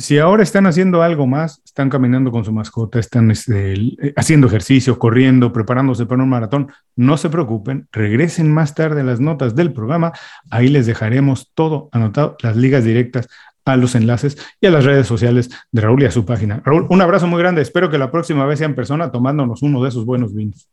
Si 0.00 0.16
ahora 0.16 0.44
están 0.44 0.66
haciendo 0.66 1.02
algo 1.02 1.26
más, 1.26 1.60
están 1.64 1.90
caminando 1.90 2.30
con 2.30 2.44
su 2.44 2.52
mascota, 2.52 3.00
están 3.00 3.32
este, 3.32 3.74
haciendo 4.14 4.46
ejercicio, 4.46 4.96
corriendo, 4.96 5.52
preparándose 5.52 6.06
para 6.06 6.22
un 6.22 6.28
maratón, 6.28 6.70
no 6.94 7.16
se 7.16 7.28
preocupen, 7.30 7.88
regresen 7.90 8.52
más 8.52 8.76
tarde 8.76 9.00
a 9.00 9.04
las 9.04 9.18
notas 9.18 9.56
del 9.56 9.72
programa, 9.72 10.12
ahí 10.52 10.68
les 10.68 10.86
dejaremos 10.86 11.50
todo 11.52 11.88
anotado, 11.90 12.36
las 12.44 12.56
ligas 12.56 12.84
directas 12.84 13.28
a 13.72 13.76
los 13.76 13.94
enlaces 13.94 14.36
y 14.60 14.66
a 14.66 14.70
las 14.70 14.84
redes 14.84 15.06
sociales 15.06 15.50
de 15.72 15.80
Raúl 15.80 16.02
y 16.02 16.06
a 16.06 16.10
su 16.10 16.24
página. 16.24 16.62
Raúl, 16.64 16.86
un 16.88 17.00
abrazo 17.00 17.26
muy 17.26 17.38
grande. 17.38 17.62
Espero 17.62 17.90
que 17.90 17.98
la 17.98 18.10
próxima 18.10 18.46
vez 18.46 18.58
sea 18.58 18.66
en 18.66 18.74
persona 18.74 19.10
tomándonos 19.10 19.62
uno 19.62 19.82
de 19.82 19.88
esos 19.88 20.04
buenos 20.04 20.34
vinos. 20.34 20.68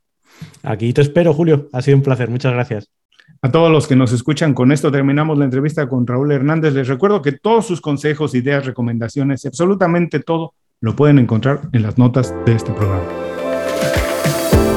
Aquí 0.63 0.91
te 0.93 1.01
espero, 1.01 1.33
Julio. 1.33 1.69
Ha 1.73 1.81
sido 1.81 1.97
un 1.97 2.03
placer. 2.03 2.29
Muchas 2.29 2.53
gracias. 2.53 2.89
A 3.41 3.51
todos 3.51 3.71
los 3.71 3.87
que 3.87 3.95
nos 3.95 4.11
escuchan, 4.11 4.53
con 4.53 4.71
esto 4.71 4.91
terminamos 4.91 5.37
la 5.37 5.45
entrevista 5.45 5.87
con 5.87 6.07
Raúl 6.07 6.31
Hernández. 6.31 6.73
Les 6.73 6.87
recuerdo 6.87 7.21
que 7.21 7.33
todos 7.33 7.67
sus 7.67 7.81
consejos, 7.81 8.35
ideas, 8.35 8.65
recomendaciones, 8.65 9.45
absolutamente 9.45 10.19
todo, 10.19 10.53
lo 10.81 10.95
pueden 10.95 11.19
encontrar 11.19 11.61
en 11.73 11.83
las 11.83 11.97
notas 11.97 12.33
de 12.45 12.53
este 12.53 12.71
programa. 12.71 13.34